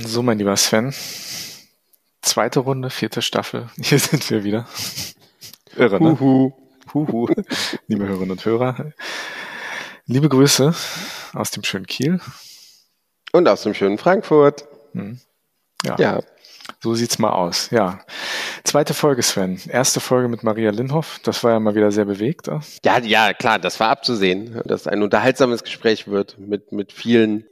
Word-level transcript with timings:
So, 0.00 0.22
mein 0.22 0.38
lieber 0.38 0.56
Sven. 0.56 0.94
Zweite 2.22 2.60
Runde, 2.60 2.88
vierte 2.88 3.20
Staffel. 3.20 3.68
Hier 3.80 3.98
sind 3.98 4.28
wir 4.30 4.44
wieder. 4.44 4.66
Irre, 5.76 6.02
ne? 6.02 6.18
Huhu. 6.18 6.52
Huhu. 6.94 7.28
Liebe 7.88 8.06
Hörerinnen 8.06 8.32
und 8.32 8.44
Hörer. 8.44 8.92
Liebe 10.06 10.28
Grüße 10.28 10.74
aus 11.34 11.50
dem 11.50 11.64
schönen 11.64 11.86
Kiel. 11.86 12.20
Und 13.32 13.48
aus 13.48 13.62
dem 13.62 13.74
schönen 13.74 13.98
Frankfurt. 13.98 14.64
Hm. 14.92 15.20
Ja. 15.84 15.96
ja. 15.98 16.20
So 16.80 16.94
sieht's 16.94 17.18
mal 17.18 17.30
aus. 17.30 17.70
Ja. 17.70 18.00
Zweite 18.64 18.94
Folge, 18.94 19.22
Sven. 19.22 19.60
Erste 19.68 20.00
Folge 20.00 20.28
mit 20.28 20.44
Maria 20.44 20.70
Linhoff. 20.70 21.20
Das 21.24 21.42
war 21.42 21.52
ja 21.52 21.60
mal 21.60 21.74
wieder 21.74 21.90
sehr 21.90 22.04
bewegt. 22.04 22.48
Ja, 22.84 22.98
ja, 23.00 23.32
klar, 23.32 23.58
das 23.58 23.80
war 23.80 23.88
abzusehen, 23.90 24.60
dass 24.64 24.86
ein 24.86 25.02
unterhaltsames 25.02 25.64
Gespräch 25.64 26.08
wird 26.08 26.38
mit, 26.38 26.72
mit 26.72 26.92
vielen 26.92 27.44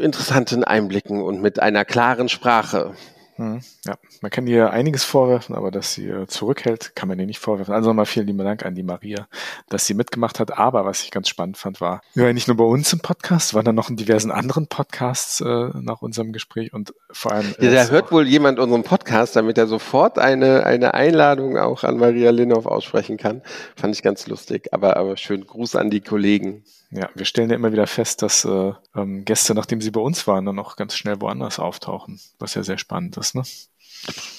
interessanten 0.00 0.64
Einblicken 0.64 1.22
und 1.22 1.42
mit 1.42 1.60
einer 1.60 1.84
klaren 1.84 2.28
Sprache. 2.28 2.94
Hm, 3.36 3.60
ja, 3.84 3.96
man 4.22 4.30
kann 4.30 4.46
ihr 4.46 4.70
einiges 4.70 5.02
vorwerfen, 5.02 5.56
aber 5.56 5.72
dass 5.72 5.94
sie 5.94 6.08
äh, 6.08 6.26
zurückhält, 6.28 6.94
kann 6.94 7.08
man 7.08 7.18
ihr 7.18 7.26
nicht 7.26 7.40
vorwerfen. 7.40 7.74
Also 7.74 7.90
nochmal 7.90 8.06
vielen 8.06 8.28
lieben 8.28 8.38
Dank 8.38 8.64
an 8.64 8.76
die 8.76 8.84
Maria, 8.84 9.26
dass 9.68 9.86
sie 9.86 9.94
mitgemacht 9.94 10.38
hat. 10.38 10.56
Aber 10.56 10.84
was 10.84 11.02
ich 11.02 11.10
ganz 11.10 11.28
spannend 11.28 11.56
fand, 11.56 11.80
war, 11.80 12.00
ja, 12.14 12.32
nicht 12.32 12.46
nur 12.46 12.56
bei 12.56 12.64
uns 12.64 12.92
im 12.92 13.00
Podcast, 13.00 13.54
war 13.54 13.64
dann 13.64 13.74
noch 13.74 13.90
in 13.90 13.96
diversen 13.96 14.30
anderen 14.30 14.68
Podcasts 14.68 15.40
äh, 15.40 15.68
nach 15.74 16.00
unserem 16.00 16.32
Gespräch 16.32 16.72
und 16.72 16.94
vor 17.10 17.32
allem. 17.32 17.54
Ja, 17.58 17.72
da 17.72 17.86
hört 17.86 18.12
wohl 18.12 18.28
jemand 18.28 18.60
unseren 18.60 18.84
Podcast, 18.84 19.34
damit 19.34 19.58
er 19.58 19.66
sofort 19.66 20.18
eine, 20.18 20.64
eine 20.64 20.94
Einladung 20.94 21.58
auch 21.58 21.82
an 21.82 21.96
Maria 21.96 22.30
Linhoff 22.30 22.66
aussprechen 22.66 23.16
kann. 23.16 23.42
Fand 23.74 23.96
ich 23.96 24.02
ganz 24.02 24.28
lustig. 24.28 24.72
Aber, 24.72 24.96
aber 24.96 25.16
schön 25.16 25.44
Gruß 25.44 25.74
an 25.74 25.90
die 25.90 26.00
Kollegen. 26.00 26.62
Ja, 26.90 27.08
wir 27.14 27.24
stellen 27.24 27.50
ja 27.50 27.56
immer 27.56 27.72
wieder 27.72 27.86
fest, 27.86 28.22
dass 28.22 28.44
äh, 28.44 28.72
ähm, 28.94 29.24
Gäste, 29.24 29.54
nachdem 29.54 29.80
sie 29.80 29.90
bei 29.90 30.00
uns 30.00 30.26
waren, 30.26 30.44
dann 30.44 30.58
auch 30.58 30.76
ganz 30.76 30.94
schnell 30.96 31.20
woanders 31.20 31.58
auftauchen, 31.58 32.20
was 32.38 32.54
ja 32.54 32.62
sehr 32.62 32.78
spannend 32.78 33.16
ist, 33.16 33.34
ne? 33.34 33.42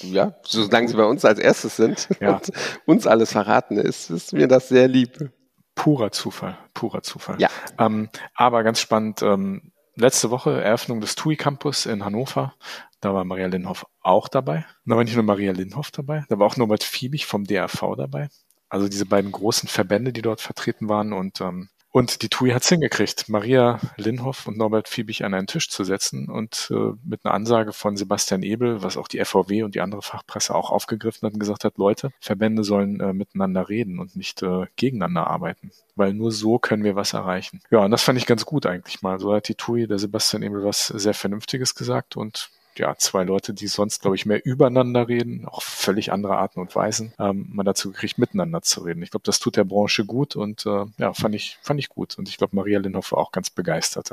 Ja, 0.02 0.36
solange 0.44 0.88
sie 0.88 0.96
bei 0.96 1.06
uns 1.06 1.26
als 1.26 1.40
erstes 1.40 1.76
sind 1.76 2.08
ja. 2.20 2.36
und 2.36 2.52
uns 2.86 3.08
alles 3.08 3.32
verraten, 3.32 3.78
ist, 3.78 4.10
ist 4.10 4.34
mir 4.34 4.48
das 4.48 4.70
sehr 4.70 4.88
lieb. 4.88 5.32
Purer 5.74 6.12
Zufall, 6.12 6.58
purer 6.74 7.02
Zufall. 7.02 7.36
Ja. 7.42 7.50
Ähm, 7.78 8.10
aber 8.34 8.64
ganz 8.64 8.80
spannend, 8.80 9.22
ähm, 9.22 9.74
letzte 9.96 10.30
Woche 10.30 10.62
Eröffnung 10.62 11.02
des 11.02 11.16
TUI 11.16 11.36
Campus 11.36 11.86
in 11.86 12.06
Hannover. 12.06 12.54
Da 13.02 13.14
war 13.14 13.26
Maria 13.26 13.48
Linhoff 13.48 13.86
auch 14.02 14.28
dabei. 14.28 14.66
Da 14.86 14.96
war 14.96 15.04
nicht 15.04 15.16
nur 15.16 15.26
Maria 15.26 15.52
Linhoff 15.52 15.92
dabei, 15.92 16.24
da 16.30 16.40
war 16.40 16.48
auch 16.48 16.58
Norbert 16.58 16.84
Fiebig 16.84 17.26
vom 17.26 17.44
DRV 17.44 17.96
dabei. 17.98 18.30
Also 18.70 18.88
diese 18.88 19.06
beiden 19.06 19.32
großen 19.32 19.70
Verbände, 19.70 20.12
die 20.12 20.22
dort 20.22 20.42
vertreten 20.42 20.90
waren 20.90 21.14
und 21.14 21.42
ähm, 21.42 21.70
und 21.96 22.24
die 22.24 22.28
TUI 22.28 22.50
hat 22.50 22.64
es 22.64 22.68
hingekriegt, 22.68 23.30
Maria 23.30 23.80
Linhoff 23.96 24.48
und 24.48 24.58
Norbert 24.58 24.90
Fiebig 24.90 25.24
an 25.24 25.34
einen 25.34 25.48
Tisch 25.48 25.70
zu 25.70 25.86
setzen 25.86 26.30
und 26.30 26.70
äh, 26.70 26.92
mit 27.06 27.24
einer 27.24 27.34
Ansage 27.34 27.72
von 27.72 27.96
Sebastian 27.96 28.44
Ebel, 28.44 28.84
was 28.84 28.98
auch 28.98 29.08
die 29.08 29.24
FVW 29.24 29.64
und 29.64 29.76
die 29.76 29.80
andere 29.80 30.02
Fachpresse 30.02 30.54
auch 30.54 30.72
aufgegriffen 30.72 31.26
hat 31.26 31.36
und 31.36 31.40
gesagt 31.40 31.64
hat, 31.64 31.78
Leute, 31.78 32.12
Verbände 32.20 32.66
sollen 32.66 33.00
äh, 33.00 33.14
miteinander 33.14 33.70
reden 33.70 34.00
und 34.00 34.18
nicht 34.18 34.44
äh, 34.44 34.66
gegeneinander 34.76 35.28
arbeiten, 35.28 35.72
weil 35.96 36.14
nur 36.14 36.34
so 36.34 36.60
können 36.60 36.84
wir 36.84 36.98
was 36.98 37.14
erreichen. 37.14 37.62
Ja, 37.72 37.80
und 37.86 37.92
das 37.92 38.04
fand 38.04 38.18
ich 38.18 38.26
ganz 38.26 38.46
gut 38.46 38.66
eigentlich 38.66 39.02
mal. 39.02 39.18
So 39.18 39.34
hat 39.34 39.48
die 39.48 39.56
TUI, 39.56 39.88
der 39.88 39.98
Sebastian 39.98 40.44
Ebel, 40.44 40.66
was 40.66 40.88
sehr 40.88 41.14
Vernünftiges 41.14 41.76
gesagt 41.76 42.18
und 42.18 42.50
ja, 42.80 42.96
zwei 42.98 43.24
Leute, 43.24 43.54
die 43.54 43.68
sonst, 43.68 44.02
glaube 44.02 44.16
ich, 44.16 44.26
mehr 44.26 44.46
übereinander 44.46 45.08
reden, 45.08 45.46
auch 45.46 45.62
völlig 45.62 46.12
andere 46.12 46.38
Arten 46.38 46.60
und 46.60 46.76
Weisen, 46.76 47.14
ähm, 47.20 47.48
man 47.52 47.66
dazu 47.66 47.92
gekriegt, 47.92 48.18
miteinander 48.18 48.62
zu 48.62 48.82
reden. 48.82 49.04
Ich 49.04 49.12
glaube, 49.12 49.24
das 49.26 49.40
tut 49.40 49.58
der 49.58 49.64
Branche 49.64 50.06
gut 50.06 50.36
und 50.36 50.66
äh, 50.66 50.86
ja, 50.98 51.14
fand 51.14 51.36
ich, 51.36 51.58
fand 51.62 51.80
ich 51.80 51.90
gut. 51.90 52.18
Und 52.18 52.30
ich 52.30 52.38
glaube, 52.38 52.56
Maria 52.56 52.80
Linhoff 52.80 53.12
war 53.12 53.20
auch 53.20 53.32
ganz 53.32 53.50
begeistert. 53.50 54.12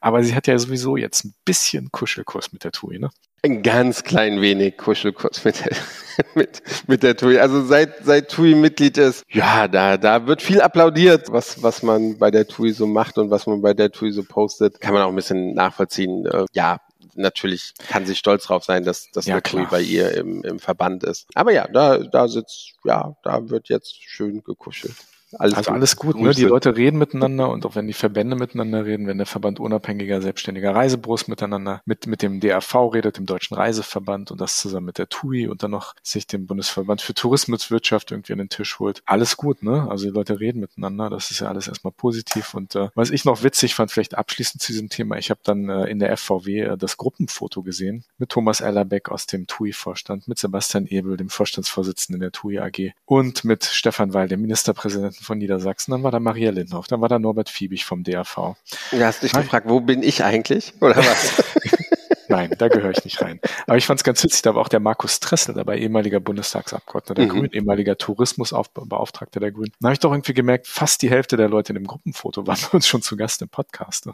Aber 0.00 0.22
sie 0.22 0.34
hat 0.34 0.46
ja 0.46 0.58
sowieso 0.58 0.96
jetzt 0.96 1.24
ein 1.24 1.34
bisschen 1.44 1.90
Kuschelkurs 1.90 2.52
mit 2.52 2.64
der 2.64 2.72
TUI, 2.72 2.98
ne? 2.98 3.10
Ein 3.44 3.62
ganz 3.62 4.04
klein 4.04 4.40
wenig 4.40 4.78
Kuschelkurs 4.78 5.44
mit 5.44 5.62
der, 5.62 5.76
mit, 6.34 6.62
mit 6.86 7.02
der 7.02 7.14
TUI. 7.14 7.38
Also 7.38 7.62
seit, 7.62 8.02
seit 8.02 8.30
TUI 8.30 8.54
Mitglied 8.54 8.96
ist, 8.96 9.22
ja, 9.28 9.68
da, 9.68 9.98
da 9.98 10.26
wird 10.26 10.40
viel 10.40 10.62
applaudiert, 10.62 11.30
was, 11.30 11.62
was 11.62 11.82
man 11.82 12.16
bei 12.16 12.30
der 12.30 12.46
TUI 12.46 12.72
so 12.72 12.86
macht 12.86 13.18
und 13.18 13.28
was 13.28 13.46
man 13.46 13.60
bei 13.60 13.74
der 13.74 13.90
TUI 13.92 14.12
so 14.12 14.22
postet. 14.22 14.80
Kann 14.80 14.94
man 14.94 15.02
auch 15.02 15.10
ein 15.10 15.14
bisschen 15.14 15.52
nachvollziehen. 15.52 16.24
Äh, 16.24 16.46
ja, 16.54 16.80
natürlich 17.14 17.74
kann 17.88 18.06
sie 18.06 18.14
stolz 18.14 18.44
drauf 18.44 18.64
sein, 18.64 18.84
dass, 18.84 19.10
dass 19.10 19.26
ja, 19.26 19.40
bei 19.70 19.80
ihr 19.80 20.12
im, 20.12 20.42
im 20.42 20.58
Verband 20.58 21.04
ist. 21.04 21.26
Aber 21.34 21.52
ja, 21.52 21.66
da, 21.68 21.98
da 21.98 22.28
sitzt, 22.28 22.74
ja, 22.84 23.16
da 23.22 23.48
wird 23.48 23.68
jetzt 23.68 24.02
schön 24.02 24.42
gekuschelt. 24.42 24.96
Alles 25.38 25.54
also 25.54 25.70
alles 25.72 25.96
gut, 25.96 26.20
ne? 26.20 26.32
Die 26.32 26.44
Leute 26.44 26.76
reden 26.76 26.98
miteinander 26.98 27.50
und 27.50 27.66
auch 27.66 27.74
wenn 27.74 27.86
die 27.86 27.92
Verbände 27.92 28.36
miteinander 28.36 28.84
reden, 28.84 29.06
wenn 29.06 29.18
der 29.18 29.26
Verband 29.26 29.60
unabhängiger 29.60 30.20
selbstständiger 30.20 30.74
Reisebüros 30.74 31.28
miteinander 31.28 31.82
mit 31.84 32.06
mit 32.06 32.22
dem 32.22 32.40
DRV 32.40 32.74
redet, 32.92 33.18
dem 33.18 33.26
Deutschen 33.26 33.54
Reiseverband 33.54 34.30
und 34.30 34.40
das 34.40 34.58
zusammen 34.58 34.86
mit 34.86 34.98
der 34.98 35.08
TUI 35.08 35.48
und 35.48 35.62
dann 35.62 35.70
noch 35.70 35.94
sich 36.02 36.26
dem 36.26 36.46
Bundesverband 36.46 37.02
für 37.02 37.14
Tourismuswirtschaft 37.14 38.10
irgendwie 38.10 38.32
an 38.32 38.38
den 38.38 38.48
Tisch 38.48 38.78
holt. 38.78 39.02
Alles 39.06 39.36
gut, 39.36 39.62
ne? 39.62 39.86
Also 39.90 40.06
die 40.06 40.12
Leute 40.12 40.40
reden 40.40 40.60
miteinander, 40.60 41.10
das 41.10 41.30
ist 41.30 41.40
ja 41.40 41.48
alles 41.48 41.68
erstmal 41.68 41.92
positiv 41.92 42.54
und 42.54 42.74
äh, 42.74 42.88
was 42.94 43.10
ich 43.10 43.24
noch 43.24 43.42
witzig 43.42 43.74
fand, 43.74 43.90
vielleicht 43.90 44.16
abschließend 44.16 44.62
zu 44.62 44.72
diesem 44.72 44.88
Thema, 44.88 45.16
ich 45.16 45.30
habe 45.30 45.40
dann 45.44 45.68
äh, 45.68 45.84
in 45.86 45.98
der 45.98 46.16
FVW 46.16 46.60
äh, 46.60 46.76
das 46.76 46.96
Gruppenfoto 46.96 47.62
gesehen 47.62 48.04
mit 48.18 48.30
Thomas 48.30 48.60
Ellerbeck 48.60 49.08
aus 49.08 49.26
dem 49.26 49.46
TUI-Vorstand, 49.46 50.28
mit 50.28 50.38
Sebastian 50.38 50.86
Ebel, 50.86 51.16
dem 51.16 51.30
Vorstandsvorsitzenden 51.30 52.20
der 52.20 52.32
TUI 52.32 52.58
AG 52.58 52.92
und 53.04 53.44
mit 53.44 53.64
Stefan 53.64 54.14
Weil, 54.14 54.28
dem 54.28 54.42
Ministerpräsidenten 54.42 55.23
von 55.24 55.38
Niedersachsen, 55.38 55.92
dann 55.92 56.02
war 56.02 56.10
da 56.10 56.20
Maria 56.20 56.50
Lindhoff, 56.50 56.86
dann 56.86 57.00
war 57.00 57.08
da 57.08 57.18
Norbert 57.18 57.48
Fiebig 57.48 57.84
vom 57.84 58.04
DRV. 58.04 58.54
Du 58.90 59.04
hast 59.04 59.22
dich 59.22 59.32
gefragt, 59.32 59.68
wo 59.68 59.80
bin 59.80 60.02
ich 60.02 60.22
eigentlich? 60.22 60.72
Oder 60.80 60.96
was? 60.96 61.42
Nein, 62.28 62.54
da 62.58 62.68
gehöre 62.68 62.90
ich 62.90 63.04
nicht 63.04 63.20
rein. 63.20 63.40
Aber 63.66 63.76
ich 63.76 63.86
fand 63.86 64.00
es 64.00 64.04
ganz 64.04 64.22
witzig, 64.24 64.42
da 64.42 64.54
war 64.54 64.62
auch 64.62 64.68
der 64.68 64.80
Markus 64.80 65.20
Tressel 65.20 65.54
dabei, 65.54 65.78
ehemaliger 65.78 66.20
Bundestagsabgeordneter 66.20 67.14
der 67.14 67.26
mhm. 67.26 67.30
Grünen, 67.30 67.52
ehemaliger 67.52 67.96
Tourismusbeauftragter 67.98 69.40
der 69.40 69.52
Grünen. 69.52 69.72
Da 69.80 69.88
habe 69.88 69.94
ich 69.94 70.00
doch 70.00 70.12
irgendwie 70.12 70.34
gemerkt, 70.34 70.66
fast 70.66 71.02
die 71.02 71.10
Hälfte 71.10 71.36
der 71.36 71.48
Leute 71.48 71.72
in 71.72 71.74
dem 71.74 71.86
Gruppenfoto 71.86 72.46
waren 72.46 72.58
bei 72.72 72.76
uns 72.76 72.86
schon 72.86 73.02
zu 73.02 73.16
Gast 73.16 73.42
im 73.42 73.48
Podcast. 73.48 74.08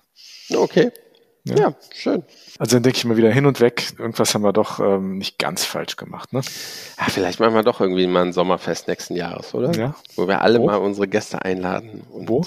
Okay. 0.54 0.90
Ja. 1.44 1.56
ja, 1.56 1.74
schön. 1.92 2.22
Also 2.58 2.76
dann 2.76 2.82
denke 2.82 2.98
ich 2.98 3.04
mal 3.04 3.16
wieder 3.16 3.30
hin 3.30 3.46
und 3.46 3.60
weg, 3.60 3.92
irgendwas 3.98 4.34
haben 4.34 4.42
wir 4.42 4.52
doch 4.52 4.78
ähm, 4.78 5.16
nicht 5.16 5.38
ganz 5.38 5.64
falsch 5.64 5.96
gemacht, 5.96 6.32
ne? 6.32 6.42
Ja, 6.98 7.06
vielleicht 7.08 7.40
machen 7.40 7.54
wir 7.54 7.62
doch 7.62 7.80
irgendwie 7.80 8.06
mal 8.06 8.22
ein 8.22 8.32
Sommerfest 8.32 8.88
nächsten 8.88 9.16
Jahres, 9.16 9.54
oder? 9.54 9.72
Ja. 9.72 9.94
Wo 10.16 10.28
wir 10.28 10.42
alle 10.42 10.60
Wo? 10.60 10.66
mal 10.66 10.76
unsere 10.76 11.08
Gäste 11.08 11.42
einladen. 11.42 12.02
Wo? 12.10 12.44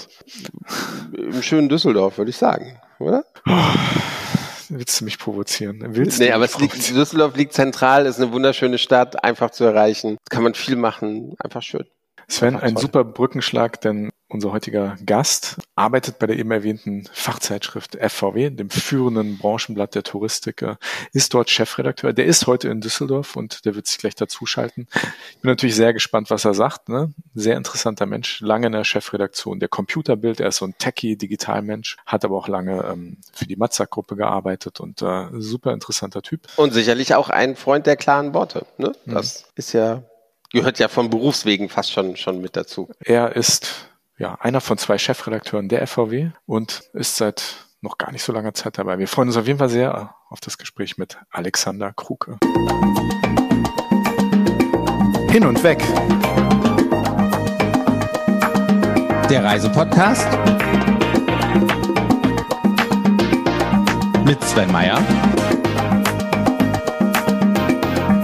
Im 1.16 1.42
schönen 1.42 1.68
Düsseldorf, 1.68 2.18
würde 2.18 2.30
ich 2.30 2.36
sagen, 2.36 2.78
oder? 3.00 3.24
Oh, 3.46 3.52
willst 4.68 5.00
du 5.00 5.04
mich 5.04 5.18
provozieren? 5.18 5.82
Willst 5.88 6.20
nee, 6.20 6.30
aber 6.30 6.44
es 6.44 6.58
liegt, 6.58 6.74
Düsseldorf 6.74 7.36
liegt 7.36 7.52
zentral, 7.52 8.06
ist 8.06 8.20
eine 8.20 8.32
wunderschöne 8.32 8.78
Stadt, 8.78 9.24
einfach 9.24 9.50
zu 9.50 9.64
erreichen. 9.64 10.18
Kann 10.30 10.44
man 10.44 10.54
viel 10.54 10.76
machen, 10.76 11.34
einfach 11.38 11.62
schön. 11.62 11.84
Sven, 12.28 12.56
ein 12.56 12.76
super 12.76 13.04
Brückenschlag, 13.04 13.80
denn 13.80 14.10
unser 14.34 14.50
heutiger 14.52 14.96
Gast 15.06 15.58
arbeitet 15.76 16.18
bei 16.18 16.26
der 16.26 16.36
eben 16.36 16.50
erwähnten 16.50 17.04
Fachzeitschrift 17.12 17.96
FVW, 17.96 18.50
dem 18.50 18.68
führenden 18.68 19.38
Branchenblatt 19.38 19.94
der 19.94 20.02
Touristik, 20.02 20.64
ist 21.12 21.34
dort 21.34 21.50
Chefredakteur. 21.50 22.12
Der 22.12 22.24
ist 22.26 22.48
heute 22.48 22.68
in 22.68 22.80
Düsseldorf 22.80 23.36
und 23.36 23.64
der 23.64 23.76
wird 23.76 23.86
sich 23.86 23.98
gleich 23.98 24.16
dazuschalten. 24.16 24.88
Ich 25.30 25.40
bin 25.40 25.50
natürlich 25.50 25.76
sehr 25.76 25.92
gespannt, 25.92 26.30
was 26.30 26.44
er 26.44 26.54
sagt. 26.54 26.88
Ne? 26.88 27.12
Sehr 27.34 27.56
interessanter 27.56 28.06
Mensch, 28.06 28.40
lange 28.40 28.66
in 28.66 28.72
der 28.72 28.84
Chefredaktion 28.84 29.60
der 29.60 29.68
Computerbild. 29.68 30.40
Er 30.40 30.48
ist 30.48 30.56
so 30.56 30.66
ein 30.66 30.74
Techie, 30.78 31.16
Digitalmensch, 31.16 31.96
hat 32.04 32.24
aber 32.24 32.36
auch 32.36 32.48
lange 32.48 32.82
ähm, 32.84 33.18
für 33.32 33.46
die 33.46 33.56
Matzak-Gruppe 33.56 34.16
gearbeitet 34.16 34.80
und 34.80 35.00
äh, 35.00 35.26
super 35.34 35.72
interessanter 35.72 36.22
Typ. 36.22 36.48
Und 36.56 36.72
sicherlich 36.72 37.14
auch 37.14 37.30
ein 37.30 37.54
Freund 37.54 37.86
der 37.86 37.96
klaren 37.96 38.34
Worte. 38.34 38.66
Ne? 38.78 38.92
Das 39.06 39.42
mhm. 39.42 39.48
ist 39.54 39.72
ja 39.74 40.02
gehört 40.54 40.78
ja 40.78 40.88
von 40.88 41.10
Berufswegen 41.10 41.68
fast 41.68 41.92
schon, 41.92 42.16
schon 42.16 42.40
mit 42.40 42.56
dazu. 42.56 42.88
Er 43.00 43.36
ist 43.36 43.88
ja 44.16 44.36
einer 44.36 44.60
von 44.60 44.78
zwei 44.78 44.96
Chefredakteuren 44.96 45.68
der 45.68 45.86
FVW 45.86 46.30
und 46.46 46.84
ist 46.92 47.16
seit 47.16 47.66
noch 47.80 47.98
gar 47.98 48.12
nicht 48.12 48.22
so 48.22 48.32
langer 48.32 48.54
Zeit 48.54 48.78
dabei. 48.78 48.98
Wir 48.98 49.08
freuen 49.08 49.28
uns 49.28 49.36
auf 49.36 49.46
jeden 49.46 49.58
Fall 49.58 49.68
sehr 49.68 50.14
auf 50.30 50.40
das 50.40 50.56
Gespräch 50.56 50.96
mit 50.96 51.18
Alexander 51.30 51.92
Kruke. 51.92 52.38
Hin 55.30 55.44
und 55.44 55.62
weg. 55.64 55.82
Der 59.28 59.42
Reisepodcast 59.42 60.28
mit 64.24 64.42
Sven 64.44 64.70
Meyer 64.70 64.98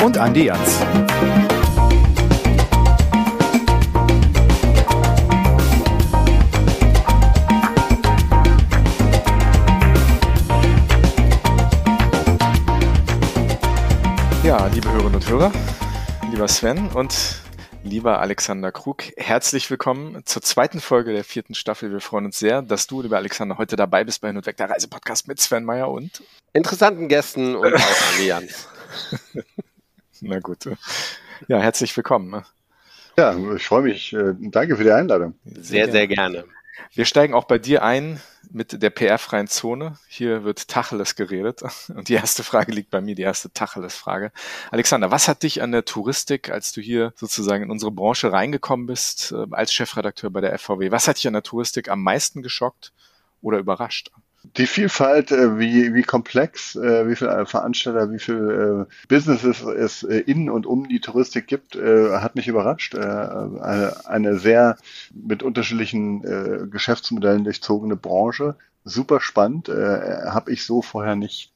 und 0.04 0.16
Andi 0.16 0.44
Jans. 0.44 0.80
Liebe 14.74 14.90
Hörerinnen 14.92 15.14
und 15.16 15.28
Hörer, 15.28 15.52
lieber 16.30 16.46
Sven 16.46 16.88
und 16.88 17.40
Lieber 17.82 18.20
Alexander 18.20 18.70
Krug, 18.70 19.04
herzlich 19.16 19.70
willkommen 19.70 20.20
zur 20.26 20.42
zweiten 20.42 20.80
Folge 20.80 21.12
der 21.12 21.24
vierten 21.24 21.54
Staffel. 21.54 21.90
Wir 21.90 22.00
freuen 22.00 22.26
uns 22.26 22.38
sehr, 22.38 22.62
dass 22.62 22.86
du, 22.86 23.00
lieber 23.02 23.16
Alexander, 23.16 23.56
heute 23.58 23.74
dabei 23.74 24.04
bist 24.04 24.20
bei 24.20 24.28
Hin 24.28 24.36
und 24.36 24.46
Weg, 24.46 24.58
der 24.58 24.68
Reisepodcast 24.68 25.28
mit 25.28 25.40
Sven 25.40 25.64
Meyer 25.64 25.90
und 25.90 26.22
interessanten 26.52 27.08
Gästen 27.08 27.56
und 27.56 27.74
auch 27.74 28.14
Allianz. 28.14 28.68
Na 30.20 30.38
gut. 30.40 30.68
Ja, 31.48 31.58
herzlich 31.58 31.96
willkommen. 31.96 32.44
Ja, 33.16 33.34
ich 33.56 33.66
freue 33.66 33.82
mich. 33.82 34.12
Äh, 34.12 34.34
danke 34.38 34.76
für 34.76 34.84
die 34.84 34.92
Einladung. 34.92 35.34
Sehr, 35.44 35.90
sehr 35.90 36.06
gerne. 36.06 36.44
Wir 36.92 37.04
steigen 37.04 37.34
auch 37.34 37.44
bei 37.44 37.58
dir 37.58 37.82
ein 37.82 38.20
mit 38.50 38.82
der 38.82 38.90
PR-freien 38.90 39.46
Zone. 39.48 39.98
Hier 40.08 40.44
wird 40.44 40.68
Tacheles 40.68 41.14
geredet. 41.14 41.62
Und 41.88 42.08
die 42.08 42.14
erste 42.14 42.42
Frage 42.42 42.72
liegt 42.72 42.90
bei 42.90 43.00
mir, 43.00 43.14
die 43.14 43.22
erste 43.22 43.52
Tacheles-Frage. 43.52 44.32
Alexander, 44.70 45.10
was 45.10 45.28
hat 45.28 45.42
dich 45.42 45.62
an 45.62 45.72
der 45.72 45.84
Touristik, 45.84 46.50
als 46.50 46.72
du 46.72 46.80
hier 46.80 47.12
sozusagen 47.16 47.64
in 47.64 47.70
unsere 47.70 47.92
Branche 47.92 48.32
reingekommen 48.32 48.86
bist, 48.86 49.32
äh, 49.32 49.46
als 49.52 49.72
Chefredakteur 49.72 50.30
bei 50.30 50.40
der 50.40 50.58
FVW, 50.58 50.90
was 50.90 51.06
hat 51.06 51.18
dich 51.18 51.26
an 51.26 51.34
der 51.34 51.42
Touristik 51.42 51.88
am 51.88 52.02
meisten 52.02 52.42
geschockt 52.42 52.92
oder 53.42 53.58
überrascht? 53.58 54.10
Die 54.42 54.66
Vielfalt, 54.66 55.32
äh, 55.32 55.58
wie, 55.58 55.92
wie 55.92 56.02
komplex, 56.02 56.74
äh, 56.74 57.06
wie 57.06 57.14
viele 57.14 57.44
Veranstalter, 57.44 58.10
wie 58.10 58.18
viele 58.18 58.86
Businesses 59.08 59.60
es 59.62 60.02
in 60.02 60.48
und 60.48 60.66
um 60.66 60.88
die 60.88 61.00
Touristik 61.00 61.46
gibt, 61.46 61.76
hat 61.76 62.36
mich 62.36 62.48
überrascht. 62.48 62.94
Eine, 62.94 64.06
eine 64.06 64.38
sehr 64.38 64.76
mit 65.12 65.42
unterschiedlichen 65.42 66.70
Geschäftsmodellen 66.70 67.44
durchzogene 67.44 67.96
Branche. 67.96 68.56
Super 68.84 69.20
spannend, 69.20 69.68
habe 69.68 70.52
ich 70.52 70.64
so 70.64 70.82
vorher 70.82 71.16
nicht 71.16 71.52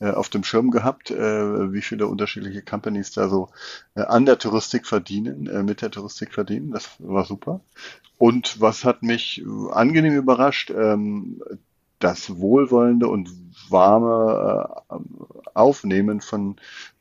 auf 0.00 0.28
dem 0.28 0.44
Schirm 0.44 0.70
gehabt, 0.70 1.10
wie 1.10 1.82
viele 1.82 2.06
unterschiedliche 2.06 2.62
Companies 2.62 3.10
da 3.12 3.28
so 3.28 3.48
an 3.94 4.26
der 4.26 4.38
Touristik 4.38 4.86
verdienen, 4.86 5.64
mit 5.64 5.82
der 5.82 5.90
Touristik 5.90 6.32
verdienen. 6.32 6.70
Das 6.70 6.88
war 6.98 7.24
super. 7.24 7.60
Und 8.16 8.60
was 8.60 8.84
hat 8.84 9.02
mich 9.02 9.44
angenehm 9.72 10.14
überrascht, 10.14 10.70
ähm, 10.70 11.40
das 11.98 12.38
wohlwollende 12.38 13.08
und 13.08 13.30
warme 13.68 14.68
äh, 14.88 14.94
Aufnehmen 15.54 16.20
von 16.20 16.56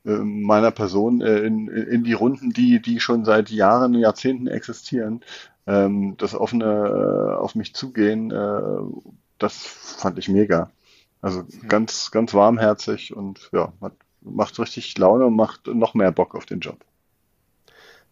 äh, 0.06 0.12
meiner 0.12 0.72
Person 0.72 1.22
äh, 1.22 1.40
in, 1.40 1.68
in 1.68 2.04
die 2.04 2.14
Runden, 2.14 2.52
die, 2.52 2.82
die 2.82 3.00
schon 3.00 3.26
seit 3.26 3.50
Jahren, 3.50 3.94
Jahrzehnten 3.94 4.48
existieren, 4.48 5.24
ähm, 5.68 6.16
das 6.18 6.34
offene 6.34 6.66
äh, 6.66 7.36
auf 7.36 7.56
mich 7.56 7.76
zugehen, 7.76 8.32
äh, 8.32 8.62
das 9.38 9.56
fand 9.56 10.18
ich 10.18 10.30
mega. 10.30 10.72
Also 11.22 11.42
mhm. 11.42 11.68
ganz, 11.68 12.12
ganz 12.12 12.34
warmherzig 12.34 13.16
und 13.16 13.50
ja, 13.52 13.74
hat, 13.82 13.94
macht 14.22 14.58
richtig 14.60 14.98
Laune 14.98 15.26
und 15.26 15.36
macht 15.36 15.68
noch 15.68 15.94
mehr 15.94 16.12
Bock 16.12 16.36
auf 16.36 16.46
den 16.46 16.60
Job. 16.60 16.78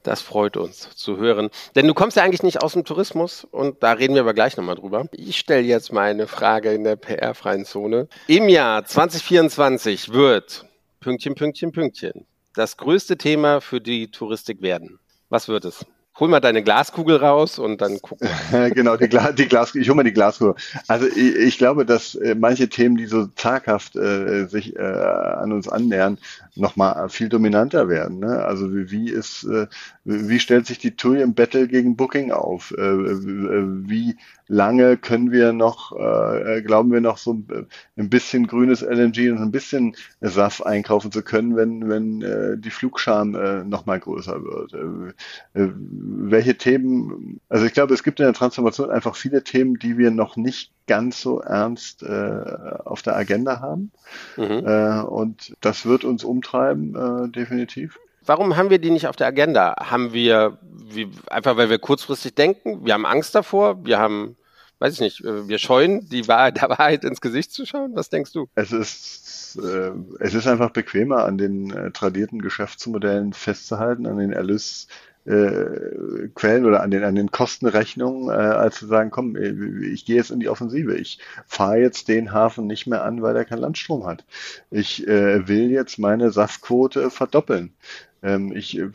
Das 0.05 0.21
freut 0.21 0.55
uns 0.55 0.95
zu 0.95 1.17
hören. 1.17 1.49
Denn 1.75 1.87
du 1.87 1.93
kommst 1.93 2.15
ja 2.15 2.23
eigentlich 2.23 2.43
nicht 2.43 2.63
aus 2.63 2.73
dem 2.73 2.85
Tourismus 2.85 3.43
und 3.43 3.83
da 3.83 3.91
reden 3.91 4.13
wir 4.13 4.21
aber 4.21 4.33
gleich 4.33 4.55
nochmal 4.55 4.75
drüber. 4.75 5.07
Ich 5.11 5.37
stelle 5.37 5.63
jetzt 5.63 5.91
mal 5.91 6.09
eine 6.09 6.27
Frage 6.27 6.71
in 6.71 6.83
der 6.83 6.95
PR-freien 6.95 7.65
Zone. 7.65 8.07
Im 8.27 8.47
Jahr 8.47 8.85
2024 8.85 10.13
wird 10.13 10.65
Pünktchen, 11.01 11.35
Pünktchen, 11.35 11.71
Pünktchen 11.71 12.25
das 12.55 12.77
größte 12.77 13.17
Thema 13.17 13.61
für 13.61 13.81
die 13.81 14.09
Touristik 14.09 14.61
werden. 14.61 14.99
Was 15.29 15.47
wird 15.47 15.65
es? 15.65 15.85
Hol 16.17 16.29
mal 16.29 16.39
deine 16.39 16.63
Glaskugel 16.63 17.17
raus 17.17 17.59
und 17.59 17.81
dann 17.81 18.01
gucken. 18.01 18.29
genau, 18.73 18.95
die, 18.95 19.09
Gla 19.09 19.31
die 19.31 19.47
Glaskugel. 19.47 19.81
Ich 19.81 19.89
hol 19.89 19.95
mal 19.95 20.03
die 20.03 20.13
Glaskugel. 20.13 20.55
Also 20.87 21.07
ich, 21.07 21.35
ich 21.35 21.57
glaube, 21.57 21.85
dass 21.85 22.15
äh, 22.15 22.35
manche 22.35 22.69
Themen, 22.69 22.95
die 22.95 23.05
so 23.05 23.27
zaghaft 23.27 23.95
äh, 23.95 24.45
sich 24.45 24.75
äh, 24.75 24.81
an 24.81 25.51
uns 25.51 25.67
annähern, 25.67 26.17
nochmal 26.55 27.09
viel 27.09 27.27
dominanter 27.27 27.89
werden. 27.89 28.19
Ne? 28.19 28.45
Also 28.45 28.73
wie, 28.73 28.91
wie 28.91 29.09
ist, 29.09 29.43
äh, 29.43 29.67
wie 30.05 30.39
stellt 30.39 30.67
sich 30.67 30.79
die 30.79 30.95
TUI 30.95 31.21
im 31.21 31.33
Battle 31.33 31.67
gegen 31.67 31.97
Booking 31.97 32.31
auf? 32.31 32.71
Äh, 32.71 32.77
wie 32.77 34.17
lange 34.47 34.97
können 34.97 35.31
wir 35.31 35.53
noch, 35.53 35.91
äh, 35.97 36.61
glauben 36.61 36.91
wir 36.91 37.01
noch 37.01 37.17
so 37.17 37.33
ein 37.33 38.09
bisschen 38.09 38.47
grünes 38.47 38.81
LNG 38.81 39.31
und 39.31 39.39
ein 39.39 39.51
bisschen 39.51 39.95
SAF 40.21 40.61
einkaufen 40.61 41.11
zu 41.11 41.21
können, 41.23 41.55
wenn, 41.55 41.89
wenn 41.89 42.21
äh, 42.21 42.57
die 42.57 42.69
Flugscham 42.69 43.35
äh, 43.35 43.63
nochmal 43.63 43.99
größer 43.99 44.43
wird? 44.43 44.73
Äh, 44.73 45.61
äh, 45.61 45.71
welche 45.75 46.57
Themen, 46.57 47.39
also 47.49 47.65
ich 47.65 47.73
glaube, 47.73 47.93
es 47.93 48.03
gibt 48.03 48.19
in 48.19 48.25
der 48.25 48.33
Transformation 48.33 48.89
einfach 48.89 49.15
viele 49.15 49.43
Themen, 49.43 49.79
die 49.79 49.97
wir 49.97 50.11
noch 50.11 50.35
nicht 50.35 50.71
ganz 50.87 51.21
so 51.21 51.39
ernst 51.39 52.03
äh, 52.03 52.41
auf 52.85 53.01
der 53.01 53.15
Agenda 53.15 53.59
haben. 53.59 53.91
Mhm. 54.37 54.63
Äh, 54.65 55.01
und 55.01 55.55
das 55.61 55.85
wird 55.85 56.03
uns 56.03 56.23
umtreiben, 56.23 56.95
äh, 56.95 57.29
definitiv. 57.29 57.97
Warum 58.25 58.57
haben 58.57 58.69
wir 58.69 58.79
die 58.79 58.91
nicht 58.91 59.07
auf 59.07 59.15
der 59.15 59.27
Agenda? 59.27 59.75
Haben 59.79 60.13
wir, 60.13 60.57
wie, 60.89 61.09
einfach 61.27 61.57
weil 61.57 61.69
wir 61.69 61.79
kurzfristig 61.79 62.35
denken, 62.35 62.85
wir 62.85 62.93
haben 62.93 63.05
Angst 63.05 63.35
davor, 63.35 63.85
wir 63.85 63.99
haben, 63.99 64.35
weiß 64.79 64.93
ich 64.95 64.99
nicht, 64.99 65.23
äh, 65.23 65.47
wir 65.47 65.59
scheuen, 65.59 66.09
die 66.09 66.27
Wahrheit, 66.27 66.61
der 66.61 66.69
Wahrheit 66.69 67.03
ins 67.03 67.21
Gesicht 67.21 67.51
zu 67.51 67.65
schauen? 67.65 67.91
Was 67.95 68.09
denkst 68.09 68.33
du? 68.33 68.47
Es 68.55 68.71
ist, 68.71 69.59
äh, 69.63 69.91
es 70.19 70.33
ist 70.33 70.47
einfach 70.47 70.71
bequemer, 70.71 71.25
an 71.25 71.37
den 71.37 71.71
äh, 71.71 71.91
tradierten 71.91 72.41
Geschäftsmodellen 72.41 73.33
festzuhalten, 73.33 74.07
an 74.07 74.17
den 74.17 74.33
Erlös 74.33 74.87
äh, 75.25 76.29
Quellen 76.35 76.65
oder 76.65 76.83
an 76.83 76.91
den, 76.91 77.03
an 77.03 77.15
den 77.15 77.31
Kostenrechnungen, 77.31 78.29
äh, 78.29 78.33
als 78.33 78.77
zu 78.77 78.87
sagen, 78.87 79.09
komm, 79.09 79.35
äh, 79.35 79.53
ich 79.87 80.05
gehe 80.05 80.17
jetzt 80.17 80.29
in 80.29 80.39
die 80.39 80.49
Offensive. 80.49 80.95
Ich 80.95 81.19
fahre 81.47 81.79
jetzt 81.79 82.07
den 82.07 82.31
Hafen 82.31 82.67
nicht 82.67 82.85
mehr 82.85 83.03
an, 83.03 83.21
weil 83.21 83.35
er 83.35 83.45
keinen 83.45 83.61
Landstrom 83.61 84.05
hat. 84.05 84.23
Ich 84.69 85.07
äh, 85.07 85.47
will 85.47 85.71
jetzt 85.71 85.97
meine 85.97 86.31
Saftquote 86.31 87.09
verdoppeln. 87.09 87.73
Ähm, 88.25 88.51
ich 88.55 88.77
äh, 88.77 88.89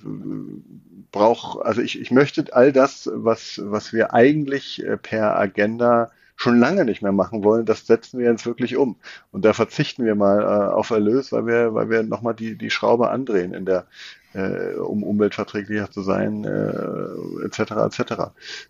brauche, 1.12 1.64
also 1.64 1.80
ich, 1.80 2.00
ich 2.00 2.10
möchte 2.10 2.44
all 2.52 2.72
das, 2.72 3.08
was, 3.14 3.60
was 3.62 3.92
wir 3.92 4.12
eigentlich 4.12 4.84
äh, 4.84 4.96
per 4.96 5.38
Agenda 5.38 6.10
schon 6.34 6.58
lange 6.58 6.84
nicht 6.84 7.02
mehr 7.02 7.12
machen 7.12 7.44
wollen, 7.44 7.66
das 7.66 7.86
setzen 7.86 8.18
wir 8.18 8.30
jetzt 8.30 8.46
wirklich 8.46 8.76
um. 8.76 8.96
Und 9.30 9.44
da 9.44 9.52
verzichten 9.52 10.04
wir 10.04 10.14
mal 10.14 10.40
äh, 10.40 10.72
auf 10.72 10.90
Erlös, 10.90 11.32
weil 11.32 11.46
wir, 11.46 11.74
weil 11.74 11.90
wir 11.90 12.02
nochmal 12.02 12.34
die, 12.34 12.56
die 12.56 12.70
Schraube 12.70 13.10
andrehen 13.10 13.54
in 13.54 13.66
der, 13.66 13.86
äh, 14.32 14.74
um 14.74 15.04
umweltverträglicher 15.04 15.90
zu 15.90 16.02
sein, 16.02 16.44
äh, 16.44 17.44
etc. 17.44 17.72
etc. 17.98 18.14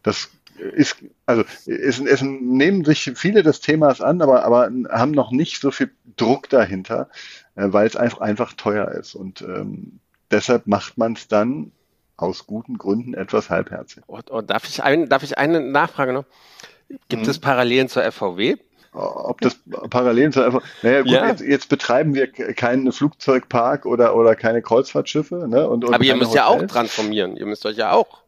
Das 0.02 0.30
ist, 0.74 0.96
also 1.24 1.44
es, 1.66 2.00
es 2.00 2.22
nehmen 2.22 2.84
sich 2.84 3.12
viele 3.14 3.42
des 3.42 3.60
Themas 3.60 4.00
an, 4.02 4.20
aber, 4.20 4.44
aber 4.44 4.70
haben 4.90 5.12
noch 5.12 5.30
nicht 5.30 5.60
so 5.60 5.70
viel 5.70 5.90
Druck 6.16 6.50
dahinter, 6.50 7.08
äh, 7.54 7.68
weil 7.70 7.86
es 7.86 7.96
einfach, 7.96 8.20
einfach 8.20 8.52
teuer 8.54 8.90
ist. 8.90 9.14
Und 9.14 9.42
ähm, 9.42 10.00
deshalb 10.30 10.66
macht 10.66 10.98
man 10.98 11.14
es 11.14 11.28
dann 11.28 11.72
aus 12.16 12.46
guten 12.46 12.78
Gründen 12.78 13.14
etwas 13.14 13.50
halbherzig. 13.50 14.02
Und, 14.06 14.30
und 14.30 14.50
darf, 14.50 14.68
ich 14.68 14.82
ein, 14.82 15.08
darf 15.08 15.22
ich 15.22 15.38
eine 15.38 15.60
Nachfrage 15.60 16.12
noch? 16.12 16.24
Gibt 17.08 17.24
mhm. 17.24 17.30
es 17.30 17.38
Parallelen 17.38 17.88
zur 17.88 18.10
FVW? 18.10 18.56
ob 18.92 19.40
das 19.40 19.56
Parallelen 19.88 20.32
zu 20.32 20.44
einfach, 20.44 20.64
naja 20.82 21.02
gut, 21.02 21.12
ja. 21.12 21.28
jetzt, 21.28 21.42
jetzt, 21.42 21.68
betreiben 21.68 22.12
wir 22.12 22.26
keinen 22.26 22.90
Flugzeugpark 22.90 23.86
oder, 23.86 24.16
oder 24.16 24.34
keine 24.34 24.62
Kreuzfahrtschiffe. 24.62 25.46
Ne? 25.48 25.68
Und, 25.68 25.84
und 25.84 25.94
aber 25.94 26.02
ihr 26.02 26.16
müsst 26.16 26.32
Hotels. 26.32 26.34
ja 26.34 26.46
auch 26.46 26.66
transformieren, 26.66 27.36
ihr 27.36 27.46
müsst 27.46 27.64
euch 27.66 27.76
ja 27.76 27.92
auch 27.92 28.20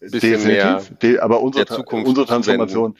bisschen 0.00 0.20
Definitiv. 0.32 1.02
mehr 1.02 1.22
aber 1.22 1.40
unsere, 1.40 1.66
unsere 1.86 2.26
Transformation. 2.26 2.96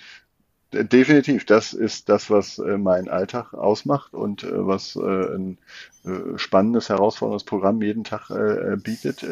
Definitiv, 0.73 1.47
das 1.47 1.73
ist 1.73 2.09
das, 2.09 2.31
was 2.31 2.59
äh, 2.59 2.77
mein 2.79 3.09
Alltag 3.09 3.55
ausmacht 3.55 4.15
und 4.15 4.43
äh, 4.45 4.67
was 4.67 4.97
äh, 4.97 5.01
ein 5.35 5.59
spannendes, 6.37 6.89
herausforderndes 6.89 7.45
Programm 7.45 7.83
jeden 7.83 8.03
Tag 8.03 8.31
bietet. 8.83 9.27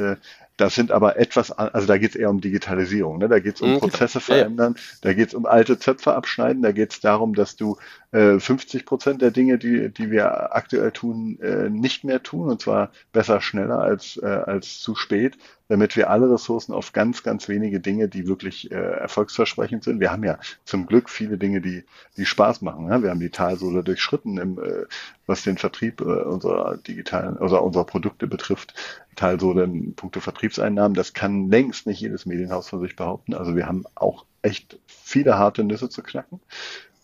Das 0.56 0.74
sind 0.74 0.90
aber 0.90 1.18
etwas, 1.18 1.50
also 1.50 1.86
da 1.86 1.98
geht 1.98 2.10
es 2.10 2.16
eher 2.16 2.30
um 2.30 2.40
Digitalisierung, 2.40 3.18
ne? 3.18 3.28
da 3.28 3.40
geht 3.40 3.56
es 3.56 3.60
um 3.60 3.74
mhm. 3.74 3.78
Prozesse 3.80 4.20
verändern, 4.20 4.74
ja. 4.76 4.82
da 5.02 5.12
geht 5.12 5.28
es 5.28 5.34
um 5.34 5.44
alte 5.44 5.78
Zöpfe 5.78 6.14
abschneiden, 6.14 6.62
da 6.62 6.72
geht 6.72 6.92
es 6.92 7.00
darum, 7.00 7.34
dass 7.34 7.56
du 7.56 7.76
äh, 8.12 8.38
50 8.38 8.86
Prozent 8.86 9.20
der 9.20 9.30
Dinge, 9.30 9.58
die, 9.58 9.90
die 9.90 10.10
wir 10.10 10.54
aktuell 10.56 10.92
tun, 10.92 11.38
äh, 11.40 11.68
nicht 11.68 12.04
mehr 12.04 12.22
tun, 12.22 12.48
und 12.48 12.62
zwar 12.62 12.90
besser 13.12 13.42
schneller 13.42 13.80
als, 13.80 14.16
äh, 14.22 14.26
als 14.26 14.80
zu 14.80 14.94
spät, 14.94 15.36
damit 15.68 15.96
wir 15.96 16.10
alle 16.10 16.30
Ressourcen 16.30 16.72
auf 16.72 16.92
ganz, 16.92 17.22
ganz 17.22 17.48
wenige 17.48 17.80
Dinge, 17.80 18.08
die 18.08 18.26
wirklich 18.26 18.70
äh, 18.70 18.74
erfolgsversprechend 18.74 19.84
sind. 19.84 20.00
Wir 20.00 20.12
haben 20.12 20.24
ja 20.24 20.38
zum 20.64 20.86
Glück 20.86 21.10
viele 21.10 21.38
Dinge, 21.38 21.60
die, 21.60 21.84
die 22.16 22.24
Spaß 22.24 22.62
machen. 22.62 22.86
Ne? 22.86 23.02
Wir 23.02 23.10
haben 23.10 23.20
die 23.20 23.30
Talsohle 23.30 23.82
durchschritten, 23.82 24.38
im, 24.38 24.58
äh, 24.58 24.86
was 25.26 25.42
den 25.42 25.58
Vertrieb 25.58 26.00
äh, 26.00 26.04
unserer 26.04 26.76
digitalen, 26.76 27.38
also 27.38 27.60
unserer 27.60 27.84
Produkte 27.84 28.26
betrifft. 28.26 28.74
Talsohle 29.16 29.64
in 29.64 29.94
puncto 29.94 30.20
Vertriebseinnahmen. 30.20 30.94
Das 30.94 31.14
kann 31.14 31.50
längst 31.50 31.86
nicht 31.86 32.00
jedes 32.00 32.26
Medienhaus 32.26 32.68
von 32.68 32.80
sich 32.80 32.96
behaupten. 32.96 33.34
Also 33.34 33.56
wir 33.56 33.66
haben 33.66 33.84
auch 33.94 34.26
echt 34.42 34.78
viele 34.86 35.38
harte 35.38 35.64
Nüsse 35.64 35.88
zu 35.88 36.02
knacken. 36.02 36.40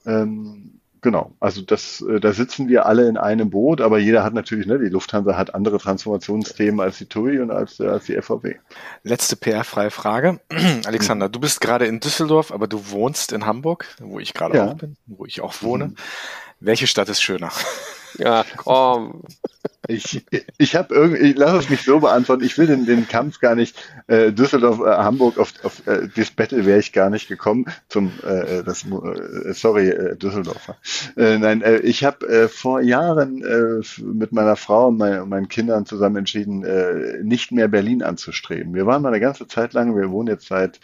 Ähm, 0.07 0.81
Genau, 1.03 1.33
also 1.41 1.63
das, 1.63 2.01
äh, 2.01 2.21
da 2.21 2.33
sitzen 2.33 2.69
wir 2.69 2.87
alle 2.87 3.09
in 3.09 3.17
einem 3.17 3.51
Boot, 3.51 3.81
aber 3.81 3.99
jeder 3.99 4.23
hat 4.23 4.35
natürlich, 4.35 4.67
ne, 4.67 4.79
die 4.79 4.89
Lufthansa 4.89 5.37
hat 5.37 5.53
andere 5.53 5.79
Transformationsthemen 5.79 6.79
als 6.79 6.99
die 6.99 7.07
TUI 7.07 7.41
und 7.41 7.51
als, 7.51 7.81
äh, 7.81 7.89
als 7.89 8.05
die 8.05 8.15
FVW. 8.15 8.55
Letzte 9.03 9.35
PR-freie 9.35 9.91
Frage. 9.91 10.39
Alexander, 10.87 11.27
mhm. 11.27 11.33
du 11.33 11.41
bist 11.41 11.61
gerade 11.61 11.87
in 11.87 11.99
Düsseldorf, 11.99 12.53
aber 12.53 12.69
du 12.69 12.91
wohnst 12.91 13.33
in 13.33 13.47
Hamburg, 13.47 13.89
wo 14.01 14.21
ich 14.21 14.33
gerade 14.33 14.59
ja. 14.59 14.69
auch 14.69 14.75
bin, 14.75 14.97
wo 15.07 15.27
ich 15.27 15.41
auch 15.41 15.61
wohne. 15.63 15.87
Mhm. 15.87 15.97
Welche 16.61 16.87
Stadt 16.87 17.09
ist 17.09 17.21
schöner? 17.21 17.51
Ja, 18.19 18.45
komm. 18.57 19.23
Ich, 19.89 20.25
ich 20.59 20.77
habe 20.77 20.95
irgendwie, 20.95 21.33
lass 21.33 21.65
es 21.65 21.71
mich 21.71 21.83
so 21.83 21.99
beantworten, 21.99 22.45
ich 22.45 22.57
will 22.57 22.69
den, 22.69 22.87
den 22.87 23.09
Kampf 23.09 23.41
gar 23.41 23.57
nicht, 23.57 23.77
äh, 24.07 24.31
Düsseldorf, 24.31 24.79
äh, 24.79 24.91
Hamburg, 24.91 25.39
auf, 25.39 25.53
auf 25.65 25.85
äh, 25.89 26.09
das 26.15 26.31
Battle 26.31 26.65
wäre 26.65 26.79
ich 26.79 26.93
gar 26.93 27.11
nicht 27.11 27.27
gekommen, 27.27 27.67
zum, 27.89 28.13
äh, 28.25 28.63
das, 28.63 28.85
äh, 28.85 29.53
sorry, 29.53 29.89
äh, 29.89 30.17
Düsseldorfer. 30.17 30.77
Äh, 31.17 31.39
nein, 31.39 31.63
äh, 31.63 31.79
ich 31.79 32.05
habe 32.05 32.29
äh, 32.29 32.49
vor 32.49 32.81
Jahren 32.81 33.43
äh, 33.43 33.83
mit 34.03 34.31
meiner 34.33 34.55
Frau 34.55 34.89
und 34.89 34.99
mein, 34.99 35.29
meinen 35.29 35.49
Kindern 35.49 35.85
zusammen 35.85 36.17
entschieden, 36.17 36.65
äh, 36.65 37.19
nicht 37.25 37.51
mehr 37.51 37.67
Berlin 37.67 38.05
anzustreben. 38.05 38.75
Wir 38.75 38.87
waren 38.87 39.03
mal 39.03 39.09
eine 39.09 39.21
ganze 39.21 39.49
Zeit 39.49 39.73
lang, 39.73 39.97
wir 39.97 40.11
wohnen 40.13 40.29
jetzt 40.29 40.47
seit 40.47 40.79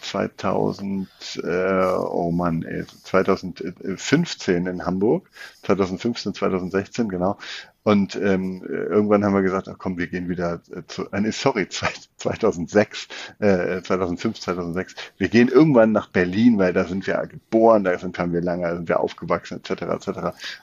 2000, 0.00 1.08
äh, 1.42 1.84
oh 1.84 2.30
Mann, 2.30 2.62
ey, 2.62 2.84
2015 2.86 4.66
in 4.66 4.86
Hamburg, 4.86 5.30
2015, 5.62 6.34
2016, 6.34 7.08
genau. 7.08 7.38
Und 7.82 8.16
ähm, 8.16 8.62
irgendwann 8.64 9.24
haben 9.24 9.34
wir 9.34 9.42
gesagt, 9.42 9.68
ach 9.68 9.76
komm, 9.78 9.98
wir 9.98 10.06
gehen 10.06 10.30
wieder 10.30 10.62
äh, 10.74 10.82
zu, 10.86 11.12
äh, 11.12 11.32
sorry, 11.32 11.68
2006, 12.16 13.08
äh, 13.40 13.82
2005, 13.82 14.40
2006, 14.40 14.94
wir 15.18 15.28
gehen 15.28 15.48
irgendwann 15.48 15.92
nach 15.92 16.08
Berlin, 16.08 16.58
weil 16.58 16.72
da 16.72 16.84
sind 16.84 17.06
wir 17.06 17.18
geboren, 17.26 17.84
da 17.84 17.98
sind, 17.98 18.18
haben 18.18 18.32
wir 18.32 18.40
lange, 18.40 18.62
da 18.62 18.74
sind 18.76 18.88
wir 18.88 19.00
aufgewachsen, 19.00 19.58
etc., 19.58 19.82
etc. 19.82 20.08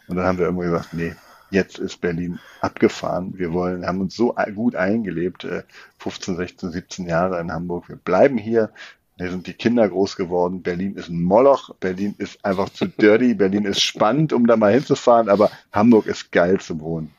Und 0.07 0.15
dann 0.17 0.25
haben 0.25 0.39
wir 0.39 0.45
irgendwann 0.45 0.71
gesagt, 0.71 0.93
nee, 0.93 1.13
jetzt 1.51 1.77
ist 1.77 2.01
Berlin 2.01 2.39
abgefahren. 2.59 3.37
Wir 3.37 3.53
wollen, 3.53 3.85
haben 3.85 4.01
uns 4.01 4.15
so 4.15 4.35
gut 4.55 4.75
eingelebt, 4.75 5.43
äh, 5.43 5.63
15, 5.99 6.37
16, 6.37 6.71
17 6.71 7.07
Jahre 7.07 7.39
in 7.39 7.51
Hamburg. 7.51 7.87
Wir 7.87 7.97
bleiben 7.97 8.39
hier, 8.39 8.71
hier 9.17 9.29
sind 9.29 9.47
die 9.47 9.53
Kinder 9.53 9.87
groß 9.87 10.15
geworden. 10.15 10.61
Berlin 10.63 10.95
ist 10.95 11.09
ein 11.09 11.21
Moloch. 11.21 11.75
Berlin 11.79 12.15
ist 12.17 12.43
einfach 12.43 12.69
zu 12.69 12.87
dirty. 12.87 13.33
Berlin 13.33 13.65
ist 13.65 13.81
spannend, 13.81 14.33
um 14.33 14.47
da 14.47 14.57
mal 14.57 14.73
hinzufahren, 14.73 15.29
aber 15.29 15.51
Hamburg 15.71 16.07
ist 16.07 16.31
geil 16.31 16.59
zu 16.59 16.79
wohnen. 16.79 17.13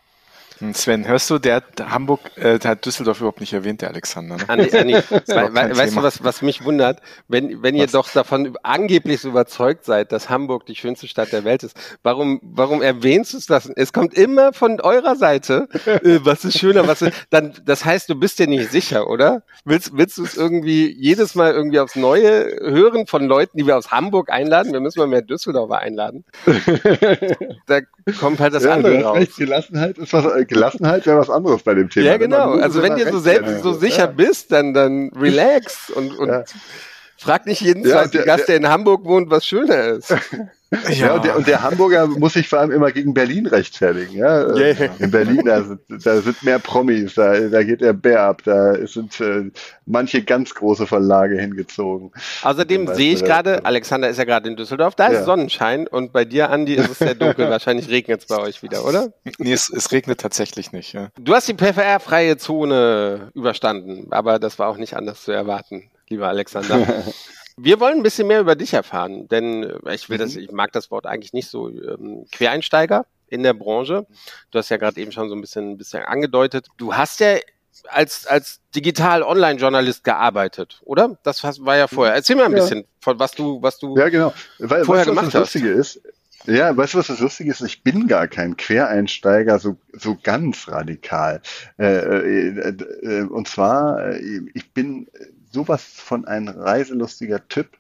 Sven, 0.75 1.07
hörst 1.07 1.29
du, 1.29 1.39
der 1.39 1.57
hat 1.57 1.91
Hamburg, 1.91 2.21
äh, 2.37 2.59
der 2.59 2.73
hat 2.73 2.87
Düsseldorf 2.87 3.19
überhaupt 3.19 3.41
nicht 3.41 3.53
erwähnt, 3.53 3.83
der 3.83 3.91
Alexander. 3.91 4.37
Ne? 4.37 4.45
Andi, 4.49 4.77
Andi, 4.77 4.95
we 4.95 5.77
weißt 5.77 5.97
du, 5.97 6.03
was, 6.03 6.23
was 6.23 6.43
mich 6.43 6.65
wundert? 6.65 7.01
Wenn, 7.29 7.63
wenn 7.63 7.75
ihr 7.75 7.87
doch 7.89 8.09
davon 8.11 8.57
angeblich 8.63 9.21
so 9.21 9.29
überzeugt 9.29 9.85
seid, 9.85 10.13
dass 10.13 10.31
Hamburg 10.31 10.67
die 10.67 10.77
schönste 10.77 11.09
Stadt 11.09 11.33
der 11.33 11.45
Welt 11.45 11.65
ist, 11.65 11.77
warum, 12.03 12.41
warum 12.43 12.81
erwähnst 12.81 13.33
du 13.33 13.39
es 13.39 13.47
das? 13.47 13.71
Es 13.75 13.93
kommt 13.93 14.15
immer 14.15 14.53
von 14.53 14.81
eurer 14.81 15.17
Seite, 15.17 15.69
äh, 15.87 16.21
was 16.23 16.45
ist 16.45 16.59
schöner, 16.59 16.87
was 16.87 17.03
ist, 17.03 17.13
dann, 17.31 17.53
das 17.65 17.85
heißt, 17.85 18.09
du 18.09 18.15
bist 18.15 18.39
dir 18.39 18.47
nicht 18.47 18.71
sicher, 18.71 19.09
oder? 19.09 19.43
Willst, 19.65 19.97
willst 19.97 20.19
du 20.19 20.25
es 20.25 20.37
irgendwie 20.37 20.93
jedes 20.93 21.35
Mal 21.35 21.53
irgendwie 21.53 21.81
aufs 21.81 21.97
Neue 21.97 22.57
hören 22.61 23.07
von 23.07 23.27
Leuten, 23.27 23.59
die 23.59 23.67
wir 23.67 23.77
aus 23.77 23.91
Hamburg 23.91 24.31
einladen? 24.31 24.73
Wir 24.73 24.81
müssen 24.81 25.01
mal 25.01 25.09
mehr 25.09 25.23
Düsseldorfer 25.23 25.79
einladen. 25.79 26.25
da 27.67 27.81
kommt 28.21 28.41
halt 28.41 28.55
das 28.55 28.65
ja, 28.65 28.75
andere 28.75 29.03
raus. 29.03 29.17
Recht, 29.17 29.37
Gelassenheit 29.37 29.99
ist 29.99 30.13
was, 30.13 30.25
äh, 30.27 30.45
Gelassenheit 30.53 31.07
wäre 31.07 31.19
was 31.19 31.31
anderes 31.31 31.63
bei 31.63 31.75
dem 31.75 31.89
Thema. 31.91 32.07
Ja, 32.07 32.17
genau. 32.17 32.53
Also 32.53 32.83
wenn 32.83 32.97
dir 32.97 33.11
so 33.11 33.19
selbst 33.19 33.63
so 33.63 33.73
sicher 33.73 34.05
ja. 34.05 34.07
bist, 34.07 34.53
dann, 34.53 34.75
dann 34.75 35.11
relax 35.15 35.91
und, 35.91 36.17
und 36.19 36.29
ja. 36.29 36.45
frag 37.19 37.47
nicht 37.47 37.61
jeden 37.61 37.85
ja, 37.85 37.93
zweiten 37.93 38.13
der, 38.13 38.25
Gast, 38.25 38.49
der 38.49 38.57
in 38.57 38.69
Hamburg 38.69 39.05
wohnt, 39.05 39.31
was 39.31 39.47
schöner 39.47 39.85
ist. 39.85 40.15
Ja, 40.73 40.91
ja 40.91 41.15
und, 41.15 41.25
der, 41.25 41.37
und, 41.37 41.47
der, 41.47 41.63
Hamburger 41.63 42.07
muss 42.07 42.33
sich 42.33 42.49
vor 42.49 42.61
allem 42.61 42.71
immer 42.71 42.93
gegen 42.93 43.13
Berlin 43.13 43.47
rechtfertigen. 43.47 44.17
Ja? 44.17 44.47
Yeah. 44.55 44.91
In 44.99 45.11
Berlin, 45.11 45.43
da 45.45 45.63
sind, 45.63 45.81
da 45.89 46.21
sind 46.21 46.43
mehr 46.43 46.59
Promis, 46.59 47.15
da, 47.15 47.39
da 47.41 47.63
geht 47.63 47.83
der 47.83 47.93
Bär 47.93 48.23
ab, 48.23 48.43
da 48.45 48.75
sind 48.87 49.21
äh, 49.21 49.51
manche 49.85 50.23
ganz 50.23 50.55
große 50.55 50.87
Verlage 50.87 51.39
hingezogen. 51.39 52.11
Außerdem 52.43 52.95
sehe 52.95 53.13
ich 53.13 53.23
gerade, 53.23 53.65
Alexander 53.67 54.09
ist 54.09 54.17
ja 54.17 54.25
gerade 54.25 54.49
in 54.49 54.57
Düsseldorf, 54.57 54.95
da 54.95 55.09
ist 55.09 55.19
ja. 55.19 55.25
Sonnenschein 55.25 55.87
und 55.87 56.13
bei 56.13 56.25
dir, 56.25 56.51
Andi, 56.51 56.75
ist 56.75 56.91
es 56.91 56.99
sehr 56.99 57.15
dunkel. 57.15 57.51
Wahrscheinlich 57.51 57.89
regnet 57.91 58.23
es 58.23 58.27
bei 58.27 58.39
euch 58.39 58.63
wieder, 58.63 58.87
oder? 58.87 59.13
Nee, 59.39 59.53
es, 59.53 59.69
es 59.69 59.93
regnet 59.93 60.21
tatsächlich 60.21 60.73
nicht. 60.73 60.95
Ja. 60.95 61.09
Du 61.21 61.35
hast 61.35 61.49
die 61.49 61.55
PFR-freie 61.55 62.39
Zone 62.39 63.31
überstanden, 63.35 64.07
aber 64.11 64.39
das 64.39 64.59
war 64.59 64.69
auch 64.69 64.79
nicht 64.79 64.95
anders 64.97 65.23
zu 65.23 65.33
erwarten, 65.33 65.91
lieber 66.09 66.29
Alexander. 66.29 66.87
Wir 67.57 67.81
wollen 67.81 67.99
ein 67.99 68.03
bisschen 68.03 68.29
mehr 68.29 68.41
über 68.41 68.57
dich 68.57 68.73
erfahren, 68.73 69.29
denn 69.29 69.65
äh, 69.65 69.95
ich 69.95 70.09
will 70.09 70.19
das, 70.19 70.35
mhm. 70.35 70.43
ich 70.43 70.53
mag 70.53 70.73
das 70.73 70.91
Wort 70.91 71.07
eigentlich 71.07 71.33
nicht 71.33 71.49
so 71.49 71.69
ähm, 71.69 72.27
Quereinsteiger 72.33 73.07
in 73.29 73.43
der 73.43 73.55
Branche. 73.55 74.07
Du 74.51 74.59
hast 74.59 74.69
ja 74.69 74.77
gerade 74.77 75.01
eben 75.01 75.13
schon 75.13 75.29
so 75.29 75.35
ein 75.35 75.41
bisschen, 75.41 75.71
ein 75.71 75.79
bisschen 75.79 76.03
angedeutet. 76.05 76.67
Du 76.77 76.95
hast 76.95 77.21
ja 77.21 77.37
als, 77.89 78.27
als 78.27 78.61
Digital-Online-Journalist 78.75 80.05
gearbeitet, 80.05 80.81
oder? 80.85 81.19
Das 81.23 81.43
war 81.43 81.77
ja 81.77 81.89
vorher. 81.89 82.15
Erzähl 82.15 82.37
mal 82.37 82.45
ein 82.47 82.53
ja. 82.53 82.59
bisschen 82.59 82.85
von 83.01 83.19
was 83.19 83.33
du, 83.33 83.61
was 83.63 83.79
du 83.79 83.97
ja, 83.97 84.09
genau. 84.09 84.33
Weil, 84.59 84.85
vorher 84.85 85.07
weißt, 85.07 85.09
gemacht 85.09 85.27
was 85.27 85.33
das 85.33 85.43
hast. 85.43 85.55
Lustige 85.55 85.71
ist, 85.71 86.01
ja, 86.47 86.77
weißt 86.77 86.95
du, 86.95 86.99
was 86.99 87.07
das 87.07 87.21
Lustige 87.21 87.51
ist? 87.51 87.61
Ich 87.61 87.83
bin 87.83 88.09
gar 88.09 88.27
kein 88.27 88.57
Quereinsteiger, 88.57 89.59
so, 89.59 89.77
so 89.93 90.19
ganz 90.21 90.69
radikal. 90.69 91.41
Äh, 91.79 91.85
äh, 91.85 92.77
äh, 93.03 93.23
und 93.23 93.47
zwar, 93.49 94.15
äh, 94.15 94.41
ich 94.55 94.73
bin 94.73 95.09
sowas 95.53 95.83
von 95.83 96.25
ein 96.25 96.49
reiselustiger 96.49 97.47
Typ 97.49 97.77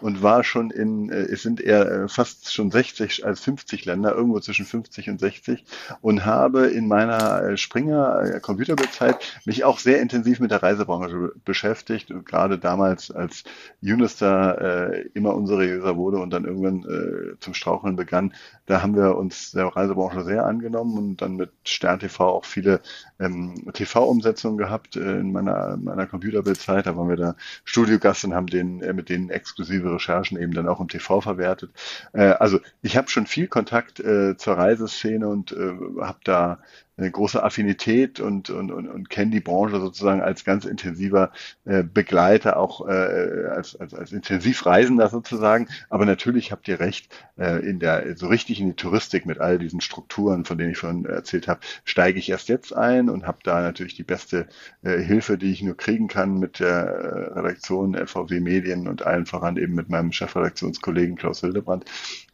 und 0.00 0.22
war 0.22 0.44
schon 0.44 0.70
in, 0.70 1.10
äh, 1.10 1.22
es 1.22 1.42
sind 1.42 1.60
eher 1.60 1.90
äh, 1.90 2.08
fast 2.08 2.52
schon 2.52 2.70
60 2.70 3.24
als 3.24 3.40
50 3.40 3.84
Länder, 3.84 4.14
irgendwo 4.14 4.40
zwischen 4.40 4.66
50 4.66 5.10
und 5.10 5.20
60 5.20 5.64
und 6.00 6.24
habe 6.24 6.66
in 6.66 6.88
meiner 6.88 7.42
äh, 7.42 7.56
Springer 7.56 8.40
Computerbildzeit 8.40 9.16
mich 9.44 9.64
auch 9.64 9.78
sehr 9.78 10.00
intensiv 10.00 10.40
mit 10.40 10.50
der 10.50 10.62
Reisebranche 10.62 11.32
beschäftigt 11.44 12.12
gerade 12.24 12.58
damals 12.58 13.10
als 13.10 13.44
Unister 13.82 14.92
äh, 14.92 15.08
immer 15.14 15.34
unseriöser 15.34 15.96
wurde 15.96 16.18
und 16.18 16.30
dann 16.30 16.44
irgendwann 16.44 16.84
äh, 16.84 17.38
zum 17.40 17.54
Straucheln 17.54 17.96
begann, 17.96 18.34
da 18.66 18.82
haben 18.82 18.96
wir 18.96 19.16
uns 19.16 19.52
der 19.52 19.66
Reisebranche 19.66 20.24
sehr 20.24 20.46
angenommen 20.46 20.96
und 20.96 21.22
dann 21.22 21.36
mit 21.36 21.50
Stern 21.64 22.00
TV 22.00 22.28
auch 22.28 22.44
viele 22.44 22.80
ähm, 23.20 23.70
TV-Umsetzungen 23.72 24.56
gehabt 24.56 24.96
äh, 24.96 25.18
in 25.18 25.32
meiner, 25.32 25.76
meiner 25.76 26.06
Computerbildzeit. 26.06 26.86
Da 26.86 26.96
waren 26.96 27.08
wir 27.08 27.16
da 27.16 27.36
Studiogast 27.64 28.24
und 28.24 28.34
haben 28.34 28.46
den 28.46 28.80
äh, 28.82 28.92
mit 28.92 29.08
denen 29.08 29.30
exklusive 29.54 29.94
Recherchen 29.94 30.38
eben 30.38 30.52
dann 30.52 30.68
auch 30.68 30.80
im 30.80 30.88
TV 30.88 31.20
verwertet. 31.20 31.70
Äh, 32.12 32.34
also 32.40 32.60
ich 32.82 32.96
habe 32.96 33.08
schon 33.08 33.26
viel 33.26 33.46
Kontakt 33.46 34.00
äh, 34.00 34.36
zur 34.36 34.56
Reiseszene 34.56 35.28
und 35.28 35.52
äh, 35.52 35.74
habe 36.00 36.18
da 36.24 36.58
eine 36.96 37.10
große 37.10 37.42
Affinität 37.42 38.20
und, 38.20 38.50
und, 38.50 38.70
und, 38.70 38.88
und 38.88 39.10
kenne 39.10 39.32
die 39.32 39.40
Branche 39.40 39.80
sozusagen 39.80 40.20
als 40.20 40.44
ganz 40.44 40.64
intensiver 40.64 41.32
äh, 41.64 41.82
Begleiter, 41.82 42.56
auch 42.56 42.86
äh, 42.86 43.48
als, 43.50 43.74
als, 43.76 43.94
als 43.94 44.12
Intensivreisender 44.12 45.08
sozusagen. 45.08 45.68
Aber 45.88 46.06
natürlich 46.06 46.52
habt 46.52 46.68
ihr 46.68 46.78
recht, 46.78 47.12
äh, 47.36 47.66
in 47.68 47.80
der 47.80 48.16
so 48.16 48.28
richtig 48.28 48.60
in 48.60 48.68
die 48.68 48.76
Touristik 48.76 49.26
mit 49.26 49.40
all 49.40 49.58
diesen 49.58 49.80
Strukturen, 49.80 50.44
von 50.44 50.56
denen 50.56 50.70
ich 50.70 50.78
vorhin 50.78 51.04
erzählt 51.04 51.48
habe, 51.48 51.60
steige 51.84 52.18
ich 52.18 52.30
erst 52.30 52.48
jetzt 52.48 52.74
ein 52.74 53.08
und 53.08 53.26
habe 53.26 53.38
da 53.42 53.60
natürlich 53.60 53.94
die 53.94 54.04
beste 54.04 54.46
äh, 54.82 54.98
Hilfe, 54.98 55.36
die 55.36 55.52
ich 55.52 55.62
nur 55.62 55.76
kriegen 55.76 56.06
kann 56.06 56.38
mit 56.38 56.60
der 56.60 57.34
Redaktion 57.34 57.94
LVW 57.94 58.40
Medien 58.40 58.86
und 58.86 59.04
allen 59.04 59.26
voran 59.26 59.56
eben 59.56 59.74
mit 59.74 59.88
meinem 59.88 60.12
Chefredaktionskollegen 60.12 61.16
Klaus 61.16 61.40
Hildebrand 61.40 61.84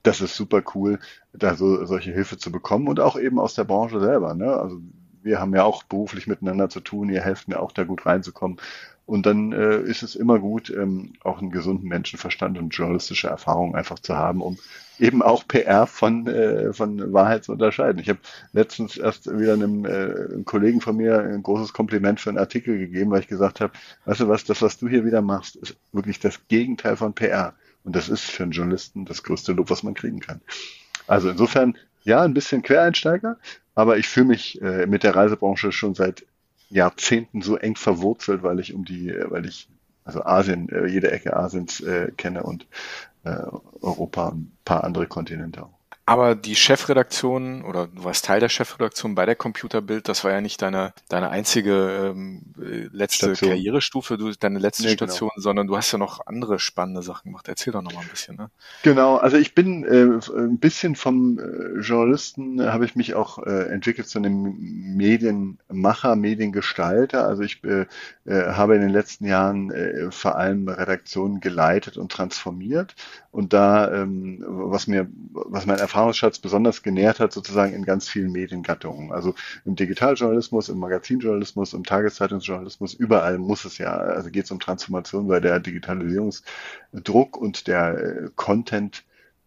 das 0.02 0.20
ist 0.20 0.34
super 0.34 0.62
cool, 0.74 0.98
da 1.32 1.54
so 1.54 1.84
solche 1.84 2.12
Hilfe 2.12 2.38
zu 2.38 2.50
bekommen 2.50 2.88
und 2.88 3.00
auch 3.00 3.18
eben 3.18 3.38
aus 3.38 3.54
der 3.54 3.64
Branche 3.64 4.00
selber. 4.00 4.34
Ne? 4.34 4.52
Also 4.52 4.80
wir 5.22 5.40
haben 5.40 5.54
ja 5.54 5.64
auch 5.64 5.82
beruflich 5.82 6.26
miteinander 6.26 6.68
zu 6.68 6.80
tun, 6.80 7.10
ihr 7.10 7.22
helft 7.22 7.48
mir 7.48 7.60
auch 7.60 7.72
da 7.72 7.84
gut 7.84 8.06
reinzukommen. 8.06 8.58
Und 9.10 9.26
dann 9.26 9.50
äh, 9.50 9.80
ist 9.80 10.04
es 10.04 10.14
immer 10.14 10.38
gut, 10.38 10.70
ähm, 10.70 11.14
auch 11.24 11.40
einen 11.40 11.50
gesunden 11.50 11.88
Menschenverstand 11.88 12.56
und 12.58 12.68
journalistische 12.68 13.26
Erfahrung 13.26 13.74
einfach 13.74 13.98
zu 13.98 14.16
haben, 14.16 14.40
um 14.40 14.56
eben 15.00 15.20
auch 15.20 15.48
PR 15.48 15.88
von, 15.88 16.28
äh, 16.28 16.72
von 16.72 17.12
Wahrheit 17.12 17.42
zu 17.42 17.50
unterscheiden. 17.50 18.00
Ich 18.00 18.08
habe 18.08 18.20
letztens 18.52 18.96
erst 18.96 19.26
wieder 19.26 19.54
einem, 19.54 19.84
äh, 19.84 19.88
einem 19.88 20.44
Kollegen 20.44 20.80
von 20.80 20.96
mir 20.96 21.24
ein 21.24 21.42
großes 21.42 21.72
Kompliment 21.72 22.20
für 22.20 22.30
einen 22.30 22.38
Artikel 22.38 22.78
gegeben, 22.78 23.10
weil 23.10 23.20
ich 23.20 23.26
gesagt 23.26 23.60
habe, 23.60 23.72
weißt 24.04 24.20
du 24.20 24.28
was, 24.28 24.44
das, 24.44 24.62
was 24.62 24.78
du 24.78 24.88
hier 24.88 25.04
wieder 25.04 25.22
machst, 25.22 25.56
ist 25.56 25.76
wirklich 25.90 26.20
das 26.20 26.46
Gegenteil 26.46 26.96
von 26.96 27.12
PR. 27.12 27.54
Und 27.84 27.96
das 27.96 28.08
ist 28.08 28.24
für 28.24 28.42
einen 28.42 28.52
Journalisten 28.52 29.04
das 29.04 29.22
größte 29.22 29.52
Lob, 29.52 29.70
was 29.70 29.82
man 29.82 29.94
kriegen 29.94 30.20
kann. 30.20 30.40
Also 31.06 31.30
insofern, 31.30 31.76
ja, 32.04 32.22
ein 32.22 32.34
bisschen 32.34 32.62
Quereinsteiger, 32.62 33.38
aber 33.74 33.98
ich 33.98 34.08
fühle 34.08 34.26
mich 34.26 34.60
äh, 34.62 34.86
mit 34.86 35.02
der 35.02 35.16
Reisebranche 35.16 35.72
schon 35.72 35.94
seit 35.94 36.24
Jahrzehnten 36.68 37.42
so 37.42 37.56
eng 37.56 37.76
verwurzelt, 37.76 38.42
weil 38.42 38.60
ich 38.60 38.74
um 38.74 38.84
die, 38.84 39.12
weil 39.28 39.46
ich 39.46 39.68
also 40.04 40.24
Asien, 40.24 40.68
äh, 40.70 40.86
jede 40.86 41.10
Ecke 41.10 41.36
Asiens 41.36 41.80
äh, 41.80 42.10
kenne 42.16 42.42
und 42.42 42.66
äh, 43.24 43.36
Europa 43.80 44.28
ein 44.28 44.52
paar 44.64 44.84
andere 44.84 45.06
Kontinente 45.06 45.62
auch. 45.62 45.79
Aber 46.10 46.34
die 46.34 46.56
Chefredaktion 46.56 47.62
oder 47.62 47.86
du 47.86 48.02
warst 48.02 48.24
Teil 48.24 48.40
der 48.40 48.48
Chefredaktion 48.48 49.14
bei 49.14 49.26
der 49.26 49.36
Computerbild, 49.36 50.08
das 50.08 50.24
war 50.24 50.32
ja 50.32 50.40
nicht 50.40 50.60
deine, 50.60 50.92
deine 51.08 51.30
einzige 51.30 52.10
ähm, 52.16 52.42
äh, 52.60 52.88
letzte 52.90 53.26
Station. 53.26 53.50
Karrierestufe, 53.50 54.18
du, 54.18 54.32
deine 54.32 54.58
letzte 54.58 54.82
nee, 54.82 54.96
genau. 54.96 55.06
Station, 55.06 55.30
genau. 55.32 55.40
sondern 55.40 55.68
du 55.68 55.76
hast 55.76 55.92
ja 55.92 55.98
noch 55.98 56.26
andere 56.26 56.58
spannende 56.58 57.02
Sachen 57.02 57.30
gemacht. 57.30 57.46
Erzähl 57.46 57.72
doch 57.72 57.82
noch 57.82 57.92
mal 57.92 58.00
ein 58.00 58.08
bisschen. 58.08 58.34
Ne? 58.34 58.50
Genau, 58.82 59.18
also 59.18 59.36
ich 59.36 59.54
bin 59.54 59.84
äh, 59.84 60.18
ein 60.36 60.58
bisschen 60.58 60.96
vom 60.96 61.38
äh, 61.38 61.78
Journalisten, 61.78 62.58
äh, 62.58 62.70
habe 62.70 62.86
ich 62.86 62.96
mich 62.96 63.14
auch 63.14 63.38
äh, 63.38 63.68
entwickelt 63.68 64.08
zu 64.08 64.18
einem 64.18 64.56
Medienmacher, 64.58 66.16
Mediengestalter. 66.16 67.24
Also 67.24 67.44
ich 67.44 67.60
habe 68.26 68.74
in 68.74 68.80
den 68.80 68.90
letzten 68.90 69.26
Jahren 69.26 70.10
vor 70.10 70.36
allem 70.36 70.68
Redaktionen 70.68 71.40
geleitet 71.40 71.98
und 71.98 72.10
transformiert 72.10 72.94
und 73.32 73.52
da, 73.52 73.92
ähm, 73.92 74.44
was 74.44 74.86
mir, 74.86 75.08
was 75.32 75.66
mein 75.66 75.78
Erfahrungsschatz 76.00 76.38
besonders 76.38 76.82
genährt 76.82 77.20
hat, 77.20 77.30
sozusagen 77.32 77.74
in 77.74 77.84
ganz 77.84 78.08
vielen 78.08 78.32
Mediengattungen. 78.32 79.12
Also 79.12 79.34
im 79.66 79.76
Digitaljournalismus, 79.76 80.70
im 80.70 80.78
Magazinjournalismus, 80.78 81.74
im 81.74 81.84
Tageszeitungsjournalismus, 81.84 82.94
überall 82.94 83.36
muss 83.36 83.66
es 83.66 83.76
ja, 83.76 83.92
also 83.92 84.30
geht 84.30 84.44
es 84.44 84.50
um 84.50 84.60
Transformation, 84.60 85.28
weil 85.28 85.42
der 85.42 85.60
Digitalisierungsdruck 85.60 87.36
und 87.36 87.66
der 87.66 87.98
äh, 87.98 88.30
Content 88.34 89.04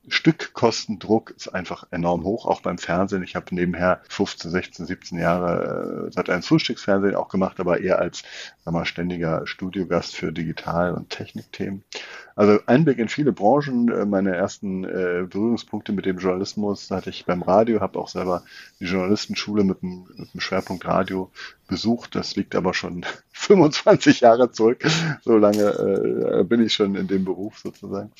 Stückkostendruck 0.07 1.31
ist 1.31 1.47
einfach 1.47 1.87
enorm 1.91 2.23
hoch, 2.23 2.45
auch 2.45 2.61
beim 2.61 2.77
Fernsehen. 2.77 3.23
Ich 3.23 3.35
habe 3.35 3.55
nebenher 3.55 4.01
15, 4.09 4.51
16, 4.51 4.85
17 4.85 5.17
Jahre 5.17 6.07
äh, 6.07 6.11
seit 6.11 6.29
einem 6.29 6.43
Frühstücksfernsehen 6.43 7.15
auch 7.15 7.29
gemacht, 7.29 7.59
aber 7.59 7.79
eher 7.79 7.99
als 7.99 8.23
sag 8.65 8.73
mal, 8.73 8.85
ständiger 8.85 9.47
Studiogast 9.47 10.15
für 10.15 10.31
Digital- 10.31 10.93
und 10.93 11.09
Technikthemen. 11.09 11.83
Also 12.35 12.59
Einblick 12.65 12.97
in 12.97 13.09
viele 13.09 13.31
Branchen. 13.31 13.89
Äh, 13.89 14.05
meine 14.05 14.35
ersten 14.35 14.83
äh, 14.83 15.25
Berührungspunkte 15.29 15.93
mit 15.93 16.05
dem 16.05 16.17
Journalismus 16.17 16.91
hatte 16.91 17.09
ich 17.09 17.25
beim 17.25 17.41
Radio, 17.41 17.79
habe 17.79 17.99
auch 17.99 18.09
selber 18.09 18.43
die 18.79 18.85
Journalistenschule 18.85 19.63
mit 19.63 19.81
dem, 19.81 20.07
mit 20.15 20.33
dem 20.33 20.39
Schwerpunkt 20.39 20.85
Radio 20.85 21.31
besucht. 21.67 22.15
Das 22.15 22.35
liegt 22.35 22.55
aber 22.55 22.73
schon 22.73 23.05
25 23.31 24.21
Jahre 24.21 24.51
zurück. 24.51 24.85
So 25.21 25.37
lange 25.37 25.63
äh, 25.63 26.43
bin 26.43 26.61
ich 26.61 26.73
schon 26.73 26.95
in 26.95 27.07
dem 27.07 27.23
Beruf 27.23 27.59
sozusagen. 27.59 28.11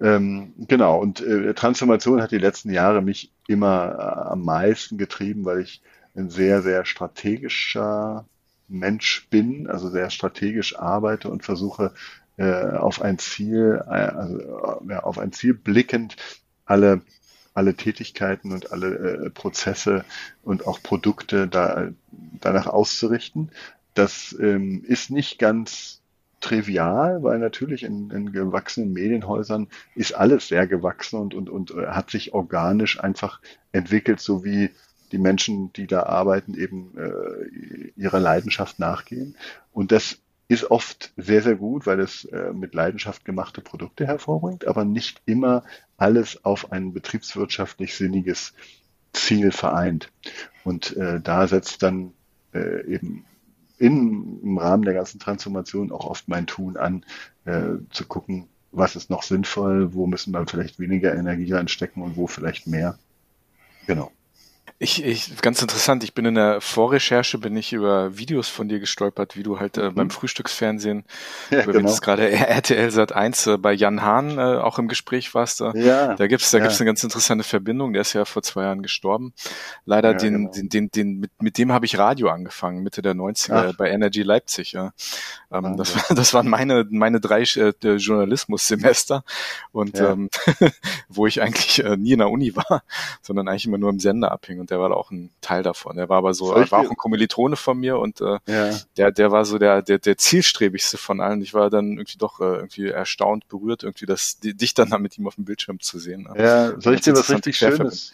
Ähm, 0.00 0.54
genau, 0.66 0.98
und 0.98 1.20
äh, 1.20 1.52
Transformation 1.54 2.22
hat 2.22 2.30
die 2.30 2.38
letzten 2.38 2.70
Jahre 2.70 3.02
mich 3.02 3.32
immer 3.48 3.96
äh, 3.98 4.30
am 4.30 4.44
meisten 4.44 4.96
getrieben, 4.98 5.44
weil 5.44 5.60
ich 5.60 5.82
ein 6.14 6.30
sehr, 6.30 6.62
sehr 6.62 6.84
strategischer 6.84 8.26
Mensch 8.68 9.28
bin, 9.30 9.66
also 9.68 9.90
sehr 9.90 10.10
strategisch 10.10 10.78
arbeite 10.78 11.28
und 11.28 11.44
versuche 11.44 11.92
äh, 12.36 12.76
auf 12.76 13.02
ein 13.02 13.18
Ziel, 13.18 13.82
äh, 13.86 13.90
also, 13.90 14.82
ja, 14.88 15.00
auf 15.00 15.18
ein 15.18 15.32
Ziel 15.32 15.54
blickend 15.54 16.16
alle 16.64 17.02
alle 17.52 17.74
Tätigkeiten 17.74 18.52
und 18.52 18.72
alle 18.72 19.26
äh, 19.26 19.30
Prozesse 19.30 20.04
und 20.42 20.66
auch 20.66 20.82
Produkte 20.82 21.48
da, 21.48 21.88
danach 22.40 22.66
auszurichten. 22.66 23.50
Das 23.94 24.36
ähm, 24.40 24.84
ist 24.86 25.10
nicht 25.10 25.38
ganz 25.38 25.99
trivial, 26.40 27.22
weil 27.22 27.38
natürlich 27.38 27.82
in, 27.82 28.10
in 28.10 28.32
gewachsenen 28.32 28.92
Medienhäusern 28.92 29.68
ist 29.94 30.12
alles 30.14 30.48
sehr 30.48 30.66
gewachsen 30.66 31.18
und, 31.18 31.34
und, 31.34 31.50
und 31.50 31.70
äh, 31.72 31.86
hat 31.88 32.10
sich 32.10 32.32
organisch 32.34 32.98
einfach 32.98 33.40
entwickelt, 33.72 34.20
so 34.20 34.44
wie 34.44 34.70
die 35.12 35.18
Menschen, 35.18 35.72
die 35.72 35.86
da 35.86 36.04
arbeiten, 36.04 36.54
eben 36.54 36.96
äh, 36.96 37.90
ihrer 37.96 38.20
Leidenschaft 38.20 38.78
nachgehen. 38.78 39.36
Und 39.72 39.92
das 39.92 40.18
ist 40.48 40.70
oft 40.70 41.12
sehr, 41.16 41.42
sehr 41.42 41.56
gut, 41.56 41.86
weil 41.86 42.00
es 42.00 42.24
äh, 42.24 42.52
mit 42.52 42.74
Leidenschaft 42.74 43.24
gemachte 43.24 43.60
Produkte 43.60 44.06
hervorbringt, 44.06 44.66
aber 44.66 44.84
nicht 44.84 45.22
immer 45.26 45.62
alles 45.96 46.44
auf 46.44 46.72
ein 46.72 46.92
betriebswirtschaftlich 46.92 47.94
sinniges 47.94 48.52
Ziel 49.12 49.52
vereint. 49.52 50.10
Und 50.64 50.96
äh, 50.96 51.20
da 51.20 51.46
setzt 51.46 51.82
dann 51.82 52.12
äh, 52.52 52.84
eben 52.86 53.24
in, 53.80 54.40
im 54.42 54.58
Rahmen 54.58 54.84
der 54.84 54.94
ganzen 54.94 55.18
Transformation 55.18 55.90
auch 55.90 56.04
oft 56.04 56.28
mein 56.28 56.46
Tun 56.46 56.76
an, 56.76 57.04
äh, 57.46 57.78
zu 57.90 58.04
gucken, 58.06 58.46
was 58.72 58.94
ist 58.94 59.10
noch 59.10 59.22
sinnvoll, 59.22 59.94
wo 59.94 60.06
müssen 60.06 60.32
wir 60.32 60.46
vielleicht 60.46 60.78
weniger 60.78 61.14
Energie 61.14 61.52
reinstecken 61.52 62.02
und 62.02 62.16
wo 62.16 62.26
vielleicht 62.26 62.66
mehr. 62.66 62.98
Genau. 63.86 64.12
Ich, 64.82 65.04
ich, 65.04 65.36
ganz 65.42 65.60
interessant, 65.60 66.02
ich 66.04 66.14
bin 66.14 66.24
in 66.24 66.36
der 66.36 66.62
Vorrecherche, 66.62 67.36
bin 67.36 67.54
ich 67.54 67.74
über 67.74 68.16
Videos 68.16 68.48
von 68.48 68.66
dir 68.66 68.80
gestolpert, 68.80 69.36
wie 69.36 69.42
du 69.42 69.60
halt 69.60 69.76
äh, 69.76 69.90
mhm. 69.90 69.94
beim 69.94 70.10
Frühstücksfernsehen, 70.10 71.04
ja, 71.50 71.64
du 71.64 71.72
genau. 71.72 71.94
gerade 71.96 72.30
RTL 72.30 72.90
Sat 72.90 73.12
1 73.12 73.46
äh, 73.46 73.58
bei 73.58 73.74
Jan 73.74 74.00
Hahn 74.00 74.38
äh, 74.38 74.40
auch 74.40 74.78
im 74.78 74.88
Gespräch 74.88 75.34
warst. 75.34 75.60
Äh, 75.60 75.72
ja, 75.74 76.14
da 76.14 76.26
gibt's 76.28 76.50
da 76.50 76.56
ja. 76.56 76.64
gibt's 76.64 76.80
eine 76.80 76.86
ganz 76.86 77.04
interessante 77.04 77.44
Verbindung, 77.44 77.92
der 77.92 78.00
ist 78.00 78.14
ja 78.14 78.24
vor 78.24 78.42
zwei 78.42 78.62
Jahren 78.62 78.80
gestorben. 78.80 79.34
Leider 79.84 80.12
ja, 80.12 80.16
den, 80.16 80.34
genau. 80.34 80.50
den, 80.52 80.68
den, 80.70 80.90
den, 80.90 81.20
mit, 81.20 81.42
mit 81.42 81.58
dem 81.58 81.72
habe 81.72 81.84
ich 81.84 81.98
Radio 81.98 82.30
angefangen, 82.30 82.82
Mitte 82.82 83.02
der 83.02 83.12
90er 83.12 83.72
Ach. 83.72 83.76
bei 83.76 83.90
Energy 83.90 84.22
Leipzig. 84.22 84.72
Ja. 84.72 84.94
Ähm, 85.52 85.76
das, 85.76 85.94
war, 85.94 86.04
das 86.16 86.32
waren 86.32 86.48
meine, 86.48 86.86
meine 86.88 87.20
drei 87.20 87.42
äh, 87.42 87.72
Journalismussemester 87.96 89.24
und 89.72 90.00
ähm, 90.00 90.30
wo 91.10 91.26
ich 91.26 91.42
eigentlich 91.42 91.84
äh, 91.84 91.98
nie 91.98 92.12
in 92.12 92.20
der 92.20 92.30
Uni 92.30 92.56
war, 92.56 92.82
sondern 93.20 93.46
eigentlich 93.46 93.66
immer 93.66 93.76
nur 93.76 93.90
im 93.90 94.00
Sender 94.00 94.32
abhing 94.32 94.58
und 94.58 94.69
der 94.70 94.80
war 94.80 94.96
auch 94.96 95.10
ein 95.10 95.30
Teil 95.40 95.62
davon. 95.62 95.96
Der 95.96 96.08
war 96.08 96.18
aber 96.18 96.32
so, 96.32 96.52
er 96.52 96.70
war 96.70 96.80
auch 96.80 96.90
ein 96.90 96.96
Kommilitone 96.96 97.56
von 97.56 97.78
mir 97.78 97.98
und 97.98 98.20
äh, 98.20 98.38
ja. 98.46 98.70
der, 98.96 99.10
der 99.10 99.30
war 99.30 99.44
so 99.44 99.58
der, 99.58 99.82
der, 99.82 99.98
der 99.98 100.16
zielstrebigste 100.16 100.96
von 100.96 101.20
allen. 101.20 101.42
Ich 101.42 101.52
war 101.52 101.70
dann 101.70 101.92
irgendwie 101.92 102.18
doch 102.18 102.40
äh, 102.40 102.56
irgendwie 102.56 102.86
erstaunt, 102.86 103.48
berührt, 103.48 103.82
irgendwie 103.82 104.06
das, 104.06 104.38
dich 104.40 104.74
dann 104.74 104.90
da 104.90 104.98
mit 104.98 105.18
ihm 105.18 105.26
auf 105.26 105.34
dem 105.34 105.44
Bildschirm 105.44 105.80
zu 105.80 105.98
sehen. 105.98 106.28
Ja, 106.36 106.80
soll 106.80 106.94
ich 106.94 107.00
dir 107.02 107.14
was 107.14 107.30
richtig 107.30 107.56
Schönes, 107.56 108.12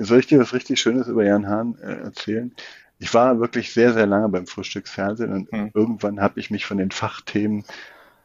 soll 0.00 0.18
ich 0.18 0.26
dir 0.26 0.40
was 0.40 0.52
richtig 0.52 0.80
Schönes 0.80 1.06
über 1.06 1.24
Jan 1.24 1.48
Hahn 1.48 1.78
äh, 1.80 2.04
erzählen? 2.04 2.52
Ich 2.98 3.12
war 3.12 3.40
wirklich 3.40 3.72
sehr, 3.72 3.92
sehr 3.92 4.06
lange 4.06 4.28
beim 4.28 4.46
Frühstücksfernsehen 4.46 5.32
und 5.32 5.50
hm. 5.50 5.70
irgendwann 5.74 6.20
habe 6.20 6.40
ich 6.40 6.50
mich 6.50 6.66
von 6.66 6.78
den 6.78 6.90
Fachthemen 6.90 7.64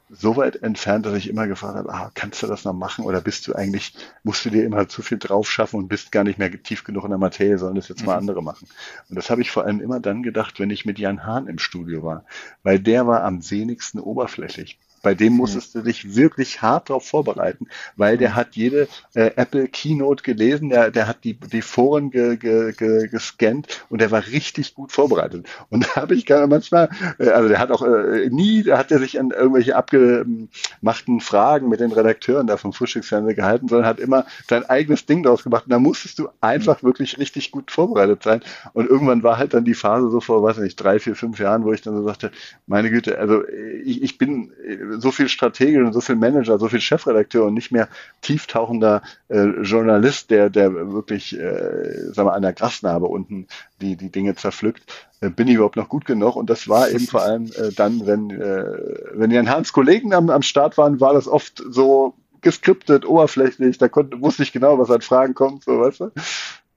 so 0.09 0.37
weit 0.37 0.61
entfernt, 0.63 1.05
dass 1.05 1.13
ich 1.13 1.29
immer 1.29 1.47
gefragt 1.47 1.75
habe, 1.75 1.93
ah, 1.93 2.11
kannst 2.13 2.41
du 2.41 2.47
das 2.47 2.65
noch 2.65 2.73
machen 2.73 3.05
oder 3.05 3.21
bist 3.21 3.47
du 3.47 3.53
eigentlich, 3.53 3.93
musst 4.23 4.43
du 4.43 4.49
dir 4.49 4.65
immer 4.65 4.87
zu 4.87 5.01
viel 5.01 5.19
drauf 5.19 5.49
schaffen 5.49 5.77
und 5.77 5.87
bist 5.87 6.11
gar 6.11 6.23
nicht 6.23 6.39
mehr 6.39 6.51
tief 6.63 6.83
genug 6.83 7.03
in 7.03 7.11
der 7.11 7.19
Materie, 7.19 7.57
sollen 7.57 7.75
das 7.75 7.89
jetzt 7.89 8.05
mal 8.05 8.13
mhm. 8.13 8.19
andere 8.19 8.43
machen. 8.43 8.67
Und 9.09 9.15
das 9.15 9.29
habe 9.29 9.41
ich 9.41 9.51
vor 9.51 9.65
allem 9.65 9.79
immer 9.79 9.99
dann 9.99 10.23
gedacht, 10.23 10.59
wenn 10.59 10.71
ich 10.71 10.85
mit 10.85 10.97
Jan 10.97 11.25
Hahn 11.25 11.47
im 11.47 11.59
Studio 11.59 12.03
war, 12.03 12.25
weil 12.63 12.79
der 12.79 13.05
war 13.05 13.23
am 13.23 13.47
wenigsten 13.49 13.99
oberflächlich. 13.99 14.79
Bei 15.01 15.15
dem 15.15 15.33
musstest 15.33 15.75
du 15.75 15.81
dich 15.81 16.15
wirklich 16.15 16.61
hart 16.61 16.89
darauf 16.89 17.07
vorbereiten, 17.07 17.67
weil 17.95 18.17
der 18.17 18.35
hat 18.35 18.55
jede 18.55 18.87
äh, 19.13 19.31
Apple 19.35 19.67
Keynote 19.67 20.23
gelesen, 20.23 20.69
der, 20.69 20.91
der 20.91 21.07
hat 21.07 21.23
die, 21.23 21.33
die 21.35 21.61
Foren 21.61 22.11
ge, 22.11 22.37
ge, 22.37 22.73
ge, 22.73 23.07
gescannt 23.07 23.85
und 23.89 24.01
der 24.01 24.11
war 24.11 24.25
richtig 24.27 24.75
gut 24.75 24.91
vorbereitet. 24.91 25.47
Und 25.69 25.85
da 25.95 26.01
habe 26.01 26.15
ich 26.15 26.25
gar 26.25 26.47
manchmal, 26.47 26.89
äh, 27.19 27.29
also 27.29 27.49
der 27.49 27.59
hat 27.59 27.71
auch 27.71 27.83
äh, 27.83 28.29
nie, 28.29 28.63
da 28.63 28.77
hat 28.77 28.91
er 28.91 28.99
sich 28.99 29.19
an 29.19 29.31
irgendwelche 29.31 29.75
abgemachten 29.75 31.19
Fragen 31.19 31.69
mit 31.69 31.79
den 31.79 31.91
Redakteuren 31.91 32.47
da 32.47 32.57
vom 32.57 32.73
Frühstücksfernsehen 32.73 33.35
gehalten, 33.35 33.67
sondern 33.67 33.87
hat 33.87 33.99
immer 33.99 34.25
sein 34.49 34.65
eigenes 34.65 35.05
Ding 35.05 35.23
daraus 35.23 35.43
gemacht. 35.43 35.65
Und 35.65 35.71
da 35.71 35.79
musstest 35.79 36.19
du 36.19 36.29
einfach 36.41 36.83
wirklich 36.83 37.17
richtig 37.17 37.51
gut 37.51 37.71
vorbereitet 37.71 38.23
sein. 38.23 38.41
Und 38.73 38.89
irgendwann 38.89 39.23
war 39.23 39.37
halt 39.37 39.53
dann 39.53 39.65
die 39.65 39.73
Phase 39.73 40.09
so 40.09 40.19
vor, 40.19 40.43
weiß 40.43 40.57
ich 40.57 40.63
nicht, 40.63 40.75
drei, 40.75 40.99
vier, 40.99 41.15
fünf 41.15 41.39
Jahren, 41.39 41.63
wo 41.63 41.73
ich 41.73 41.81
dann 41.81 41.95
so 41.95 42.03
sagte, 42.03 42.31
meine 42.67 42.89
Güte, 42.89 43.17
also 43.19 43.43
ich, 43.83 44.01
ich 44.01 44.17
bin 44.17 44.51
so 44.97 45.11
viel 45.11 45.29
Strategie 45.29 45.77
und 45.77 45.93
so 45.93 46.01
viel 46.01 46.15
Manager, 46.15 46.57
so 46.57 46.67
viel 46.67 46.81
Chefredakteur 46.81 47.45
und 47.45 47.53
nicht 47.53 47.71
mehr 47.71 47.87
tieftauchender 48.21 49.01
äh, 49.29 49.43
Journalist, 49.61 50.31
der, 50.31 50.49
der 50.49 50.73
wirklich, 50.91 51.37
äh, 51.37 52.11
sagen 52.11 52.27
wir, 52.27 52.33
an 52.33 52.41
der 52.41 52.53
Grasnarbe 52.53 53.07
unten 53.07 53.47
die, 53.81 53.95
die 53.95 54.09
Dinge 54.09 54.35
zerpflückt, 54.35 55.07
äh, 55.21 55.29
bin 55.29 55.47
ich 55.47 55.55
überhaupt 55.55 55.75
noch 55.75 55.89
gut 55.89 56.05
genug? 56.05 56.35
Und 56.35 56.49
das 56.49 56.67
war 56.67 56.89
eben 56.89 57.07
vor 57.07 57.21
allem 57.21 57.45
äh, 57.55 57.71
dann, 57.75 58.05
wenn, 58.05 58.29
äh, 58.31 58.65
wenn 59.13 59.31
Jan 59.31 59.49
Hans 59.49 59.73
Kollegen 59.73 60.13
am, 60.13 60.29
am 60.29 60.41
Start 60.41 60.77
waren, 60.77 60.99
war 60.99 61.13
das 61.13 61.27
oft 61.27 61.63
so 61.69 62.13
geskriptet, 62.41 63.05
oberflächlich, 63.05 63.77
da 63.77 63.89
konnte, 63.89 64.21
wusste 64.21 64.43
ich 64.43 64.53
genau, 64.53 64.79
was 64.79 64.91
an 64.91 65.01
Fragen 65.01 65.33
kommt, 65.33 65.63
so 65.65 65.79
weißt 65.79 65.99
du? 65.99 66.11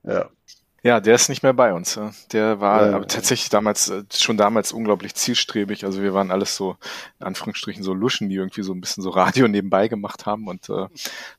Ja. 0.03 0.29
Ja, 0.85 0.99
der 0.99 1.15
ist 1.15 1.29
nicht 1.29 1.43
mehr 1.43 1.53
bei 1.53 1.73
uns. 1.73 1.97
Der 2.33 2.59
war 2.59 2.87
ja, 2.87 2.95
aber 2.97 3.07
tatsächlich 3.07 3.49
damals, 3.49 3.89
äh, 3.89 4.03
schon 4.13 4.35
damals 4.35 4.73
unglaublich 4.73 5.15
zielstrebig. 5.15 5.85
Also 5.85 6.01
wir 6.01 6.13
waren 6.13 6.29
alles 6.29 6.57
so, 6.57 6.75
in 7.21 7.25
Anführungsstrichen, 7.25 7.83
so 7.83 7.93
Luschen, 7.93 8.27
die 8.27 8.35
irgendwie 8.35 8.63
so 8.63 8.73
ein 8.73 8.81
bisschen 8.81 9.01
so 9.01 9.09
Radio 9.09 9.47
nebenbei 9.47 9.87
gemacht 9.87 10.25
haben. 10.25 10.45
Und 10.49 10.69
äh, 10.69 10.87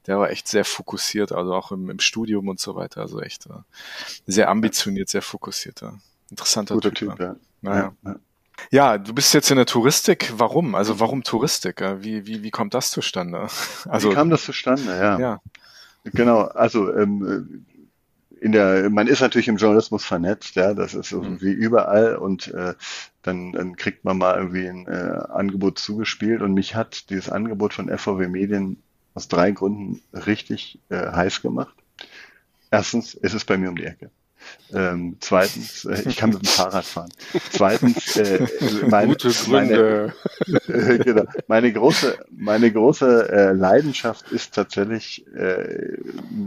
der 0.06 0.18
war 0.18 0.30
echt 0.30 0.48
sehr 0.48 0.64
fokussiert, 0.64 1.30
also 1.30 1.52
auch 1.54 1.72
im, 1.72 1.90
im 1.90 2.00
Studium 2.00 2.48
und 2.48 2.58
so 2.58 2.74
weiter. 2.74 3.02
Also 3.02 3.20
echt 3.20 3.44
äh, 3.44 3.50
sehr 4.26 4.48
ambitioniert, 4.48 5.10
sehr 5.10 5.22
fokussiert. 5.22 5.82
Ja. 5.82 5.92
Interessanter 6.30 6.74
Guter 6.74 6.94
Typ. 6.94 7.10
typ 7.10 7.20
ja. 7.20 7.36
Naja. 7.60 7.92
Ja, 8.02 8.16
ja. 8.70 8.98
du 8.98 9.12
bist 9.12 9.34
jetzt 9.34 9.50
in 9.50 9.58
der 9.58 9.66
Touristik. 9.66 10.32
Warum? 10.38 10.74
Also 10.74 11.00
warum 11.00 11.22
Touristik? 11.22 11.82
Wie, 11.98 12.26
wie, 12.26 12.42
wie 12.42 12.50
kommt 12.50 12.72
das 12.72 12.90
zustande? 12.90 13.46
Also, 13.90 14.10
wie 14.10 14.14
kam 14.14 14.30
das 14.30 14.44
zustande? 14.44 14.90
Ja. 14.98 15.18
ja. 15.18 15.40
Genau, 16.04 16.42
also 16.42 16.94
ähm, 16.94 17.66
in 18.44 18.52
der, 18.52 18.90
man 18.90 19.06
ist 19.06 19.22
natürlich 19.22 19.48
im 19.48 19.56
Journalismus 19.56 20.04
vernetzt, 20.04 20.54
ja, 20.54 20.74
das 20.74 20.92
ist 20.92 21.08
so 21.08 21.22
mhm. 21.22 21.40
wie 21.40 21.50
überall 21.50 22.16
und 22.16 22.48
äh, 22.48 22.74
dann, 23.22 23.52
dann 23.52 23.74
kriegt 23.76 24.04
man 24.04 24.18
mal 24.18 24.36
irgendwie 24.36 24.68
ein 24.68 24.86
äh, 24.86 25.18
Angebot 25.30 25.78
zugespielt 25.78 26.42
und 26.42 26.52
mich 26.52 26.74
hat 26.74 27.08
dieses 27.08 27.30
Angebot 27.30 27.72
von 27.72 27.88
FVW 27.88 28.28
Medien 28.28 28.82
aus 29.14 29.28
drei 29.28 29.50
Gründen 29.52 30.02
richtig 30.12 30.78
äh, 30.90 31.10
heiß 31.10 31.40
gemacht. 31.40 31.74
Erstens, 32.70 33.14
es 33.14 33.32
ist 33.32 33.46
bei 33.46 33.56
mir 33.56 33.70
um 33.70 33.76
die 33.76 33.86
Ecke. 33.86 34.10
Ähm, 34.72 35.16
zweitens, 35.20 35.84
äh, 35.84 36.02
ich 36.08 36.16
kann 36.16 36.30
mit 36.30 36.42
dem 36.42 36.46
Fahrrad 36.46 36.84
fahren. 36.84 37.10
Zweitens, 37.50 38.16
äh, 38.16 38.46
meine, 38.88 39.08
Gute 39.08 39.28
Gründe. 39.30 40.12
Meine, 40.46 40.88
äh, 40.94 40.98
genau, 40.98 41.24
meine 41.46 41.72
große, 41.72 42.18
meine 42.30 42.72
große 42.72 43.30
äh, 43.30 43.52
Leidenschaft 43.52 44.32
ist 44.32 44.54
tatsächlich 44.54 45.24
äh, 45.34 45.96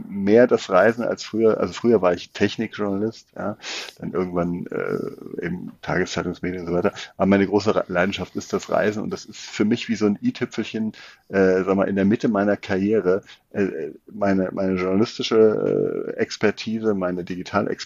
mehr 0.10 0.48
das 0.48 0.70
Reisen 0.70 1.04
als 1.04 1.24
früher. 1.24 1.60
Also 1.60 1.74
früher 1.74 2.02
war 2.02 2.14
ich 2.14 2.32
Technikjournalist, 2.32 3.28
ja, 3.36 3.58
dann 4.00 4.12
irgendwann 4.12 4.66
äh, 4.68 5.46
eben 5.46 5.72
Tageszeitungsmedien 5.82 6.62
und 6.62 6.68
so 6.68 6.74
weiter. 6.74 6.94
Aber 7.16 7.28
meine 7.28 7.48
große 7.48 7.86
Leidenschaft 7.88 8.36
ist 8.36 8.52
das 8.52 8.70
Reisen 8.70 9.04
und 9.04 9.12
das 9.12 9.26
ist 9.26 9.40
für 9.40 9.66
mich 9.66 9.88
wie 9.88 9.96
so 9.96 10.06
ein 10.06 10.20
i-Tüpfelchen, 10.22 10.92
äh, 11.30 11.64
sag 11.64 11.76
mal, 11.76 11.88
in 11.88 11.96
der 11.96 12.06
Mitte 12.06 12.28
meiner 12.28 12.58
Karriere. 12.58 13.24
Äh, 13.52 13.92
meine, 14.12 14.50
meine 14.52 14.74
journalistische 14.74 16.14
äh, 16.16 16.20
Expertise, 16.20 16.94
meine 16.94 17.24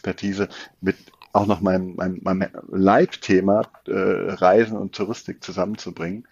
Digitalexpertise 0.01 0.49
mit 0.81 0.97
auch 1.33 1.45
noch 1.45 1.61
meinem, 1.61 1.95
meinem, 1.95 2.19
meinem 2.23 2.49
Leitthema 2.69 3.61
äh, 3.87 3.93
Reisen 3.93 4.77
und 4.77 4.93
Touristik 4.93 5.43
zusammenzubringen. 5.43 6.27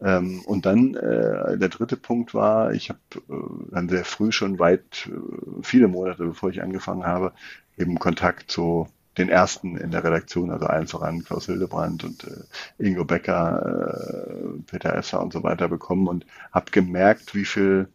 Ähm, 0.00 0.42
und 0.46 0.66
dann 0.66 0.94
äh, 0.94 1.58
der 1.58 1.68
dritte 1.68 1.96
Punkt 1.96 2.34
war, 2.34 2.72
ich 2.72 2.88
habe 2.88 3.00
äh, 3.28 3.72
dann 3.72 3.88
sehr 3.88 4.04
früh 4.04 4.30
schon 4.30 4.58
weit, 4.58 5.08
äh, 5.10 5.62
viele 5.62 5.88
Monate 5.88 6.24
bevor 6.24 6.50
ich 6.50 6.62
angefangen 6.62 7.04
habe, 7.04 7.32
eben 7.76 7.98
Kontakt 7.98 8.50
zu 8.50 8.86
den 9.18 9.28
ersten 9.28 9.76
in 9.76 9.90
der 9.90 10.02
Redaktion, 10.04 10.50
also 10.50 10.66
allen 10.66 10.88
voran 10.88 11.24
Klaus 11.24 11.46
Hildebrand 11.46 12.04
und 12.04 12.24
äh, 12.24 12.84
Ingo 12.84 13.04
Becker, 13.04 14.28
äh, 14.28 14.62
Peter 14.66 14.94
Esser 14.94 15.20
und 15.20 15.32
so 15.32 15.42
weiter 15.42 15.68
bekommen 15.68 16.06
und 16.08 16.26
habe 16.52 16.70
gemerkt, 16.70 17.34
wie 17.34 17.44
viel 17.44 17.88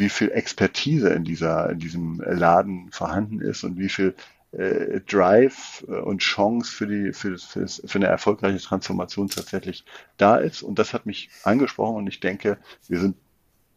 wie 0.00 0.08
viel 0.08 0.30
Expertise 0.30 1.10
in 1.10 1.24
dieser 1.24 1.70
in 1.70 1.78
diesem 1.78 2.20
Laden 2.20 2.90
vorhanden 2.90 3.40
ist 3.40 3.62
und 3.64 3.78
wie 3.78 3.88
viel 3.88 4.14
äh, 4.52 5.00
Drive 5.00 5.84
äh, 5.88 5.92
und 5.92 6.18
Chance 6.18 6.72
für 6.72 6.86
die 6.86 7.12
für, 7.12 7.38
für, 7.38 7.68
für 7.68 7.98
eine 7.98 8.06
erfolgreiche 8.06 8.58
Transformation 8.58 9.28
tatsächlich 9.28 9.84
da 10.16 10.36
ist 10.36 10.62
und 10.62 10.78
das 10.78 10.92
hat 10.92 11.06
mich 11.06 11.30
angesprochen 11.44 11.96
und 11.96 12.06
ich 12.08 12.20
denke, 12.20 12.58
wir 12.88 12.98
sind 12.98 13.16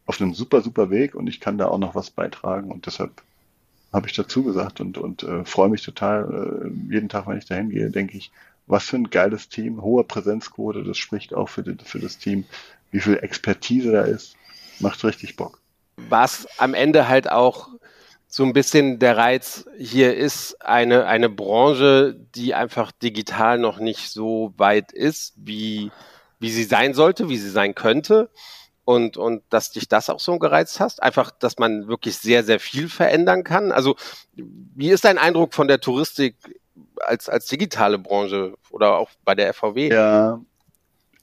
auf 0.06 0.20
einem 0.20 0.34
super 0.34 0.62
super 0.62 0.90
Weg 0.90 1.14
und 1.14 1.28
ich 1.28 1.40
kann 1.40 1.58
da 1.58 1.68
auch 1.68 1.78
noch 1.78 1.94
was 1.94 2.10
beitragen 2.10 2.72
und 2.72 2.86
deshalb 2.86 3.22
habe 3.92 4.08
ich 4.08 4.14
dazu 4.14 4.42
gesagt 4.42 4.80
und, 4.80 4.98
und 4.98 5.22
äh, 5.22 5.44
freue 5.44 5.68
mich 5.68 5.82
total. 5.82 6.64
Äh, 6.64 6.92
jeden 6.92 7.08
Tag, 7.08 7.28
wenn 7.28 7.38
ich 7.38 7.46
dahin 7.46 7.70
gehe, 7.70 7.90
denke 7.90 8.18
ich, 8.18 8.32
was 8.66 8.84
für 8.84 8.96
ein 8.96 9.10
geiles 9.10 9.48
Team, 9.48 9.82
hohe 9.82 10.02
Präsenzquote, 10.02 10.82
das 10.82 10.98
spricht 10.98 11.32
auch 11.32 11.48
für, 11.48 11.62
die, 11.62 11.76
für 11.84 12.00
das 12.00 12.18
Team, 12.18 12.44
wie 12.90 13.00
viel 13.00 13.18
Expertise 13.18 13.92
da 13.92 14.02
ist, 14.02 14.36
macht 14.80 15.04
richtig 15.04 15.36
Bock. 15.36 15.60
Was 16.08 16.46
am 16.58 16.74
Ende 16.74 17.08
halt 17.08 17.30
auch 17.30 17.68
so 18.26 18.44
ein 18.44 18.52
bisschen 18.52 18.98
der 18.98 19.16
Reiz 19.16 19.64
hier 19.78 20.16
ist, 20.16 20.60
eine, 20.60 21.06
eine 21.06 21.28
Branche, 21.28 22.16
die 22.34 22.52
einfach 22.52 22.90
digital 22.90 23.58
noch 23.58 23.78
nicht 23.78 24.10
so 24.10 24.52
weit 24.56 24.90
ist, 24.92 25.34
wie, 25.36 25.92
wie 26.40 26.50
sie 26.50 26.64
sein 26.64 26.94
sollte, 26.94 27.28
wie 27.28 27.36
sie 27.36 27.50
sein 27.50 27.76
könnte 27.76 28.30
und, 28.84 29.16
und 29.16 29.42
dass 29.50 29.70
dich 29.70 29.88
das 29.88 30.10
auch 30.10 30.20
so 30.20 30.38
gereizt 30.38 30.80
hast? 30.80 31.02
Einfach, 31.02 31.30
dass 31.30 31.58
man 31.58 31.88
wirklich 31.88 32.16
sehr, 32.16 32.44
sehr 32.44 32.60
viel 32.60 32.88
verändern 32.88 33.44
kann? 33.44 33.72
Also, 33.72 33.96
wie 34.34 34.90
ist 34.90 35.04
dein 35.04 35.18
Eindruck 35.18 35.54
von 35.54 35.68
der 35.68 35.80
Touristik 35.80 36.36
als, 37.00 37.28
als 37.28 37.46
digitale 37.46 37.98
Branche 37.98 38.54
oder 38.70 38.98
auch 38.98 39.10
bei 39.24 39.34
der 39.34 39.54
FVW? 39.54 39.88
Ja, 39.88 40.40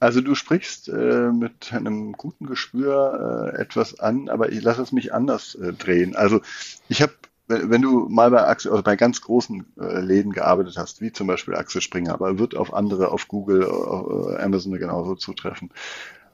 also 0.02 0.20
du 0.20 0.34
sprichst 0.34 0.88
äh, 0.88 1.30
mit 1.30 1.72
einem 1.72 2.12
guten 2.14 2.46
Gespür 2.46 3.52
äh, 3.54 3.60
etwas 3.60 4.00
an, 4.00 4.28
aber 4.28 4.50
ich 4.50 4.60
lasse 4.60 4.82
es 4.82 4.90
mich 4.90 5.14
anders 5.14 5.54
äh, 5.54 5.72
drehen. 5.72 6.16
Also 6.16 6.40
ich 6.88 7.02
habe 7.02 7.12
wenn 7.46 7.82
du 7.82 8.08
mal 8.08 8.30
bei 8.30 8.46
Axel, 8.46 8.70
also 8.70 8.82
bei 8.82 8.96
ganz 8.96 9.20
großen 9.20 9.66
äh, 9.78 10.00
Läden 10.00 10.32
gearbeitet 10.32 10.76
hast, 10.78 11.02
wie 11.02 11.12
zum 11.12 11.26
Beispiel 11.26 11.54
Axel 11.54 11.82
Springer, 11.82 12.14
aber 12.14 12.38
wird 12.38 12.56
auf 12.56 12.72
andere, 12.72 13.12
auf 13.12 13.28
Google, 13.28 13.64
auf 13.66 14.40
Amazon 14.40 14.72
genauso 14.72 15.16
zutreffen, 15.16 15.70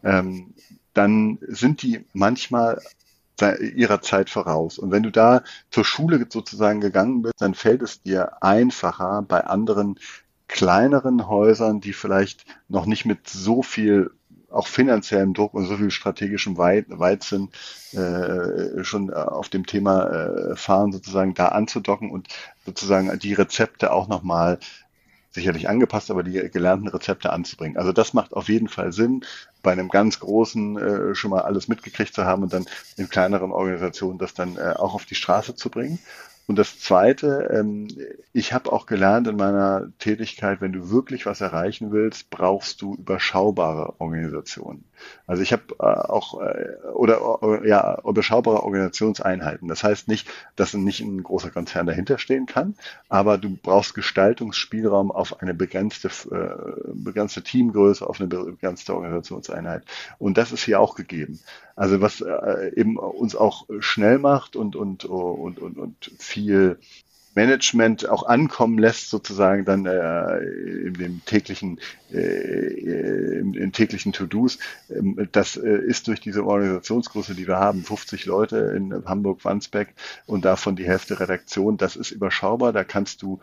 ähm, 0.04 0.54
dann 0.94 1.38
sind 1.42 1.82
die 1.82 2.04
manchmal 2.12 2.80
ihrer 3.40 4.00
Zeit 4.00 4.30
voraus. 4.30 4.78
Und 4.78 4.90
wenn 4.90 5.02
du 5.02 5.10
da 5.10 5.42
zur 5.70 5.84
Schule 5.84 6.24
sozusagen 6.28 6.80
gegangen 6.80 7.22
bist, 7.22 7.34
dann 7.38 7.54
fällt 7.54 7.82
es 7.82 8.02
dir 8.02 8.42
einfacher 8.42 9.22
bei 9.22 9.44
anderen 9.44 9.98
kleineren 10.48 11.28
Häusern, 11.28 11.80
die 11.80 11.92
vielleicht 11.92 12.44
noch 12.68 12.86
nicht 12.86 13.04
mit 13.04 13.28
so 13.28 13.62
viel 13.62 14.10
auch 14.50 14.66
finanziellem 14.66 15.34
Druck 15.34 15.52
und 15.54 15.66
so 15.66 15.76
viel 15.76 15.90
strategischem 15.90 16.56
Weizen 16.56 17.50
äh, 17.92 18.82
schon 18.82 19.12
auf 19.12 19.50
dem 19.50 19.66
Thema 19.66 20.06
äh, 20.06 20.56
fahren, 20.56 20.92
sozusagen 20.92 21.34
da 21.34 21.48
anzudocken 21.48 22.10
und 22.10 22.28
sozusagen 22.64 23.16
die 23.18 23.34
Rezepte 23.34 23.92
auch 23.92 24.08
nochmal 24.08 24.58
sicherlich 25.30 25.68
angepasst, 25.68 26.10
aber 26.10 26.22
die 26.22 26.50
gelernten 26.50 26.88
Rezepte 26.88 27.30
anzubringen. 27.30 27.76
Also 27.76 27.92
das 27.92 28.14
macht 28.14 28.32
auf 28.32 28.48
jeden 28.48 28.68
Fall 28.68 28.92
Sinn, 28.92 29.24
bei 29.62 29.72
einem 29.72 29.88
ganz 29.88 30.18
großen 30.20 30.78
äh, 30.78 31.14
schon 31.14 31.30
mal 31.30 31.42
alles 31.42 31.68
mitgekriegt 31.68 32.14
zu 32.14 32.24
haben 32.24 32.42
und 32.42 32.52
dann 32.52 32.64
in 32.96 33.10
kleineren 33.10 33.52
Organisationen 33.52 34.18
das 34.18 34.32
dann 34.32 34.56
äh, 34.56 34.74
auch 34.76 34.94
auf 34.94 35.04
die 35.04 35.14
Straße 35.14 35.54
zu 35.54 35.68
bringen. 35.68 35.98
Und 36.48 36.58
das 36.58 36.80
Zweite, 36.80 37.50
ähm, 37.52 37.88
ich 38.32 38.54
habe 38.54 38.72
auch 38.72 38.86
gelernt 38.86 39.28
in 39.28 39.36
meiner 39.36 39.92
Tätigkeit, 39.98 40.62
wenn 40.62 40.72
du 40.72 40.88
wirklich 40.88 41.26
was 41.26 41.42
erreichen 41.42 41.92
willst, 41.92 42.30
brauchst 42.30 42.80
du 42.80 42.94
überschaubare 42.94 44.00
Organisationen. 44.00 44.84
Also 45.26 45.42
ich 45.42 45.52
habe 45.52 45.62
äh, 45.78 45.82
auch 45.82 46.40
äh, 46.40 46.88
oder 46.94 47.40
äh, 47.42 47.68
ja 47.68 48.00
überschaubare 48.02 48.62
Organisationseinheiten. 48.62 49.68
Das 49.68 49.84
heißt 49.84 50.08
nicht, 50.08 50.26
dass 50.56 50.72
nicht 50.72 51.00
ein 51.00 51.22
großer 51.22 51.50
Konzern 51.50 51.86
dahinter 51.86 52.16
stehen 52.16 52.46
kann, 52.46 52.74
aber 53.10 53.36
du 53.36 53.56
brauchst 53.62 53.94
Gestaltungsspielraum 53.94 55.10
auf 55.10 55.42
eine 55.42 55.52
begrenzte 55.52 56.08
äh, 56.08 56.92
begrenzte 56.94 57.42
Teamgröße, 57.42 58.08
auf 58.08 58.20
eine 58.20 58.28
begrenzte 58.28 58.94
Organisationseinheit. 58.94 59.84
Und 60.18 60.38
das 60.38 60.52
ist 60.52 60.64
hier 60.64 60.80
auch 60.80 60.94
gegeben. 60.94 61.38
Also 61.76 62.00
was 62.00 62.22
äh, 62.22 62.72
eben 62.74 62.96
uns 62.96 63.36
auch 63.36 63.66
schnell 63.80 64.18
macht 64.18 64.56
und 64.56 64.74
und 64.74 65.04
und 65.04 65.58
und, 65.60 65.78
und 65.78 66.10
viel 66.18 66.37
Management 67.38 68.08
auch 68.08 68.26
ankommen 68.26 68.78
lässt, 68.78 69.10
sozusagen 69.10 69.64
dann 69.64 69.86
äh, 69.86 70.38
in 70.38 70.94
dem 70.94 71.24
täglichen, 71.24 71.78
äh, 72.12 72.18
in, 72.18 73.54
in 73.54 73.70
täglichen 73.70 74.12
To-Dos. 74.12 74.58
Ähm, 74.90 75.28
das 75.30 75.56
äh, 75.56 75.68
ist 75.68 76.08
durch 76.08 76.20
diese 76.20 76.44
Organisationsgröße, 76.44 77.36
die 77.36 77.46
wir 77.46 77.58
haben, 77.58 77.84
50 77.84 78.26
Leute 78.26 78.74
in 78.76 79.04
Hamburg-Wandsbek 79.04 79.94
und 80.26 80.44
davon 80.44 80.74
die 80.74 80.88
Hälfte 80.88 81.20
Redaktion, 81.20 81.76
das 81.76 81.94
ist 81.94 82.10
überschaubar, 82.10 82.72
da 82.72 82.82
kannst 82.82 83.22
du 83.22 83.38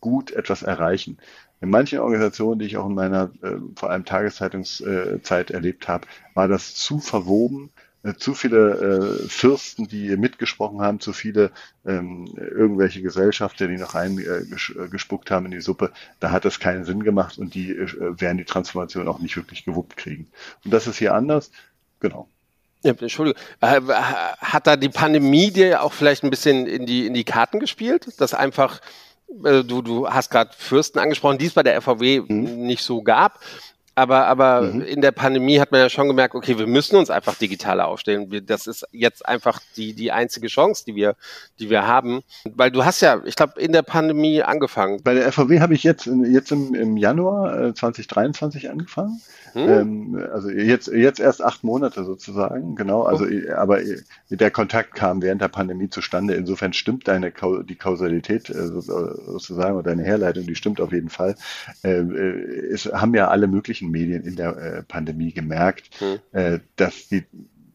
gut 0.00 0.30
etwas 0.30 0.62
erreichen. 0.62 1.18
In 1.60 1.70
manchen 1.70 1.98
Organisationen, 1.98 2.60
die 2.60 2.66
ich 2.66 2.76
auch 2.76 2.86
in 2.86 2.94
meiner 2.94 3.32
äh, 3.42 3.56
vor 3.74 3.90
allem 3.90 4.04
Tageszeitungszeit 4.04 5.50
erlebt 5.50 5.88
habe, 5.88 6.06
war 6.34 6.46
das 6.46 6.76
zu 6.76 7.00
verwoben 7.00 7.70
äh, 7.74 7.79
zu 8.16 8.34
viele 8.34 9.20
äh, 9.22 9.28
Fürsten, 9.28 9.86
die 9.86 10.16
mitgesprochen 10.16 10.80
haben, 10.80 11.00
zu 11.00 11.12
viele 11.12 11.50
ähm, 11.84 12.32
irgendwelche 12.36 13.02
Gesellschafter, 13.02 13.68
die 13.68 13.76
noch 13.76 13.94
reingespuckt 13.94 15.30
äh, 15.30 15.34
haben 15.34 15.46
in 15.46 15.52
die 15.52 15.60
Suppe. 15.60 15.92
Da 16.18 16.30
hat 16.30 16.46
es 16.46 16.60
keinen 16.60 16.84
Sinn 16.84 17.02
gemacht 17.02 17.38
und 17.38 17.54
die 17.54 17.72
äh, 17.72 18.20
werden 18.20 18.38
die 18.38 18.44
Transformation 18.44 19.06
auch 19.06 19.18
nicht 19.18 19.36
wirklich 19.36 19.64
gewuppt 19.64 19.96
kriegen. 19.96 20.28
Und 20.64 20.72
das 20.72 20.86
ist 20.86 20.96
hier 20.96 21.14
anders. 21.14 21.50
Genau. 22.00 22.28
Ja, 22.82 22.92
Entschuldigung. 22.92 23.40
Äh, 23.60 23.80
hat 23.82 24.66
da 24.66 24.76
die 24.76 24.88
Pandemie 24.88 25.50
dir 25.50 25.82
auch 25.82 25.92
vielleicht 25.92 26.24
ein 26.24 26.30
bisschen 26.30 26.66
in 26.66 26.86
die, 26.86 27.06
in 27.06 27.14
die 27.14 27.24
Karten 27.24 27.60
gespielt? 27.60 28.18
Dass 28.18 28.32
einfach, 28.32 28.80
äh, 29.44 29.62
du, 29.62 29.82
du 29.82 30.08
hast 30.08 30.30
gerade 30.30 30.52
Fürsten 30.56 30.98
angesprochen, 30.98 31.36
die 31.36 31.46
es 31.46 31.52
bei 31.52 31.62
der 31.62 31.80
FVW 31.82 32.20
mhm. 32.20 32.62
nicht 32.66 32.82
so 32.82 33.02
gab. 33.02 33.40
Aber, 34.00 34.26
aber 34.28 34.62
mhm. 34.62 34.80
in 34.80 35.02
der 35.02 35.12
Pandemie 35.12 35.60
hat 35.60 35.72
man 35.72 35.80
ja 35.82 35.90
schon 35.90 36.08
gemerkt, 36.08 36.34
okay, 36.34 36.58
wir 36.58 36.66
müssen 36.66 36.96
uns 36.96 37.10
einfach 37.10 37.34
digitaler 37.34 37.86
aufstellen. 37.86 38.30
Wir, 38.30 38.40
das 38.40 38.66
ist 38.66 38.86
jetzt 38.92 39.28
einfach 39.28 39.60
die, 39.76 39.92
die 39.92 40.10
einzige 40.10 40.48
Chance, 40.48 40.84
die 40.86 40.94
wir, 40.94 41.16
die 41.58 41.68
wir 41.68 41.86
haben. 41.86 42.22
Weil 42.44 42.70
du 42.70 42.82
hast 42.82 43.02
ja, 43.02 43.20
ich 43.26 43.36
glaube, 43.36 43.60
in 43.60 43.72
der 43.72 43.82
Pandemie 43.82 44.42
angefangen. 44.42 45.02
Bei 45.02 45.12
der 45.12 45.30
FVW 45.30 45.60
habe 45.60 45.74
ich 45.74 45.82
jetzt, 45.82 46.06
jetzt 46.06 46.50
im, 46.50 46.74
im 46.74 46.96
Januar 46.96 47.74
2023 47.74 48.64
äh, 48.64 48.68
angefangen. 48.68 49.20
Hm. 49.52 49.68
Ähm, 49.68 50.28
also 50.32 50.48
jetzt, 50.48 50.86
jetzt 50.88 51.20
erst 51.20 51.42
acht 51.42 51.62
Monate 51.62 52.04
sozusagen, 52.04 52.76
genau. 52.76 53.02
Also, 53.02 53.26
oh. 53.26 53.52
aber 53.54 53.80
der 54.30 54.50
Kontakt 54.50 54.94
kam 54.94 55.20
während 55.20 55.42
der 55.42 55.48
Pandemie 55.48 55.90
zustande. 55.90 56.34
Insofern 56.34 56.72
stimmt 56.72 57.06
deine 57.06 57.32
die 57.68 57.76
Kausalität 57.76 58.48
äh, 58.48 58.66
sozusagen 58.68 59.74
oder 59.74 59.90
deine 59.90 60.04
Herleitung, 60.04 60.46
die 60.46 60.54
stimmt 60.54 60.80
auf 60.80 60.92
jeden 60.92 61.10
Fall. 61.10 61.34
Äh, 61.82 62.00
es 62.70 62.86
haben 62.86 63.14
ja 63.14 63.28
alle 63.28 63.46
möglichen 63.46 63.89
Medien 63.90 64.22
in 64.22 64.36
der 64.36 64.56
äh, 64.56 64.82
Pandemie 64.82 65.32
gemerkt, 65.32 65.90
hm. 65.98 66.18
äh, 66.32 66.58
dass 66.76 67.08
die 67.08 67.24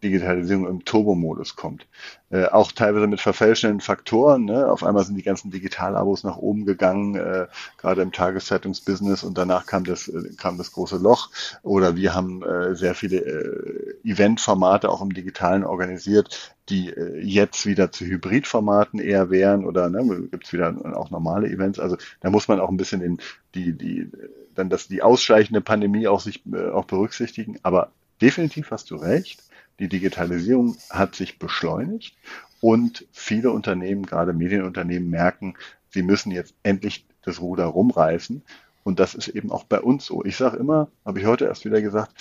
Digitalisierung 0.05 0.67
im 0.67 0.85
Turbo-Modus 0.85 1.55
kommt. 1.55 1.87
Äh, 2.29 2.45
auch 2.45 2.71
teilweise 2.71 3.07
mit 3.07 3.21
verfälschenden 3.21 3.81
Faktoren. 3.81 4.45
Ne? 4.45 4.71
Auf 4.71 4.83
einmal 4.83 5.03
sind 5.03 5.15
die 5.15 5.23
ganzen 5.23 5.51
Digitalabos 5.51 6.23
nach 6.23 6.37
oben 6.37 6.65
gegangen, 6.65 7.15
äh, 7.15 7.47
gerade 7.77 8.01
im 8.01 8.11
Tageszeitungsbusiness 8.11 9.23
und 9.23 9.37
danach 9.37 9.65
kam 9.65 9.83
das, 9.83 10.07
äh, 10.07 10.29
kam 10.37 10.57
das 10.57 10.71
große 10.71 10.97
Loch. 10.97 11.29
Oder 11.63 11.95
wir 11.95 12.13
haben 12.13 12.43
äh, 12.43 12.75
sehr 12.75 12.93
viele 12.93 13.17
äh, 13.17 13.95
Eventformate 14.03 14.89
auch 14.89 15.01
im 15.01 15.13
Digitalen 15.13 15.63
organisiert, 15.63 16.55
die 16.69 16.89
äh, 16.89 17.19
jetzt 17.21 17.65
wieder 17.65 17.91
zu 17.91 18.05
Hybridformaten 18.05 18.99
eher 18.99 19.29
wären 19.29 19.65
oder 19.65 19.89
ne, 19.89 20.27
gibt 20.29 20.45
es 20.45 20.53
wieder 20.53 20.75
auch 20.95 21.09
normale 21.09 21.47
Events. 21.47 21.79
Also 21.79 21.97
da 22.21 22.29
muss 22.29 22.47
man 22.47 22.59
auch 22.59 22.69
ein 22.69 22.77
bisschen 22.77 23.01
in 23.01 23.19
die, 23.55 23.73
die, 23.73 24.11
dann 24.53 24.69
das, 24.69 24.87
die 24.87 25.01
ausschleichende 25.01 25.61
Pandemie 25.61 26.07
auch 26.07 26.19
sich 26.19 26.43
auch 26.73 26.85
berücksichtigen. 26.85 27.59
Aber 27.63 27.91
definitiv 28.21 28.71
hast 28.71 28.91
du 28.91 28.95
recht. 28.95 29.41
Die 29.79 29.89
Digitalisierung 29.89 30.77
hat 30.89 31.15
sich 31.15 31.39
beschleunigt 31.39 32.15
und 32.61 33.05
viele 33.11 33.51
Unternehmen, 33.51 34.05
gerade 34.05 34.33
Medienunternehmen, 34.33 35.09
merken, 35.09 35.55
sie 35.89 36.01
müssen 36.01 36.31
jetzt 36.31 36.53
endlich 36.63 37.05
das 37.21 37.41
Ruder 37.41 37.65
rumreißen. 37.65 38.41
Und 38.83 38.99
das 38.99 39.15
ist 39.15 39.27
eben 39.29 39.51
auch 39.51 39.63
bei 39.63 39.81
uns 39.81 40.05
so. 40.05 40.23
Ich 40.23 40.37
sage 40.37 40.57
immer, 40.57 40.89
habe 41.03 41.19
ich 41.19 41.25
heute 41.25 41.45
erst 41.45 41.65
wieder 41.65 41.81
gesagt, 41.81 42.13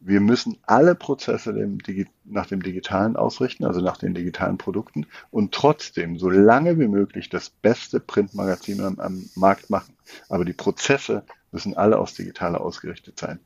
wir 0.00 0.20
müssen 0.20 0.58
alle 0.66 0.94
Prozesse 0.94 1.52
dem, 1.52 1.78
nach 2.24 2.46
dem 2.46 2.62
Digitalen 2.62 3.16
ausrichten, 3.16 3.64
also 3.64 3.80
nach 3.80 3.96
den 3.96 4.14
digitalen 4.14 4.58
Produkten 4.58 5.06
und 5.30 5.52
trotzdem 5.52 6.18
so 6.18 6.30
lange 6.30 6.78
wie 6.78 6.86
möglich 6.88 7.28
das 7.28 7.50
beste 7.50 7.98
Printmagazin 7.98 8.80
am, 8.80 9.00
am 9.00 9.28
Markt 9.34 9.70
machen. 9.70 9.94
Aber 10.28 10.44
die 10.44 10.52
Prozesse 10.52 11.24
müssen 11.50 11.76
alle 11.76 11.98
aufs 11.98 12.14
Digitale 12.14 12.60
ausgerichtet 12.60 13.18
sein. 13.18 13.40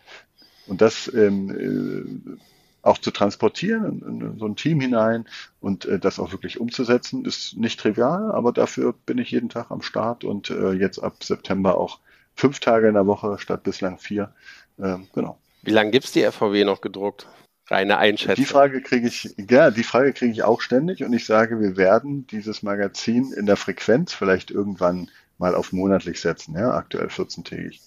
Und 0.66 0.80
das 0.80 1.12
ähm, 1.14 2.36
äh, 2.36 2.38
auch 2.82 2.98
zu 2.98 3.10
transportieren 3.10 4.02
in, 4.02 4.38
so 4.38 4.46
ein 4.46 4.56
Team 4.56 4.80
hinein 4.80 5.26
und 5.60 5.84
äh, 5.84 5.98
das 5.98 6.18
auch 6.18 6.32
wirklich 6.32 6.60
umzusetzen, 6.60 7.24
ist 7.24 7.56
nicht 7.56 7.80
trivial, 7.80 8.32
aber 8.32 8.52
dafür 8.52 8.92
bin 8.92 9.18
ich 9.18 9.30
jeden 9.30 9.48
Tag 9.48 9.70
am 9.70 9.82
Start 9.82 10.24
und 10.24 10.50
äh, 10.50 10.72
jetzt 10.72 10.98
ab 10.98 11.22
September 11.22 11.78
auch 11.78 12.00
fünf 12.34 12.60
Tage 12.60 12.88
in 12.88 12.94
der 12.94 13.06
Woche 13.06 13.38
statt 13.38 13.62
bislang 13.62 13.98
vier. 13.98 14.34
Ähm, 14.80 15.06
genau. 15.14 15.38
Wie 15.62 15.70
lange 15.70 15.92
gibt's 15.92 16.12
die 16.12 16.24
FVW 16.24 16.64
noch 16.64 16.80
gedruckt? 16.80 17.26
Reine 17.68 17.98
Einschätzung. 17.98 18.44
Die 18.44 18.50
Frage 18.50 18.82
kriege 18.82 19.06
ich, 19.06 19.34
ja, 19.48 19.70
die 19.70 19.84
Frage 19.84 20.12
kriege 20.12 20.32
ich 20.32 20.42
auch 20.42 20.60
ständig 20.60 21.04
und 21.04 21.12
ich 21.12 21.24
sage, 21.24 21.60
wir 21.60 21.76
werden 21.76 22.26
dieses 22.26 22.62
Magazin 22.62 23.32
in 23.32 23.46
der 23.46 23.56
Frequenz 23.56 24.12
vielleicht 24.12 24.50
irgendwann 24.50 25.08
mal 25.38 25.54
auf 25.54 25.72
monatlich 25.72 26.20
setzen, 26.20 26.54
ja, 26.56 26.74
aktuell 26.74 27.06
14-tägig. 27.06 27.80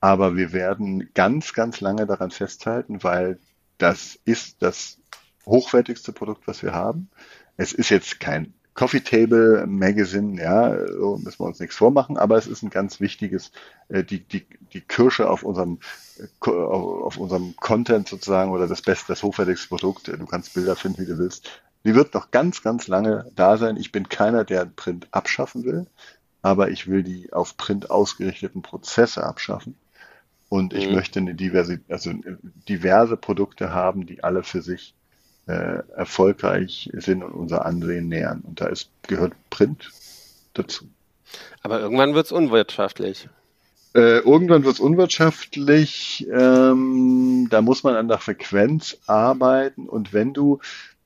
Aber 0.00 0.36
wir 0.36 0.52
werden 0.52 1.10
ganz, 1.14 1.52
ganz 1.52 1.80
lange 1.80 2.06
daran 2.06 2.30
festhalten, 2.30 3.02
weil 3.02 3.38
das 3.78 4.18
ist 4.24 4.62
das 4.62 4.98
hochwertigste 5.44 6.12
Produkt, 6.12 6.46
was 6.46 6.62
wir 6.62 6.72
haben. 6.72 7.08
Es 7.56 7.72
ist 7.72 7.90
jetzt 7.90 8.20
kein 8.20 8.52
Coffee 8.76 9.00
Table 9.00 9.66
Magazine, 9.66 10.40
ja, 10.40 10.76
so 10.86 11.16
müssen 11.16 11.40
wir 11.40 11.46
uns 11.46 11.60
nichts 11.60 11.76
vormachen, 11.76 12.18
aber 12.18 12.36
es 12.36 12.46
ist 12.46 12.62
ein 12.62 12.68
ganz 12.68 13.00
wichtiges, 13.00 13.50
äh, 13.88 14.04
die, 14.04 14.20
die, 14.20 14.46
die 14.74 14.82
Kirsche 14.82 15.30
auf 15.30 15.42
unserem, 15.42 15.78
äh, 16.18 16.50
auf 16.50 17.16
unserem 17.16 17.56
Content 17.56 18.06
sozusagen 18.06 18.50
oder 18.50 18.68
das 18.68 18.82
beste, 18.82 19.06
das 19.08 19.22
hochwertigste 19.22 19.68
Produkt. 19.68 20.08
Du 20.08 20.26
kannst 20.26 20.52
Bilder 20.52 20.76
finden, 20.76 21.00
wie 21.00 21.06
du 21.06 21.16
willst. 21.16 21.62
Die 21.84 21.94
wird 21.94 22.12
noch 22.12 22.30
ganz, 22.30 22.62
ganz 22.62 22.86
lange 22.86 23.30
da 23.34 23.56
sein. 23.56 23.78
Ich 23.78 23.92
bin 23.92 24.10
keiner, 24.10 24.44
der 24.44 24.66
Print 24.66 25.08
abschaffen 25.10 25.64
will, 25.64 25.86
aber 26.42 26.68
ich 26.70 26.86
will 26.86 27.02
die 27.02 27.32
auf 27.32 27.56
Print 27.56 27.90
ausgerichteten 27.90 28.60
Prozesse 28.60 29.24
abschaffen. 29.24 29.74
Und 30.48 30.72
ich 30.72 30.88
mhm. 30.88 30.94
möchte 30.94 31.18
eine 31.18 31.34
diverse, 31.34 31.80
also 31.88 32.12
diverse 32.68 33.16
Produkte 33.16 33.72
haben, 33.72 34.06
die 34.06 34.22
alle 34.22 34.42
für 34.42 34.62
sich 34.62 34.94
äh, 35.46 35.82
erfolgreich 35.96 36.90
sind 36.92 37.22
und 37.22 37.32
unser 37.32 37.66
Ansehen 37.66 38.08
nähern. 38.08 38.42
Und 38.46 38.60
da 38.60 38.66
ist, 38.66 38.90
gehört 39.06 39.32
Print 39.50 39.90
dazu. 40.54 40.86
Aber 41.62 41.80
irgendwann 41.80 42.14
wird 42.14 42.26
es 42.26 42.32
unwirtschaftlich. 42.32 43.28
Äh, 43.94 44.18
irgendwann 44.18 44.64
wird 44.64 44.74
es 44.74 44.80
unwirtschaftlich. 44.80 46.26
Ähm, 46.32 47.48
da 47.50 47.62
muss 47.62 47.82
man 47.82 47.96
an 47.96 48.08
der 48.08 48.18
Frequenz 48.18 48.98
arbeiten. 49.06 49.88
Und 49.88 50.12
wenn 50.12 50.32
du, 50.32 50.60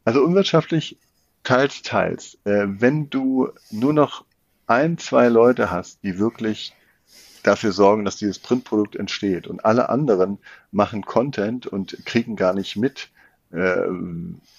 also 0.04 0.22
unwirtschaftlich 0.22 0.98
teils, 1.44 1.82
teils. 1.82 2.38
Äh, 2.44 2.66
wenn 2.66 3.08
du 3.08 3.48
nur 3.70 3.92
noch 3.92 4.24
ein, 4.66 4.98
zwei 4.98 5.28
Leute 5.28 5.70
hast, 5.70 6.02
die 6.02 6.18
wirklich 6.18 6.74
dafür 7.42 7.72
sorgen, 7.72 8.04
dass 8.04 8.16
dieses 8.16 8.38
Printprodukt 8.38 8.96
entsteht 8.96 9.46
und 9.46 9.64
alle 9.64 9.88
anderen 9.88 10.38
machen 10.70 11.02
Content 11.02 11.66
und 11.66 12.04
kriegen 12.04 12.36
gar 12.36 12.54
nicht 12.54 12.76
mit, 12.76 13.10
äh, 13.52 13.86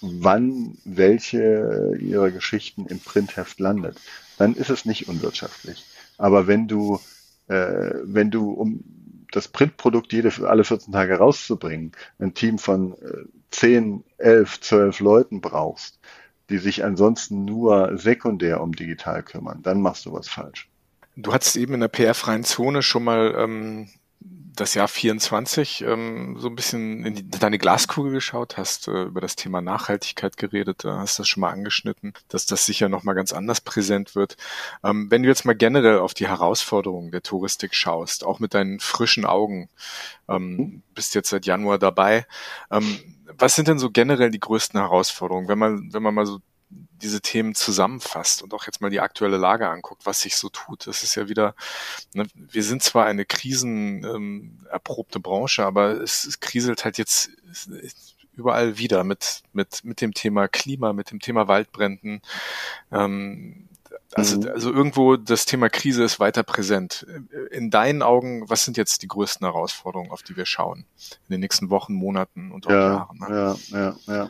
wann 0.02 0.78
welche 0.84 1.98
ihrer 2.00 2.32
Geschichten 2.32 2.86
im 2.88 3.00
Printheft 3.00 3.60
landet, 3.60 4.00
dann 4.38 4.56
ist 4.56 4.70
es 4.70 4.86
nicht 4.86 5.08
unwirtschaftlich. 5.08 5.86
Aber 6.18 6.48
wenn 6.48 6.68
du, 6.68 7.00
äh, 7.48 7.92
wenn 8.04 8.32
du 8.32 8.52
um 8.52 8.84
das 9.32 9.48
Printprodukt 9.48 10.12
jede 10.12 10.32
alle 10.48 10.64
14 10.64 10.94
Tage 10.94 11.18
rauszubringen, 11.18 11.94
ein 12.20 12.34
Team 12.34 12.58
von 12.58 12.94
äh, 12.94 13.26
10, 13.52 14.04
11, 14.18 14.62
12 14.62 15.00
Leuten 15.00 15.42
brauchst, 15.42 16.00
die 16.50 16.58
sich 16.58 16.84
ansonsten 16.84 17.46
nur 17.46 17.98
sekundär 17.98 18.62
um 18.62 18.74
digital 18.74 19.24
kümmern, 19.24 19.62
dann 19.64 19.82
machst 19.82 20.06
du 20.06 20.12
was 20.12 20.28
falsch. 20.28 20.71
Du 21.16 21.34
hattest 21.34 21.56
eben 21.56 21.74
in 21.74 21.82
der 21.82 21.88
PR-freien 21.88 22.44
Zone 22.44 22.82
schon 22.82 23.04
mal 23.04 23.36
ähm, 23.38 23.90
das 24.56 24.74
Jahr 24.74 24.88
24 24.88 25.82
ähm, 25.82 26.36
so 26.38 26.48
ein 26.48 26.56
bisschen 26.56 27.06
in 27.06 27.16
die, 27.16 27.30
deine 27.30 27.58
Glaskugel 27.58 28.12
geschaut, 28.12 28.58
hast 28.58 28.88
äh, 28.88 29.04
über 29.04 29.22
das 29.22 29.36
Thema 29.36 29.62
Nachhaltigkeit 29.62 30.38
geredet, 30.38 30.86
äh, 30.86 30.90
hast 30.90 31.20
das 31.20 31.28
schon 31.28 31.42
mal 31.42 31.52
angeschnitten, 31.52 32.14
dass 32.28 32.46
das 32.46 32.66
sicher 32.66 32.90
noch 32.90 33.04
mal 33.04 33.14
ganz 33.14 33.34
anders 33.34 33.62
präsent 33.62 34.16
wird. 34.16 34.38
Ähm, 34.84 35.10
wenn 35.10 35.24
du 35.24 35.30
jetzt 35.30 35.46
mal 35.46 35.56
generell 35.56 36.00
auf 36.00 36.14
die 36.14 36.28
Herausforderungen 36.28 37.12
der 37.12 37.24
Touristik 37.24 37.74
schaust, 37.74 38.26
auch 38.26 38.40
mit 38.40 38.54
deinen 38.54 38.80
frischen 38.80 39.26
Augen, 39.26 39.70
ähm, 40.28 40.58
mhm. 40.58 40.84
bist 40.94 41.16
jetzt 41.16 41.30
seit 41.30 41.46
Januar 41.46 41.80
dabei. 41.80 42.26
Ähm, 42.70 43.00
was 43.38 43.56
sind 43.56 43.68
denn 43.68 43.80
so 43.80 43.90
generell 43.90 44.32
die 44.32 44.40
größten 44.40 44.80
Herausforderungen, 44.80 45.48
wenn 45.48 45.60
man 45.60 45.94
wenn 45.94 46.04
man 46.04 46.14
mal 46.14 46.26
so 46.26 46.40
diese 47.02 47.22
Themen 47.22 47.56
zusammenfasst 47.56 48.44
und 48.44 48.54
auch 48.54 48.66
jetzt 48.66 48.82
mal 48.82 48.90
die 48.90 49.00
aktuelle 49.00 49.38
Lage 49.38 49.70
anguckt, 49.70 50.06
was 50.06 50.22
sich 50.22 50.36
so 50.36 50.50
tut. 50.50 50.88
Das 50.88 51.04
ist 51.04 51.16
ja 51.16 51.28
wieder, 51.28 51.56
ne, 52.14 52.26
wir 52.36 52.64
sind 52.64 52.84
zwar 52.84 53.06
eine 53.06 53.26
krisenerprobte 53.26 55.18
ähm, 55.18 55.24
Branche, 55.24 55.66
aber 55.66 56.02
es, 56.02 56.26
es 56.26 56.40
kriselt 56.40 56.86
halt 56.86 56.98
jetzt 56.98 57.32
überall 58.34 58.78
wieder 58.78 59.04
mit, 59.04 59.44
mit, 59.54 59.84
mit 59.84 60.02
dem 60.02 60.14
Thema 60.14 60.48
Klima, 60.48 60.94
mit 60.94 61.12
dem 61.12 61.20
Thema 61.20 61.48
Waldbränden. 61.48 62.22
Ähm, 62.92 63.68
also, 64.14 64.40
mhm. 64.40 64.48
also 64.50 64.72
irgendwo 64.72 65.16
das 65.16 65.46
Thema 65.46 65.70
Krise 65.70 66.04
ist 66.04 66.20
weiter 66.20 66.44
präsent. 66.44 67.06
In 67.52 67.70
deinen 67.70 68.02
Augen, 68.02 68.50
was 68.50 68.66
sind 68.66 68.78
jetzt 68.78 69.02
die 69.04 69.08
größten 69.08 69.46
Herausforderungen, 69.46 70.12
auf 70.12 70.22
die 70.22 70.36
wir 70.36 70.46
schauen 70.46 70.86
in 71.28 71.34
den 71.34 71.40
nächsten 71.40 71.70
Wochen, 71.70 71.94
Monaten 71.94 72.52
und 72.52 72.68
auch 72.68 72.72
ja, 72.72 72.94
Jahren? 72.94 73.20
Ne? 73.20 73.58
Ja, 73.72 73.78
ja, 73.80 73.96
ja. 74.08 74.30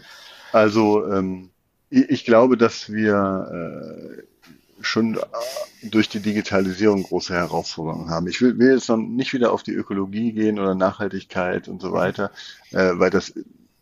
Also 0.51 1.07
ähm, 1.07 1.49
ich 1.91 2.25
glaube, 2.25 2.57
dass 2.57 2.91
wir 2.91 4.17
äh, 4.17 4.23
schon 4.83 5.15
äh, 5.15 5.19
durch 5.83 6.09
die 6.09 6.21
Digitalisierung 6.21 7.03
große 7.03 7.33
Herausforderungen 7.33 8.09
haben. 8.09 8.27
Ich 8.27 8.41
will, 8.41 8.57
will 8.57 8.73
jetzt 8.73 8.89
noch 8.89 8.97
nicht 8.97 9.33
wieder 9.33 9.51
auf 9.51 9.63
die 9.63 9.73
Ökologie 9.73 10.31
gehen 10.31 10.57
oder 10.57 10.73
Nachhaltigkeit 10.73 11.67
und 11.67 11.81
so 11.81 11.91
weiter, 11.91 12.31
äh, 12.71 12.91
weil 12.93 13.09
das 13.09 13.33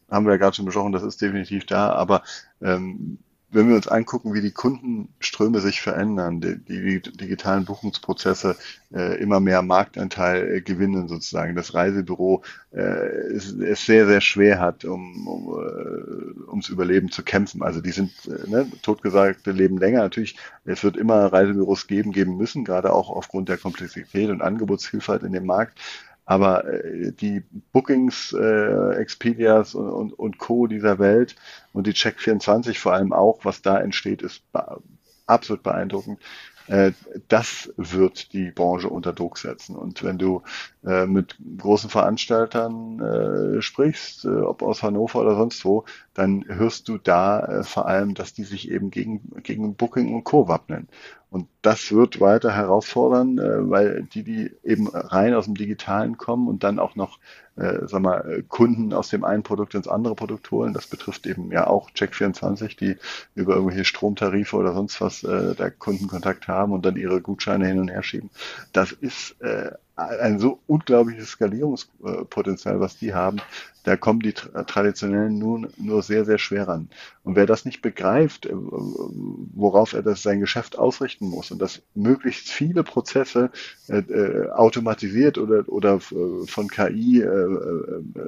haben 0.10 0.26
wir 0.26 0.32
ja 0.32 0.38
gerade 0.38 0.56
schon 0.56 0.66
besprochen, 0.66 0.92
das 0.92 1.04
ist 1.04 1.22
definitiv 1.22 1.66
da, 1.68 1.92
aber 1.92 2.24
ähm, 2.62 3.20
wenn 3.52 3.68
wir 3.68 3.76
uns 3.76 3.88
angucken, 3.88 4.34
wie 4.34 4.42
die 4.42 4.52
Kundenströme 4.52 5.60
sich 5.60 5.82
verändern, 5.82 6.42
die, 6.42 6.58
die 6.58 7.02
digitalen 7.02 7.66
Buchungsprozesse 7.66 8.56
äh, 8.94 9.20
immer 9.20 9.40
mehr 9.40 9.62
Marktanteil 9.62 10.56
äh, 10.56 10.62
gewinnen 10.62 11.08
sozusagen, 11.08 11.56
das 11.56 11.74
Reisebüro 11.74 12.44
äh, 12.72 12.80
es, 12.80 13.52
es 13.54 13.86
sehr, 13.86 14.06
sehr 14.06 14.22
schwer 14.22 14.60
hat, 14.60 14.86
um, 14.86 15.28
um 15.28 15.48
äh, 15.60 16.50
ums 16.50 16.70
Überleben 16.70 17.10
zu 17.10 17.24
kämpfen. 17.24 17.64
Also 17.64 17.82
die 17.82 17.92
sind, 17.92 18.12
äh, 18.28 18.50
ne, 18.50 18.68
totgesagte 18.82 19.52
leben 19.52 19.78
länger. 19.78 20.02
Natürlich, 20.02 20.38
es 20.66 20.84
wird 20.84 20.98
immer 20.98 21.26
Reisebüros 21.34 21.88
geben, 21.88 22.12
geben 22.12 22.38
müssen, 22.38 22.66
gerade 22.66 22.94
auch 22.94 23.10
aufgrund 23.10 23.50
der 23.50 23.58
Komplexität 23.58 24.30
und 24.30 24.42
Angebotsvielfalt 24.42 25.24
in 25.24 25.34
dem 25.34 25.46
Markt. 25.46 25.80
Aber 26.30 26.64
äh, 26.72 27.12
die 27.12 27.42
Bookings, 27.74 28.34
äh, 28.34 28.94
Expedias 28.98 29.74
und, 29.74 29.90
und, 29.90 30.14
und 30.14 30.38
Co. 30.38 30.68
dieser 30.68 31.00
Welt 31.00 31.36
und 31.74 31.88
die 31.88 31.94
Check24 31.94 32.78
vor 32.78 32.94
allem 32.94 33.14
auch, 33.14 33.46
was 33.46 33.64
da 33.64 33.80
entsteht, 33.80 34.22
ist 34.22 34.44
absolut 35.26 35.64
beeindruckend. 35.64 36.20
Äh, 36.68 36.92
das 37.30 37.74
wird 37.78 38.32
die 38.34 38.52
Branche 38.52 38.90
unter 38.90 39.12
Druck 39.12 39.40
setzen. 39.40 39.76
Und 39.76 40.04
wenn 40.04 40.20
du 40.20 40.44
äh, 40.86 41.08
mit 41.08 41.36
großen 41.58 41.90
Veranstaltern 41.90 43.00
äh, 43.00 43.62
sprichst, 43.64 44.26
äh, 44.26 44.28
ob 44.28 44.62
aus 44.62 44.84
Hannover 44.84 45.22
oder 45.22 45.36
sonst 45.36 45.66
wo, 45.66 45.86
dann 46.20 46.44
hörst 46.48 46.90
du 46.90 46.98
da 46.98 47.40
äh, 47.40 47.64
vor 47.64 47.88
allem, 47.88 48.14
dass 48.14 48.34
die 48.34 48.44
sich 48.44 48.70
eben 48.70 48.92
gegen, 48.92 49.42
gegen 49.42 49.76
Booking 49.76 50.14
und 50.14 50.26
Co. 50.26 50.50
wappnen. 50.50 50.90
Und 51.30 51.48
das 51.62 51.92
wird 51.92 52.20
weiter 52.20 52.52
herausfordern, 52.54 53.38
äh, 53.38 53.70
weil 53.70 54.04
die, 54.04 54.24
die 54.24 54.52
eben 54.64 54.90
rein 54.90 55.34
aus 55.34 55.46
dem 55.46 55.56
Digitalen 55.56 56.18
kommen 56.18 56.50
und 56.50 56.64
dann 56.64 56.78
auch 56.78 56.96
noch, 56.96 57.20
äh, 57.56 57.86
sag 57.86 58.02
mal, 58.02 58.44
Kunden 58.50 58.92
aus 58.92 59.10
dem 59.10 59.24
einen 59.24 59.44
Produkt 59.44 59.76
ins 59.76 59.88
andere 59.88 60.16
Produkt 60.16 60.52
holen. 60.52 60.74
Das 60.74 60.88
betrifft 60.88 61.26
eben 61.26 61.52
ja 61.52 61.68
auch 61.68 61.90
Check24, 61.92 62.78
die 62.78 62.98
über 63.34 63.54
irgendwelche 63.54 63.86
Stromtarife 63.86 64.58
oder 64.58 64.74
sonst 64.74 65.00
was 65.00 65.24
äh, 65.24 65.56
da 65.56 65.70
Kundenkontakt 65.70 66.50
haben 66.50 66.74
und 66.74 66.86
dann 66.86 66.98
ihre 66.98 67.22
Gutscheine 67.22 67.66
hin 67.66 67.80
und 67.80 67.90
her 67.90 68.04
schieben. 68.04 68.30
Das 68.74 68.92
ist 68.92 69.40
äh, 69.40 69.72
ein 70.00 70.40
so 70.40 70.60
unglaubliches 70.68 71.30
Skalierungspotenzial, 71.30 72.80
was 72.80 72.98
die 72.98 73.14
haben, 73.14 73.38
da 73.84 73.96
kommen 73.98 74.20
die 74.20 74.34
traditionellen 74.34 75.38
nun 75.38 75.68
nur 75.78 76.04
sehr, 76.04 76.26
sehr 76.26 76.38
schwer 76.38 76.68
ran. 76.68 76.90
Und 77.24 77.36
wer 77.36 77.46
das 77.46 77.66
nicht 77.66 77.82
begreift, 77.82 78.46
äh, 78.46 78.52
worauf 78.54 79.94
er 79.94 80.04
das 80.04 80.22
sein 80.22 80.40
Geschäft 80.40 80.78
ausrichten 80.78 81.28
muss 81.28 81.52
und 81.52 81.62
dass 81.62 81.82
möglichst 81.96 82.50
viele 82.50 82.84
Prozesse 82.84 83.52
äh, 83.88 83.98
äh 83.98 84.50
automatisiert 84.52 85.38
oder, 85.38 85.68
oder 85.68 86.00
von 86.00 86.68
KI 86.68 87.24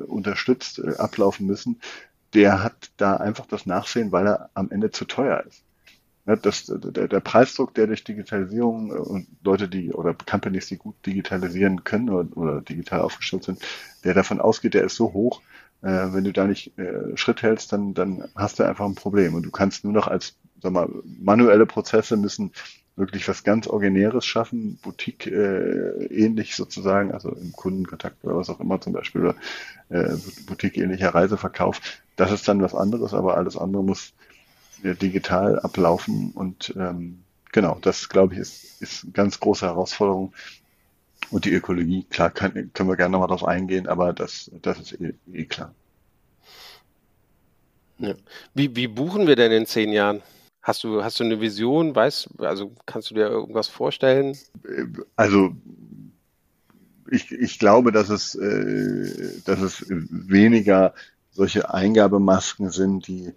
unterstützt 0.07 0.83
ablaufen 0.99 1.45
müssen, 1.45 1.79
der 2.33 2.63
hat 2.63 2.91
da 2.97 3.17
einfach 3.17 3.45
das 3.45 3.65
Nachsehen, 3.65 4.11
weil 4.11 4.27
er 4.27 4.49
am 4.53 4.71
Ende 4.71 4.91
zu 4.91 5.05
teuer 5.05 5.43
ist. 5.47 5.63
Ja, 6.25 6.35
das, 6.35 6.65
der, 6.67 7.07
der 7.07 7.19
Preisdruck, 7.19 7.73
der 7.73 7.87
durch 7.87 8.03
Digitalisierung 8.03 8.91
und 8.91 9.27
Leute, 9.43 9.67
die 9.67 9.91
oder 9.91 10.13
Companies, 10.13 10.67
die 10.67 10.77
gut 10.77 10.95
digitalisieren 11.05 11.83
können 11.83 12.09
oder, 12.09 12.37
oder 12.37 12.61
digital 12.61 13.01
aufgestellt 13.01 13.43
sind, 13.43 13.59
der 14.03 14.13
davon 14.13 14.39
ausgeht, 14.39 14.75
der 14.75 14.83
ist 14.83 14.95
so 14.95 15.13
hoch, 15.13 15.41
äh, 15.81 15.87
wenn 16.13 16.23
du 16.23 16.31
da 16.31 16.45
nicht 16.45 16.77
äh, 16.77 17.17
Schritt 17.17 17.41
hältst, 17.41 17.73
dann, 17.73 17.93
dann 17.93 18.29
hast 18.35 18.59
du 18.59 18.63
einfach 18.63 18.85
ein 18.85 18.95
Problem. 18.95 19.33
Und 19.33 19.43
du 19.43 19.51
kannst 19.51 19.83
nur 19.83 19.93
noch 19.93 20.07
als, 20.07 20.35
sag 20.61 20.71
mal, 20.73 20.87
manuelle 21.03 21.65
Prozesse 21.65 22.17
müssen 22.17 22.51
wirklich 22.95 23.27
was 23.27 23.43
ganz 23.43 23.67
Originäres 23.67 24.25
schaffen, 24.25 24.77
Boutique 24.83 25.25
äh, 25.27 26.45
sozusagen, 26.51 27.11
also 27.11 27.29
im 27.31 27.51
Kundenkontakt 27.53 28.23
oder 28.23 28.35
was 28.35 28.49
auch 28.49 28.59
immer 28.59 28.79
zum 28.79 28.93
Beispiel, 28.93 29.33
äh, 29.89 30.15
Boutique 30.45 30.77
ähnlicher 30.77 31.15
Reiseverkauf. 31.15 31.81
Das 32.15 32.31
ist 32.31 32.47
dann 32.47 32.61
was 32.61 32.75
anderes, 32.75 33.13
aber 33.13 33.37
alles 33.37 33.57
andere 33.57 33.83
muss 33.83 34.09
äh, 34.09 34.30
digital 34.83 35.59
ablaufen 35.59 36.31
und 36.31 36.73
ähm, 36.77 37.23
genau, 37.51 37.77
das 37.81 38.09
glaube 38.09 38.33
ich 38.33 38.39
ist, 38.39 38.81
ist 38.81 39.03
eine 39.03 39.13
ganz 39.13 39.39
große 39.39 39.65
Herausforderung, 39.65 40.33
und 41.31 41.45
die 41.45 41.53
Ökologie, 41.53 42.05
klar, 42.09 42.29
kann, 42.29 42.71
können 42.73 42.89
wir 42.89 42.97
gerne 42.97 43.13
nochmal 43.13 43.29
drauf 43.29 43.45
eingehen, 43.45 43.87
aber 43.87 44.13
das, 44.13 44.51
das 44.61 44.79
ist 44.79 44.99
eh, 44.99 45.13
eh 45.31 45.45
klar. 45.45 45.73
Ja. 47.99 48.15
Wie, 48.53 48.75
wie 48.75 48.87
buchen 48.87 49.27
wir 49.27 49.35
denn 49.35 49.51
in 49.51 49.65
zehn 49.65 49.93
Jahren? 49.93 50.21
Hast 50.61 50.83
du, 50.83 51.03
hast 51.03 51.19
du 51.19 51.23
eine 51.23 51.39
Vision? 51.39 51.95
Weißt, 51.95 52.29
also 52.39 52.71
kannst 52.85 53.09
du 53.09 53.15
dir 53.15 53.27
irgendwas 53.27 53.67
vorstellen? 53.67 54.37
Also 55.15 55.55
ich, 57.09 57.31
ich 57.31 57.59
glaube, 57.59 57.91
dass 57.91 58.09
es, 58.09 58.35
äh, 58.35 59.41
dass 59.45 59.61
es 59.61 59.85
weniger 59.87 60.93
solche 61.31 61.73
Eingabemasken 61.73 62.71
sind, 62.71 63.07
die, 63.07 63.33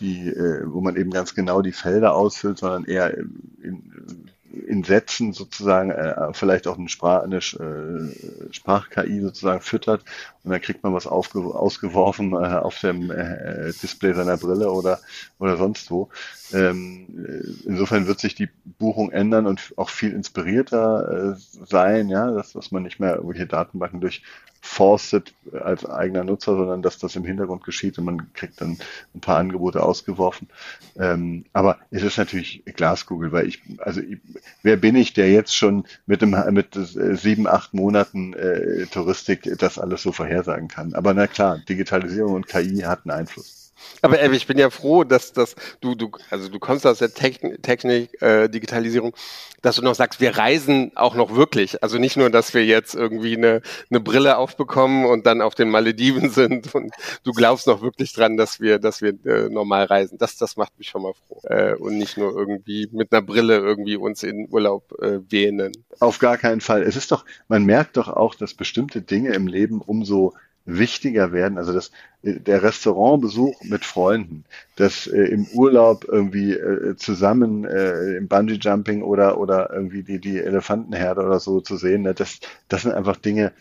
die, 0.00 0.28
äh, 0.28 0.62
wo 0.66 0.80
man 0.80 0.96
eben 0.96 1.10
ganz 1.10 1.34
genau 1.34 1.62
die 1.62 1.72
Felder 1.72 2.14
ausfüllt, 2.14 2.58
sondern 2.58 2.84
eher 2.84 3.16
in, 3.16 4.30
in 4.66 4.84
Sätzen 4.84 5.32
sozusagen 5.32 5.90
äh, 5.90 6.32
vielleicht 6.32 6.66
auch 6.66 6.78
eine, 6.78 6.88
Sprach, 6.88 7.22
eine 7.22 7.38
äh, 7.38 8.52
Sprach-KI 8.52 9.20
sozusagen 9.20 9.60
füttert 9.60 10.04
und 10.42 10.50
dann 10.50 10.60
kriegt 10.60 10.82
man 10.82 10.94
was 10.94 11.06
aufge 11.06 11.40
ausgeworfen 11.40 12.32
äh, 12.32 12.36
auf 12.36 12.78
dem 12.80 13.10
äh, 13.10 13.72
Display 13.82 14.14
seiner 14.14 14.36
Brille 14.36 14.70
oder, 14.70 15.00
oder 15.38 15.56
sonst 15.56 15.90
wo. 15.90 16.08
Ähm, 16.52 17.06
äh, 17.26 17.68
insofern 17.68 18.06
wird 18.06 18.20
sich 18.20 18.34
die 18.34 18.48
Buchung 18.64 19.10
ändern 19.10 19.46
und 19.46 19.74
auch 19.76 19.90
viel 19.90 20.12
inspirierter 20.12 21.36
sein, 21.66 22.08
ja, 22.08 22.30
dass, 22.30 22.52
dass 22.52 22.70
man 22.70 22.82
nicht 22.82 23.00
mehr 23.00 23.16
irgendwelche 23.16 23.46
Datenbanken 23.46 24.00
durch 24.00 24.22
forstet 24.64 25.34
als 25.52 25.84
eigener 25.84 26.24
Nutzer, 26.24 26.56
sondern 26.56 26.80
dass 26.80 26.98
das 26.98 27.16
im 27.16 27.24
Hintergrund 27.24 27.64
geschieht 27.64 27.98
und 27.98 28.06
man 28.06 28.32
kriegt 28.32 28.62
dann 28.62 28.78
ein 29.14 29.20
paar 29.20 29.36
Angebote 29.36 29.82
ausgeworfen. 29.82 30.48
Ähm, 30.96 31.44
aber 31.52 31.78
es 31.90 32.02
ist 32.02 32.16
natürlich 32.16 32.64
Glaskugel, 32.64 33.30
weil 33.30 33.46
ich, 33.46 33.60
also 33.78 34.00
ich, 34.00 34.18
wer 34.62 34.76
bin 34.76 34.96
ich, 34.96 35.12
der 35.12 35.30
jetzt 35.30 35.54
schon 35.54 35.84
mit 36.06 36.22
einem 36.22 36.54
mit 36.54 36.70
sieben, 36.72 37.46
acht 37.46 37.74
Monaten 37.74 38.32
äh, 38.32 38.86
Touristik 38.86 39.48
das 39.58 39.78
alles 39.78 40.02
so 40.02 40.12
vorhersagen 40.12 40.68
kann. 40.68 40.94
Aber 40.94 41.12
na 41.12 41.26
klar, 41.26 41.58
Digitalisierung 41.68 42.32
und 42.32 42.48
KI 42.48 42.78
hat 42.78 43.02
einen 43.04 43.18
Einfluss. 43.18 43.63
Aber 44.02 44.20
Ev, 44.20 44.34
ich 44.34 44.46
bin 44.46 44.58
ja 44.58 44.70
froh, 44.70 45.04
dass, 45.04 45.32
dass 45.32 45.56
du, 45.80 45.94
du, 45.94 46.10
also 46.30 46.48
du 46.48 46.58
kommst 46.58 46.86
aus 46.86 46.98
der 46.98 47.12
Technik, 47.12 47.62
Technik 47.62 48.22
äh, 48.22 48.48
Digitalisierung, 48.48 49.14
dass 49.62 49.76
du 49.76 49.82
noch 49.82 49.94
sagst, 49.94 50.20
wir 50.20 50.36
reisen 50.36 50.92
auch 50.94 51.14
noch 51.14 51.34
wirklich. 51.34 51.82
Also 51.82 51.98
nicht 51.98 52.16
nur, 52.16 52.28
dass 52.28 52.52
wir 52.52 52.64
jetzt 52.64 52.94
irgendwie 52.94 53.36
eine, 53.36 53.62
eine 53.90 54.00
Brille 54.00 54.36
aufbekommen 54.36 55.06
und 55.06 55.26
dann 55.26 55.40
auf 55.40 55.54
den 55.54 55.70
Malediven 55.70 56.28
sind 56.30 56.74
und 56.74 56.92
du 57.24 57.32
glaubst 57.32 57.66
noch 57.66 57.80
wirklich 57.82 58.12
dran, 58.12 58.36
dass 58.36 58.60
wir, 58.60 58.78
dass 58.78 59.00
wir 59.00 59.14
äh, 59.24 59.48
normal 59.48 59.84
reisen. 59.84 60.18
Das, 60.18 60.36
das 60.36 60.56
macht 60.56 60.78
mich 60.78 60.88
schon 60.88 61.02
mal 61.02 61.14
froh. 61.14 61.40
Äh, 61.44 61.74
und 61.76 61.96
nicht 61.96 62.18
nur 62.18 62.36
irgendwie 62.36 62.88
mit 62.92 63.12
einer 63.12 63.22
Brille 63.22 63.56
irgendwie 63.56 63.96
uns 63.96 64.22
in 64.22 64.48
Urlaub 64.50 64.92
äh, 65.00 65.20
wähnen. 65.30 65.72
Auf 66.00 66.18
gar 66.18 66.36
keinen 66.36 66.60
Fall. 66.60 66.82
Es 66.82 66.96
ist 66.96 67.10
doch, 67.10 67.24
man 67.48 67.64
merkt 67.64 67.96
doch 67.96 68.08
auch, 68.08 68.34
dass 68.34 68.54
bestimmte 68.54 69.00
Dinge 69.00 69.32
im 69.32 69.46
Leben 69.46 69.80
umso 69.80 70.34
wichtiger 70.64 71.32
werden. 71.32 71.58
Also 71.58 71.72
das, 71.72 71.90
der 72.22 72.62
Restaurantbesuch 72.62 73.62
mit 73.64 73.84
Freunden, 73.84 74.44
das 74.76 75.06
äh, 75.06 75.24
im 75.24 75.46
Urlaub 75.48 76.04
irgendwie 76.08 76.52
äh, 76.52 76.96
zusammen 76.96 77.64
äh, 77.64 78.16
im 78.16 78.28
Bungee 78.28 78.58
Jumping 78.60 79.02
oder 79.02 79.38
oder 79.38 79.70
irgendwie 79.72 80.02
die 80.02 80.20
die 80.20 80.38
Elefantenherde 80.38 81.22
oder 81.22 81.40
so 81.40 81.60
zu 81.60 81.76
sehen, 81.76 82.02
ne, 82.02 82.14
das 82.14 82.40
das 82.68 82.82
sind 82.82 82.92
einfach 82.92 83.16
Dinge, 83.16 83.52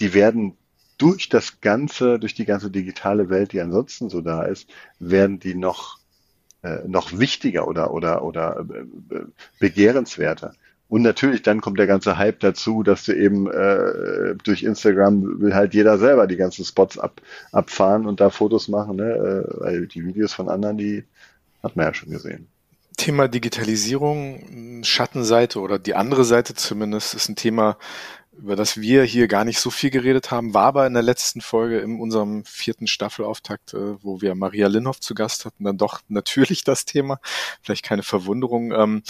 die 0.00 0.14
werden 0.14 0.56
durch 0.98 1.28
das 1.28 1.60
ganze, 1.60 2.18
durch 2.18 2.34
die 2.34 2.44
ganze 2.44 2.70
digitale 2.70 3.30
Welt, 3.30 3.52
die 3.52 3.60
ansonsten 3.60 4.10
so 4.10 4.20
da 4.20 4.42
ist, 4.42 4.68
werden 4.98 5.38
die 5.38 5.54
noch 5.54 5.98
äh, 6.62 6.80
noch 6.86 7.16
wichtiger 7.16 7.68
oder 7.68 7.92
oder 7.94 8.22
oder 8.24 8.66
äh, 9.10 9.20
begehrenswerter. 9.60 10.54
Und 10.88 11.02
natürlich, 11.02 11.42
dann 11.42 11.60
kommt 11.60 11.78
der 11.78 11.86
ganze 11.86 12.16
Hype 12.16 12.40
dazu, 12.40 12.82
dass 12.82 13.04
du 13.04 13.12
eben 13.12 13.50
äh, 13.50 14.34
durch 14.42 14.62
Instagram 14.62 15.40
will 15.40 15.54
halt 15.54 15.74
jeder 15.74 15.98
selber 15.98 16.26
die 16.26 16.36
ganzen 16.36 16.64
Spots 16.64 16.98
ab, 16.98 17.20
abfahren 17.52 18.06
und 18.06 18.20
da 18.20 18.30
Fotos 18.30 18.68
machen, 18.68 18.96
ne? 18.96 19.04
äh, 19.04 19.60
weil 19.60 19.86
die 19.86 20.04
Videos 20.06 20.32
von 20.32 20.48
anderen, 20.48 20.78
die 20.78 21.04
hat 21.62 21.76
man 21.76 21.86
ja 21.86 21.94
schon 21.94 22.10
gesehen. 22.10 22.48
Thema 22.96 23.28
Digitalisierung, 23.28 24.82
Schattenseite 24.82 25.60
oder 25.60 25.78
die 25.78 25.94
andere 25.94 26.24
Seite 26.24 26.54
zumindest, 26.54 27.14
ist 27.14 27.28
ein 27.28 27.36
Thema, 27.36 27.76
über 28.38 28.56
das 28.56 28.80
wir 28.80 29.02
hier 29.02 29.26
gar 29.26 29.44
nicht 29.44 29.58
so 29.58 29.70
viel 29.70 29.90
geredet 29.90 30.30
haben, 30.30 30.54
war 30.54 30.66
aber 30.66 30.86
in 30.86 30.94
der 30.94 31.02
letzten 31.02 31.40
Folge 31.40 31.80
in 31.80 32.00
unserem 32.00 32.44
vierten 32.44 32.86
Staffelauftakt, 32.86 33.74
äh, 33.74 34.02
wo 34.02 34.20
wir 34.20 34.34
Maria 34.34 34.68
Linhoff 34.68 35.00
zu 35.00 35.14
Gast 35.14 35.44
hatten, 35.44 35.64
dann 35.64 35.76
doch 35.76 36.00
natürlich 36.08 36.62
das 36.64 36.84
Thema. 36.84 37.20
Vielleicht 37.62 37.84
keine 37.84 38.02
Verwunderung. 38.02 38.72
Ähm, 38.72 39.02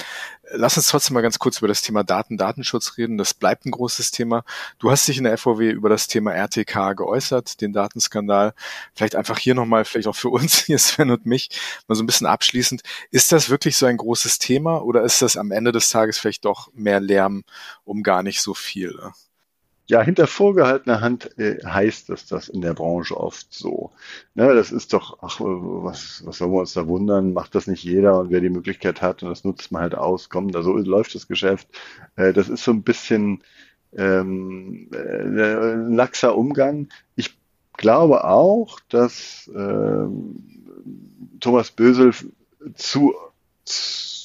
lass 0.51 0.77
uns 0.77 0.89
trotzdem 0.89 1.15
mal 1.15 1.21
ganz 1.21 1.39
kurz 1.39 1.59
über 1.59 1.69
das 1.69 1.83
Thema 1.83 2.05
Daten, 2.05 2.39
Datenschutz 2.39 2.97
reden. 2.97 3.19
Das 3.19 3.35
bleibt 3.35 3.67
ein 3.67 3.71
großes 3.71 4.11
Thema. 4.13 4.45
Du 4.79 4.91
hast 4.91 5.07
dich 5.07 5.19
in 5.19 5.25
der 5.25 5.37
FOW 5.37 5.61
über 5.61 5.91
das 5.91 6.07
Thema 6.07 6.33
RTK 6.33 6.95
geäußert, 6.97 7.61
den 7.61 7.73
Datenskandal. 7.73 8.55
Vielleicht 8.95 9.15
einfach 9.15 9.39
hier 9.39 9.55
nochmal, 9.55 9.85
vielleicht 9.85 10.09
auch 10.09 10.17
für 10.17 10.31
uns, 10.31 10.59
hier 10.65 10.79
Sven 10.79 11.11
und 11.11 11.27
mich, 11.27 11.51
mal 11.87 11.95
so 11.95 12.03
ein 12.03 12.07
bisschen 12.07 12.27
abschließend. 12.27 12.83
Ist 13.11 13.31
das 13.33 13.51
wirklich 13.51 13.77
so 13.77 13.87
ein 13.87 13.99
großes 13.99 14.39
Thema 14.39 14.83
oder 14.83 15.03
ist 15.03 15.21
das 15.21 15.37
am 15.37 15.51
Ende 15.51 15.73
des 15.73 15.91
Tages 15.91 16.19
vielleicht 16.19 16.45
doch 16.45 16.71
mehr 16.73 17.01
Lärm 17.01 17.45
um 17.85 18.03
gar 18.03 18.23
nicht 18.23 18.41
so 18.41 18.55
viel? 18.55 18.99
Ja, 19.91 20.03
hinter 20.03 20.27
vorgehaltener 20.27 21.01
Hand 21.01 21.39
äh, 21.39 21.65
heißt 21.65 22.11
es 22.11 22.27
das 22.27 22.49
in 22.51 22.61
der 22.61 22.75
Branche 22.75 23.17
oft 23.17 23.53
so. 23.55 23.91
Ne, 24.35 24.55
das 24.55 24.71
ist 24.71 24.93
doch, 24.93 25.19
ach, 25.23 25.41
was, 25.41 26.23
was 26.27 26.39
sollen 26.39 26.53
wir 26.53 26.61
uns 26.61 26.75
da 26.75 26.87
wundern? 26.87 27.33
Macht 27.33 27.55
das 27.55 27.67
nicht 27.67 27.85
jeder 27.85 28.19
und 28.21 28.31
wer 28.31 28.41
die 28.43 28.51
Möglichkeit 28.51 29.01
hat 29.01 29.23
und 29.23 29.31
das 29.31 29.45
nutzt 29.45 29.73
man 29.73 29.81
halt 29.83 29.95
aus, 29.95 30.29
komm, 30.29 30.51
da 30.53 30.63
so 30.63 30.77
läuft 30.77 31.15
das 31.15 31.27
Geschäft. 31.27 31.69
Äh, 32.17 32.35
das 32.35 32.51
ist 32.51 32.65
so 32.65 32.73
ein 32.73 32.83
bisschen 32.83 33.43
ähm, 33.97 34.91
äh, 34.93 35.75
laxer 35.75 36.37
Umgang. 36.37 36.89
Ich 37.17 37.39
glaube 37.75 38.25
auch, 38.25 38.81
dass 38.91 39.49
äh, 39.55 40.07
Thomas 41.41 41.71
Bösel 41.71 42.13
zu, 42.75 43.15
zu 43.65 44.18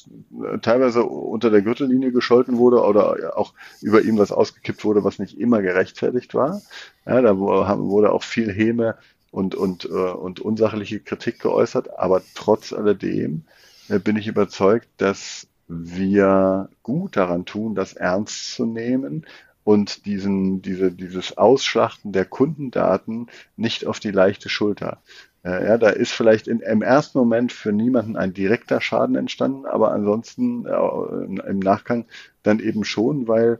teilweise 0.61 1.03
unter 1.03 1.49
der 1.49 1.61
Gürtellinie 1.61 2.11
gescholten 2.11 2.57
wurde 2.57 2.81
oder 2.81 3.37
auch 3.37 3.53
über 3.81 4.01
ihm 4.01 4.17
was 4.17 4.31
ausgekippt 4.31 4.83
wurde, 4.83 5.03
was 5.03 5.19
nicht 5.19 5.39
immer 5.39 5.61
gerechtfertigt 5.61 6.33
war. 6.33 6.61
Ja, 7.05 7.21
da 7.21 7.37
wurde 7.37 8.11
auch 8.11 8.23
viel 8.23 8.51
Häme 8.51 8.95
und, 9.31 9.55
und, 9.55 9.85
äh, 9.85 9.87
und 9.89 10.39
unsachliche 10.39 10.99
Kritik 10.99 11.39
geäußert, 11.39 11.97
aber 11.97 12.21
trotz 12.35 12.71
alledem 12.71 13.43
äh, 13.89 13.99
bin 13.99 14.15
ich 14.15 14.27
überzeugt, 14.27 14.87
dass 14.97 15.47
wir 15.67 16.69
gut 16.83 17.17
daran 17.17 17.45
tun, 17.45 17.73
das 17.73 17.93
ernst 17.93 18.53
zu 18.53 18.65
nehmen 18.65 19.25
und 19.63 20.05
diesen, 20.05 20.61
diese, 20.61 20.91
dieses 20.91 21.37
Ausschlachten 21.37 22.11
der 22.11 22.25
Kundendaten 22.25 23.27
nicht 23.55 23.85
auf 23.85 23.99
die 23.99 24.11
leichte 24.11 24.49
Schulter. 24.49 25.01
Äh, 25.43 25.65
ja, 25.67 25.77
da 25.77 25.89
ist 25.89 26.11
vielleicht 26.11 26.47
in, 26.47 26.59
im 26.59 26.81
ersten 26.81 27.17
Moment 27.17 27.51
für 27.51 27.71
niemanden 27.71 28.17
ein 28.17 28.33
direkter 28.33 28.81
Schaden 28.81 29.15
entstanden, 29.15 29.65
aber 29.65 29.91
ansonsten 29.91 30.65
äh, 30.65 31.49
im 31.49 31.59
Nachgang 31.59 32.05
dann 32.43 32.59
eben 32.59 32.83
schon, 32.83 33.27
weil 33.27 33.59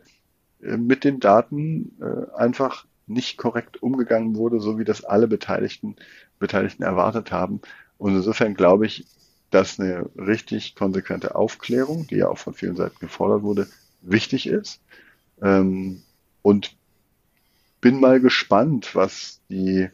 äh, 0.62 0.78
mit 0.78 1.04
den 1.04 1.20
Daten 1.20 1.98
äh, 2.02 2.36
einfach 2.36 2.86
nicht 3.06 3.38
korrekt 3.38 3.84
umgegangen 3.84 4.36
wurde, 4.36 4.60
so 4.60 4.80
wie 4.80 4.86
das 4.86 5.04
alle 5.04 5.28
Beteiligten, 5.28 5.96
Beteiligten 6.40 6.84
erwartet 6.84 7.32
haben. 7.32 7.62
Und 7.98 8.16
insofern 8.16 8.54
glaube 8.54 8.86
ich, 8.86 9.06
dass 9.50 9.80
eine 9.80 10.10
richtig 10.18 10.76
konsequente 10.76 11.36
Aufklärung, 11.36 12.08
die 12.08 12.16
ja 12.16 12.30
auch 12.30 12.38
von 12.38 12.54
vielen 12.54 12.76
Seiten 12.76 12.98
gefordert 13.00 13.44
wurde, 13.44 13.68
wichtig 14.02 14.48
ist. 14.48 14.82
Ähm, 15.44 16.02
und 16.42 16.76
bin 17.82 18.00
mal 18.00 18.20
gespannt, 18.20 18.96
was 18.96 19.42
die 19.50 19.90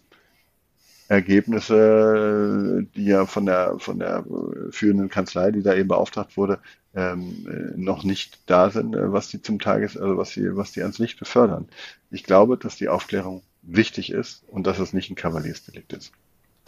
Ergebnisse, 1.10 2.86
die 2.96 3.06
ja 3.06 3.26
von 3.26 3.48
der 3.48 3.80
von 3.80 3.98
der 3.98 4.24
führenden 4.70 5.10
Kanzlei, 5.10 5.50
die 5.52 5.64
da 5.64 5.74
eben 5.74 5.88
beauftragt 5.88 6.38
wurde, 6.38 6.60
ähm, 6.94 7.74
noch 7.76 8.04
nicht 8.04 8.40
da 8.46 8.70
sind, 8.70 8.96
äh, 8.96 9.12
was 9.12 9.30
die 9.30 9.42
zum 9.42 9.60
Tages, 9.60 9.98
also 9.98 10.18
was 10.18 10.32
sie, 10.32 10.56
was 10.56 10.72
die 10.72 10.82
ans 10.84 11.00
Licht 11.00 11.20
befördern. 11.20 11.68
Ich 12.12 12.24
glaube, 12.24 12.58
dass 12.58 12.78
die 12.78 12.90
Aufklärung 12.90 13.42
wichtig 13.64 14.12
ist 14.12 14.44
und 14.48 14.68
dass 14.68 14.80
es 14.80 14.94
nicht 14.94 15.10
ein 15.10 15.16
Kavaliersdelikt 15.16 15.94
ist. 15.94 16.12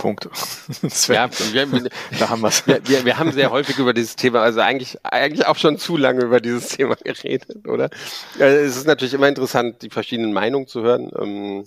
Punkt. 0.02 0.26
ja, 1.10 1.30
wir, 1.52 1.68
da 2.20 2.30
haben 2.30 2.42
wir's. 2.42 2.66
Wir, 2.66 2.82
wir, 2.88 3.06
wir 3.06 3.20
haben 3.20 3.32
sehr 3.34 3.52
häufig 3.52 3.78
über 3.78 3.94
dieses 3.94 4.16
Thema, 4.16 4.42
also 4.42 4.60
eigentlich, 4.60 4.98
eigentlich 5.06 5.46
auch 5.46 5.58
schon 5.58 5.78
zu 5.78 5.96
lange 5.96 6.24
über 6.24 6.42
dieses 6.42 6.70
Thema 6.70 6.96
geredet, 6.96 7.68
oder? 7.68 7.92
Es 8.40 8.78
ist 8.78 8.88
natürlich 8.88 9.14
immer 9.14 9.28
interessant, 9.28 9.84
die 9.84 9.92
verschiedenen 9.92 10.34
Meinungen 10.34 10.66
zu 10.66 10.82
hören. 10.82 11.12
Ähm, 11.20 11.66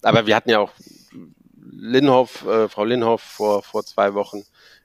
aber 0.00 0.28
wir 0.28 0.36
hatten 0.36 0.50
ja 0.50 0.60
auch 0.60 0.70
Linhoff, 1.72 2.46
äh, 2.46 2.68
Frau 2.68 2.84
Linhoff 2.84 3.20
vor, 3.20 3.64
vor 3.64 3.84
zwei 3.84 4.14
Wochen 4.14 4.44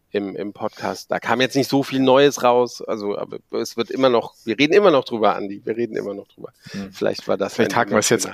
im, 0.09 0.35
im 0.35 0.53
Podcast. 0.53 1.11
Da 1.11 1.19
kam 1.19 1.39
jetzt 1.39 1.55
nicht 1.55 1.69
so 1.69 1.83
viel 1.83 1.99
Neues 1.99 2.41
raus. 2.41 2.81
Also, 2.81 3.15
aber 3.15 3.37
es 3.51 3.77
wird 3.77 3.91
immer 3.91 4.09
noch, 4.09 4.33
wir 4.43 4.57
reden 4.57 4.73
immer 4.73 4.89
noch 4.89 5.05
drüber, 5.05 5.35
Andi. 5.35 5.61
Wir 5.63 5.77
reden 5.77 5.95
immer 5.95 6.15
noch 6.15 6.27
drüber. 6.29 6.51
Hm. 6.71 6.91
Vielleicht 6.91 7.27
war 7.27 7.37
das. 7.37 7.53
Vielleicht 7.53 7.75
haken 7.75 7.91
wir 7.91 7.99
es 7.99 8.09
jetzt 8.09 8.27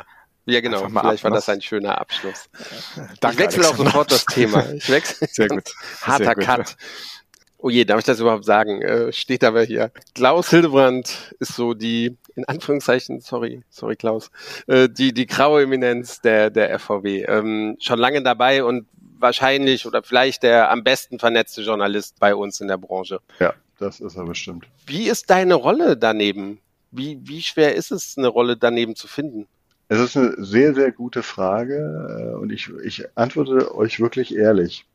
ja, 0.45 0.61
genau. 0.61 0.87
Vielleicht 0.89 1.23
war 1.23 1.31
das 1.31 1.49
ein 1.49 1.61
schöner 1.61 1.99
Abschluss. 1.99 2.49
Ich 3.31 3.37
wechsle 3.37 3.67
auch 3.67 3.75
sofort 3.75 4.11
das 4.11 4.25
Thema. 4.25 4.65
Ich 4.73 4.89
wechsle. 4.89 5.27
Sehr 5.31 5.47
gut. 5.47 5.71
Harter 6.01 6.25
Sehr 6.25 6.35
gut. 6.35 6.45
Cut. 6.45 6.75
Oh 7.57 7.69
je, 7.69 7.85
darf 7.85 7.99
ich 7.99 8.05
das 8.05 8.19
überhaupt 8.19 8.43
sagen? 8.43 8.81
Äh, 8.81 9.13
steht 9.13 9.41
aber 9.43 9.63
hier. 9.63 9.91
Klaus 10.13 10.49
Hildebrand 10.49 11.33
ist 11.39 11.55
so 11.55 11.73
die, 11.73 12.17
in 12.35 12.43
Anführungszeichen, 12.43 13.21
sorry, 13.21 13.63
sorry 13.69 13.95
Klaus, 13.95 14.31
äh, 14.67 14.89
die, 14.89 15.13
die 15.13 15.25
graue 15.25 15.63
Eminenz 15.63 16.19
der, 16.19 16.49
der 16.49 16.77
FVW. 16.77 17.23
Ähm, 17.23 17.77
schon 17.79 17.99
lange 17.99 18.21
dabei 18.21 18.65
und 18.65 18.85
wahrscheinlich 19.17 19.85
oder 19.85 20.03
vielleicht 20.03 20.43
der 20.43 20.71
am 20.71 20.83
besten 20.83 21.19
vernetzte 21.19 21.61
Journalist 21.61 22.19
bei 22.19 22.35
uns 22.35 22.59
in 22.59 22.67
der 22.67 22.77
Branche. 22.77 23.21
Ja, 23.39 23.53
das 23.79 24.01
ist 24.01 24.17
er 24.17 24.25
bestimmt. 24.25 24.67
Wie 24.85 25.07
ist 25.07 25.29
deine 25.29 25.53
Rolle 25.55 25.95
daneben? 25.95 26.59
Wie, 26.91 27.17
wie 27.23 27.41
schwer 27.41 27.75
ist 27.75 27.91
es, 27.91 28.17
eine 28.17 28.27
Rolle 28.27 28.57
daneben 28.57 28.97
zu 28.97 29.07
finden? 29.07 29.47
Es 29.89 29.99
ist 29.99 30.17
eine 30.17 30.35
sehr, 30.43 30.73
sehr 30.73 30.91
gute 30.91 31.23
Frage 31.23 32.33
äh, 32.33 32.35
und 32.35 32.51
ich, 32.51 32.69
ich 32.83 33.05
antworte 33.15 33.75
euch 33.75 33.99
wirklich 33.99 34.35
ehrlich. 34.35 34.85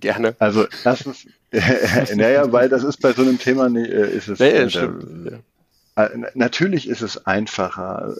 Gerne. 0.00 0.34
Also 0.38 0.66
erstens, 0.84 1.26
naja, 2.14 2.50
weil 2.52 2.68
das 2.68 2.82
ist 2.82 2.98
bei 2.98 3.12
so 3.12 3.22
einem 3.22 3.38
Thema 3.38 3.66
äh, 3.76 4.10
ist 4.10 4.28
es. 4.28 4.38
Nee, 4.38 4.50
äh, 4.50 4.70
stimmt, 4.70 5.30
ja. 5.30 5.38
Natürlich 6.34 6.88
ist 6.88 7.02
es 7.02 7.26
einfacher, 7.26 8.14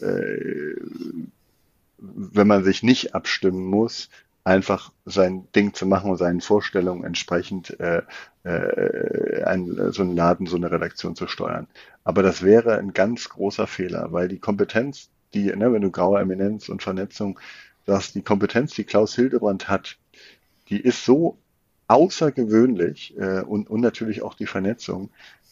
wenn 1.97 2.47
man 2.47 2.63
sich 2.63 2.83
nicht 2.83 3.15
abstimmen 3.15 3.65
muss, 3.65 4.09
einfach 4.43 4.91
sein 5.05 5.47
Ding 5.55 5.73
zu 5.73 5.85
machen 5.85 6.09
und 6.09 6.17
seinen 6.17 6.41
Vorstellungen 6.41 7.03
entsprechend 7.03 7.79
äh, 7.79 8.01
äh, 8.43 9.43
ein, 9.43 9.91
so 9.91 10.01
einen 10.01 10.15
Laden, 10.15 10.47
so 10.47 10.55
eine 10.55 10.71
Redaktion 10.71 11.15
zu 11.15 11.27
steuern. 11.27 11.67
Aber 12.03 12.23
das 12.23 12.41
wäre 12.41 12.77
ein 12.77 12.93
ganz 12.93 13.29
großer 13.29 13.67
Fehler, 13.67 14.11
weil 14.11 14.27
die 14.27 14.39
Kompetenz 14.39 15.09
die, 15.33 15.45
ne, 15.55 15.71
wenn 15.71 15.81
du 15.81 15.91
graue 15.91 16.19
Eminenz 16.19 16.69
und 16.69 16.83
Vernetzung 16.83 17.39
sagst, 17.85 18.15
die 18.15 18.21
Kompetenz, 18.21 18.73
die 18.73 18.83
Klaus 18.83 19.15
Hildebrand 19.15 19.69
hat, 19.69 19.97
die 20.69 20.79
ist 20.79 21.05
so 21.05 21.37
außergewöhnlich 21.87 23.17
äh, 23.17 23.41
und, 23.41 23.69
und 23.69 23.81
natürlich 23.81 24.21
auch 24.21 24.33
die 24.33 24.45
Vernetzung, 24.45 25.09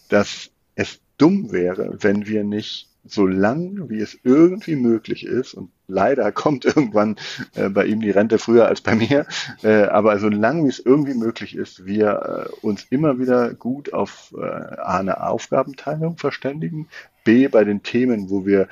dass 0.08 0.52
es 0.76 1.00
dumm 1.18 1.52
wäre, 1.52 1.98
wenn 2.02 2.28
wir 2.28 2.44
nicht 2.44 2.90
so 3.06 3.26
lang 3.26 3.90
wie 3.90 4.00
es 4.00 4.18
irgendwie 4.24 4.76
möglich 4.76 5.26
ist, 5.26 5.54
und 5.54 5.72
leider 5.88 6.32
kommt 6.32 6.66
irgendwann 6.66 7.18
äh, 7.56 7.70
bei 7.70 7.86
ihm 7.86 8.02
die 8.02 8.12
Rente 8.12 8.38
früher 8.38 8.68
als 8.68 8.82
bei 8.82 8.96
mir, 8.96 9.26
äh, 9.64 9.84
aber 9.84 10.20
so 10.20 10.30
lang 10.30 10.64
wie 10.66 10.70
es 10.70 10.80
irgendwie 10.80 11.14
möglich 11.14 11.56
ist, 11.56 11.86
wir 11.86 12.48
äh, 12.48 12.66
uns 12.66 12.86
immer 12.90 13.20
wieder 13.20 13.54
gut 13.54 13.94
auf 13.94 14.34
äh, 14.38 14.42
A, 14.42 15.00
eine 15.00 15.24
Aufgabenteilung 15.24 16.18
verständigen, 16.18 16.88
B, 17.24 17.48
bei 17.48 17.64
den 17.64 17.84
Themen, 17.84 18.30
wo 18.30 18.46
wir 18.46 18.68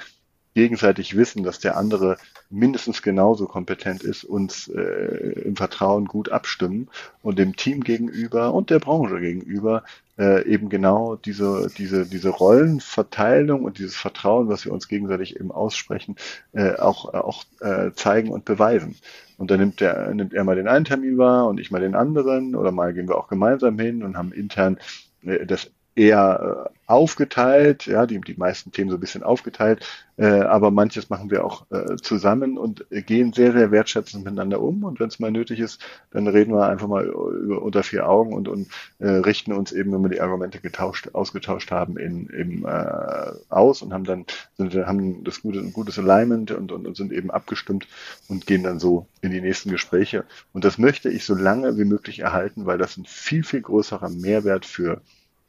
gegenseitig 0.58 1.16
wissen, 1.16 1.44
dass 1.44 1.60
der 1.60 1.78
andere 1.78 2.18
mindestens 2.50 3.04
genauso 3.04 3.46
kompetent 3.46 4.02
ist, 4.02 4.24
uns 4.24 4.68
äh, 4.70 5.42
im 5.46 5.56
Vertrauen 5.56 6.06
gut 6.06 6.30
abstimmen 6.30 6.90
und 7.22 7.38
dem 7.38 7.56
Team 7.56 7.84
gegenüber 7.84 8.56
und 8.56 8.72
der 8.72 8.80
Branche 8.80 9.20
gegenüber 9.20 9.84
äh, 10.18 10.44
eben 10.48 10.70
genau 10.70 11.16
diese, 11.16 11.70
diese, 11.78 12.08
diese 12.08 12.30
Rollenverteilung 12.30 13.66
und 13.66 13.78
dieses 13.78 13.96
Vertrauen, 13.96 14.50
was 14.50 14.66
wir 14.66 14.74
uns 14.74 14.88
gegenseitig 14.88 15.36
eben 15.40 15.52
aussprechen, 15.52 16.16
äh, 16.54 16.74
auch, 16.78 17.14
auch 17.14 17.44
äh, 17.62 17.92
zeigen 17.94 18.32
und 18.32 18.44
beweisen. 18.44 18.96
Und 19.38 19.52
dann 19.52 19.60
nimmt, 19.60 19.80
der, 19.80 20.12
nimmt 20.16 20.34
er 20.34 20.44
mal 20.44 20.56
den 20.56 20.68
einen 20.68 20.86
Termin 20.86 21.20
wahr 21.20 21.48
und 21.48 21.60
ich 21.60 21.70
mal 21.70 21.82
den 21.82 21.94
anderen 21.94 22.56
oder 22.56 22.72
mal 22.72 22.96
gehen 22.96 23.08
wir 23.08 23.20
auch 23.20 23.28
gemeinsam 23.28 23.78
hin 23.78 24.02
und 24.02 24.18
haben 24.18 24.32
intern 24.32 24.80
äh, 25.22 25.46
das 25.46 25.70
eher 25.98 26.70
äh, 26.70 26.78
aufgeteilt, 26.86 27.86
ja, 27.86 28.06
die, 28.06 28.22
die 28.22 28.36
meisten 28.36 28.72
Themen 28.72 28.90
so 28.90 28.96
ein 28.96 29.02
bisschen 29.02 29.24
aufgeteilt, 29.24 29.86
äh, 30.16 30.26
aber 30.26 30.72
manches 30.72 31.10
machen 31.10 31.30
wir 31.30 31.44
auch 31.44 31.66
äh, 31.70 31.98
zusammen 31.98 32.58
und 32.58 32.86
gehen 32.90 33.34
sehr, 33.34 33.52
sehr 33.52 33.72
wertschätzend 33.72 34.24
miteinander 34.24 34.62
um. 34.62 34.84
Und 34.86 35.00
wenn 35.00 35.10
es 35.10 35.20
mal 35.20 35.32
nötig 35.32 35.60
ist, 35.60 35.84
dann 36.12 36.28
reden 36.28 36.54
wir 36.54 36.70
einfach 36.70 36.88
mal 36.88 37.06
über, 37.06 37.62
unter 37.62 37.84
vier 37.84 38.08
Augen 38.08 38.34
und, 38.34 38.48
und 38.48 38.70
äh, 39.00 39.08
richten 39.08 39.52
uns 39.52 39.74
eben, 39.74 39.92
wenn 39.92 40.02
wir 40.02 40.10
die 40.10 40.22
Argumente 40.22 40.60
getauscht, 40.60 41.10
ausgetauscht 41.14 41.72
haben, 41.72 41.98
in, 41.98 42.28
im, 42.28 42.66
äh, 42.66 43.32
aus 43.50 43.82
und 43.82 43.94
haben 43.94 44.06
dann 44.06 44.26
sind, 44.58 44.74
haben 44.76 45.26
das 45.26 45.42
gute, 45.42 45.60
ein 45.60 45.74
gutes 45.74 46.00
Alignment 46.00 46.52
und, 46.52 46.72
und, 46.72 46.88
und 46.88 46.96
sind 46.96 47.12
eben 47.12 47.32
abgestimmt 47.32 47.88
und 48.30 48.48
gehen 48.48 48.64
dann 48.64 48.80
so 48.80 49.08
in 49.22 49.32
die 49.32 49.42
nächsten 49.42 49.72
Gespräche. 49.72 50.24
Und 50.54 50.64
das 50.64 50.78
möchte 50.78 51.10
ich 51.10 51.26
so 51.26 51.36
lange 51.36 51.78
wie 51.78 51.86
möglich 51.86 52.20
erhalten, 52.20 52.66
weil 52.66 52.78
das 52.78 52.96
ein 52.96 53.06
viel, 53.06 53.44
viel 53.44 53.62
größerer 53.62 54.10
Mehrwert 54.10 54.66
für 54.66 55.02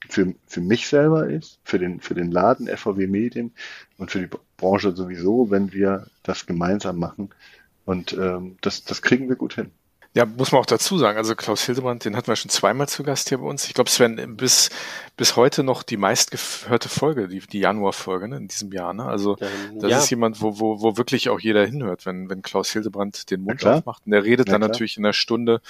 für, 0.08 0.34
für 0.46 0.60
mich 0.60 0.88
selber 0.88 1.28
ist, 1.28 1.60
für 1.64 1.78
den, 1.78 2.00
für 2.00 2.14
den 2.14 2.30
Laden 2.30 2.66
FVW 2.66 3.06
Medien 3.06 3.52
und 3.98 4.10
für 4.10 4.20
die 4.20 4.36
Branche 4.56 4.94
sowieso, 4.96 5.50
wenn 5.50 5.72
wir 5.72 6.06
das 6.22 6.46
gemeinsam 6.46 6.98
machen. 6.98 7.30
Und 7.84 8.12
ähm, 8.14 8.56
das, 8.60 8.84
das 8.84 9.02
kriegen 9.02 9.28
wir 9.28 9.36
gut 9.36 9.54
hin. 9.54 9.70
Ja, 10.18 10.26
muss 10.26 10.50
man 10.50 10.60
auch 10.60 10.66
dazu 10.66 10.98
sagen. 10.98 11.16
Also 11.16 11.36
Klaus 11.36 11.62
Hildebrand, 11.62 12.04
den 12.04 12.16
hatten 12.16 12.26
wir 12.26 12.34
schon 12.34 12.50
zweimal 12.50 12.88
zu 12.88 13.04
Gast 13.04 13.28
hier 13.28 13.38
bei 13.38 13.46
uns. 13.46 13.68
Ich 13.68 13.74
glaube, 13.74 13.88
es 13.88 14.00
werden 14.00 14.36
bis, 14.36 14.68
bis 15.16 15.36
heute 15.36 15.62
noch 15.62 15.84
die 15.84 15.96
meistgehörte 15.96 16.88
Folge, 16.88 17.28
die, 17.28 17.38
die 17.38 17.60
Januarfolge 17.60 18.26
ne, 18.26 18.38
in 18.38 18.48
diesem 18.48 18.72
Jahr. 18.72 18.92
Ne? 18.94 19.04
Also 19.04 19.36
ähm, 19.40 19.78
das 19.78 19.90
ja. 19.92 19.98
ist 19.98 20.10
jemand, 20.10 20.42
wo, 20.42 20.58
wo, 20.58 20.82
wo 20.82 20.96
wirklich 20.96 21.28
auch 21.28 21.38
jeder 21.38 21.64
hinhört, 21.64 22.04
wenn, 22.04 22.28
wenn 22.28 22.42
Klaus 22.42 22.72
Hildebrand 22.72 23.30
den 23.30 23.42
Mund 23.42 23.64
aufmacht. 23.64 24.06
Und 24.06 24.10
der 24.10 24.24
redet 24.24 24.48
ja, 24.48 24.54
dann 24.54 24.62
klar. 24.62 24.70
natürlich 24.70 24.96
in 24.96 25.04
einer 25.04 25.12
Stunde 25.12 25.60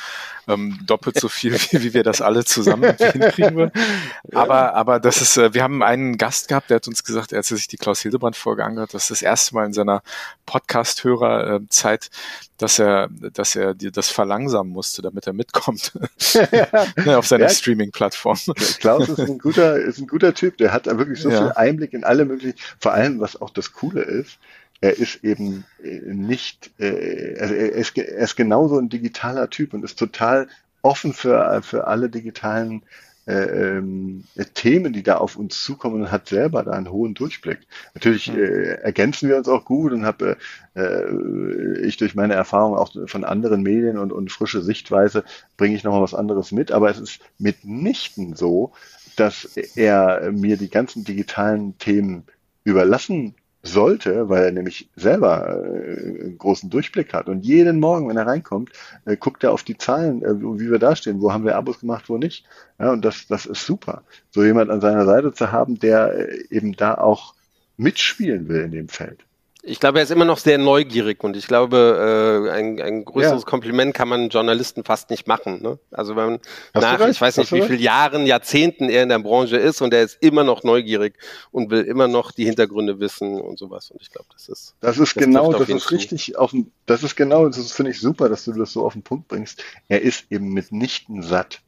ähm, 0.47 0.79
doppelt 0.87 1.21
so 1.21 1.29
viel, 1.29 1.53
wie, 1.53 1.83
wie 1.83 1.93
wir 1.93 2.03
das 2.03 2.23
alle 2.23 2.43
zusammen 2.47 2.97
hinkriegen 2.97 3.55
würden. 3.55 3.73
Aber, 4.33 4.75
aber 4.75 5.01
das 5.01 5.21
ist, 5.21 5.37
äh, 5.37 5.53
wir 5.53 5.63
haben 5.63 5.83
einen 5.83 6.17
Gast 6.17 6.49
gehabt, 6.49 6.71
der 6.71 6.77
hat 6.77 6.89
uns 6.89 7.03
gesagt, 7.03 7.33
er 7.33 7.39
hat 7.39 7.45
sich 7.45 7.67
die 7.67 7.77
Klaus 7.77 8.01
Hildebrand-Folge 8.01 8.65
angehört, 8.65 8.95
das 8.95 9.05
ist 9.05 9.11
das 9.11 9.23
erste 9.23 9.55
Mal 9.55 9.67
in 9.67 9.73
seiner 9.73 10.03
Podcast-Hörer-Zeit, 10.47 12.11
dass 12.59 12.79
er, 12.79 13.09
dass 13.09 13.57
er 13.57 13.75
das 13.75 14.11
verlangsamen 14.39 14.73
musste, 14.73 15.03
damit 15.03 15.27
er 15.27 15.33
mitkommt 15.33 15.93
auf 17.07 17.27
seiner 17.27 17.45
ja, 17.45 17.51
Streaming-Plattform. 17.51 18.39
Klaus 18.79 19.09
ist 19.09 19.19
ein 19.19 19.39
guter, 19.39 19.77
ist 19.77 19.99
ein 19.99 20.07
guter 20.07 20.35
Typ. 20.35 20.57
Der 20.59 20.73
hat 20.73 20.87
da 20.87 20.99
wirklich 20.99 21.21
so 21.21 21.31
ja. 21.31 21.39
viel 21.39 21.53
Einblick 21.53 21.93
in 21.93 22.05
alle 22.05 22.25
möglichen. 22.25 22.59
Vor 22.79 22.93
allem, 22.93 23.21
was 23.21 23.41
auch 23.41 23.51
das 23.51 23.73
Coole 23.73 24.03
ist, 24.03 24.39
er 24.81 24.97
ist 24.97 25.25
eben 25.25 25.65
äh, 25.83 26.01
nicht, 26.05 26.71
äh, 26.79 27.37
also 27.41 27.55
er 27.55 27.73
ist, 27.73 27.99
er 27.99 28.19
ist 28.19 28.37
genauso 28.37 28.79
ein 28.79 28.89
digitaler 28.89 29.51
Typ 29.51 29.75
und 29.75 29.85
ist 29.85 29.99
total 29.99 30.49
offen 30.83 31.13
für, 31.13 31.61
für 31.63 31.89
alle 31.89 32.09
digitalen 32.09 32.83
äh, 33.29 33.77
ähm, 33.77 34.25
Themen, 34.55 34.95
die 34.95 35.03
da 35.03 35.19
auf 35.19 35.37
uns 35.37 35.63
zukommen 35.63 36.01
und 36.01 36.11
hat 36.11 36.29
selber 36.29 36.63
da 36.63 36.71
einen 36.71 36.91
hohen 36.91 37.13
Durchblick. 37.13 37.59
Natürlich 37.93 38.33
äh, 38.35 38.81
ergänzen 38.81 39.29
wir 39.29 39.37
uns 39.37 39.49
auch 39.49 39.67
gut 39.67 39.93
und 39.93 40.07
habe 40.07 40.39
äh, 40.75 41.87
ich 41.87 41.99
durch 41.99 42.15
meine 42.15 42.33
Erfahrung 42.33 42.75
auch 42.75 42.91
von 43.07 43.25
anderen 43.25 43.63
Medien 43.63 43.99
und, 43.99 44.13
und 44.13 44.33
frische 44.33 44.63
Sichtweise 44.63 45.25
bringe 45.59 45.77
ich 45.77 45.85
nochmal 45.85 46.01
was 46.01 46.15
anderes 46.15 46.53
mit, 46.53 46.73
aber 46.73 46.91
es 46.91 46.99
ist 46.99 47.21
mitnichten 47.39 48.35
so, 48.35 48.73
dass 49.17 49.45
er 49.75 50.33
mir 50.33 50.57
die 50.57 50.71
ganzen 50.71 51.05
digitalen 51.05 51.77
Themen 51.77 52.25
überlassen 52.65 53.35
sollte, 53.63 54.29
weil 54.29 54.45
er 54.45 54.53
nämlich 54.53 54.89
selber 54.97 55.63
äh, 55.65 56.25
einen 56.25 56.39
großen 56.39 56.71
Durchblick 56.71 57.13
hat. 57.13 57.29
Und 57.29 57.45
jeden 57.45 57.81
Morgen, 57.81 58.09
wenn 58.09 58.17
er 58.17 58.27
reinkommt, 58.27 58.71
äh, 59.05 59.17
guckt 59.17 59.45
er 59.45 59.53
auf 59.53 59.63
die 59.63 59.77
Zahlen, 59.77 60.23
äh, 60.23 60.41
wie 60.41 60.71
wir 60.71 60.79
dastehen, 60.79 61.21
wo 61.21 61.33
haben 61.33 61.45
wir 61.45 61.57
Abos 61.57 61.81
gemacht, 61.81 62.09
wo 62.09 62.19
nicht. 62.19 62.45
Ja, 62.79 62.93
und 62.93 63.05
das, 63.05 63.27
das 63.27 63.47
ist 63.47 63.67
super. 63.67 64.03
So 64.31 64.45
jemand 64.45 64.71
an 64.71 64.81
seiner 64.81 65.05
Seite 65.05 65.33
zu 65.33 65.51
haben, 65.53 65.79
der 65.79 66.15
äh, 66.15 66.45
eben 66.51 66.73
da 66.75 66.95
auch 66.95 67.35
mitspielen 67.77 68.49
will 68.49 68.63
in 68.63 68.73
dem 68.73 68.89
Feld. 68.89 69.28
Ich 69.63 69.81
glaube, 69.81 69.99
er 69.99 70.05
ist 70.05 70.11
immer 70.11 70.25
noch 70.25 70.39
sehr 70.39 70.57
neugierig 70.57 71.25
und 71.25 71.37
ich 71.37 71.49
glaube, 71.49 72.47
äh, 72.47 72.51
ein, 72.51 72.81
ein 72.81 73.05
größeres 73.05 73.43
ja. 73.43 73.47
Kompliment 73.47 73.93
kann 73.93 74.09
man 74.09 74.29
Journalisten 74.29 74.85
fast 74.85 75.11
nicht 75.11 75.27
machen. 75.27 75.61
Ne? 75.61 75.79
Also 75.91 76.15
wenn 76.15 76.27
man 76.27 76.41
Hast 76.75 76.83
nach, 76.83 77.09
ich 77.09 77.21
weiß 77.21 77.39
nicht, 77.39 77.53
wie 77.53 77.63
viele 77.63 77.79
Jahren, 77.79 78.25
Jahrzehnten 78.25 78.89
er 78.89 79.03
in 79.03 79.09
der 79.09 79.19
Branche 79.19 79.57
ist 79.57 79.83
und 79.83 79.93
er 79.93 80.05
ist 80.05 80.19
immer 80.21 80.45
noch 80.45 80.63
neugierig 80.63 81.19
und 81.51 81.71
will 81.71 81.83
immer 81.83 82.07
noch 82.07 82.31
die 82.31 82.45
Hintergründe 82.45 83.01
wissen 83.01 83.41
und 83.41 83.59
sowas. 83.59 83.91
Und 83.91 84.01
ich 84.01 84.11
glaube, 84.11 84.29
das 84.33 84.49
ist 84.49 84.77
das 84.81 84.99
ist 84.99 85.17
das 85.17 85.25
genau, 85.25 85.53
das 85.53 85.69
ist 85.69 85.91
richtig 85.91 86.39
auf 86.39 86.53
dem, 86.53 86.71
das 86.87 87.03
ist 87.03 87.17
genau, 87.17 87.49
das 87.49 87.73
finde 87.73 87.91
ich 87.91 88.01
super, 88.01 88.29
dass 88.29 88.45
du 88.45 88.53
das 88.53 88.73
so 88.73 88.87
auf 88.87 88.93
den 88.93 89.03
Punkt 89.03 89.27
bringst. 89.27 89.65
Er 89.89 90.03
ist 90.03 90.27
eben 90.31 90.53
mitnichten 90.53 91.23
satt. 91.23 91.63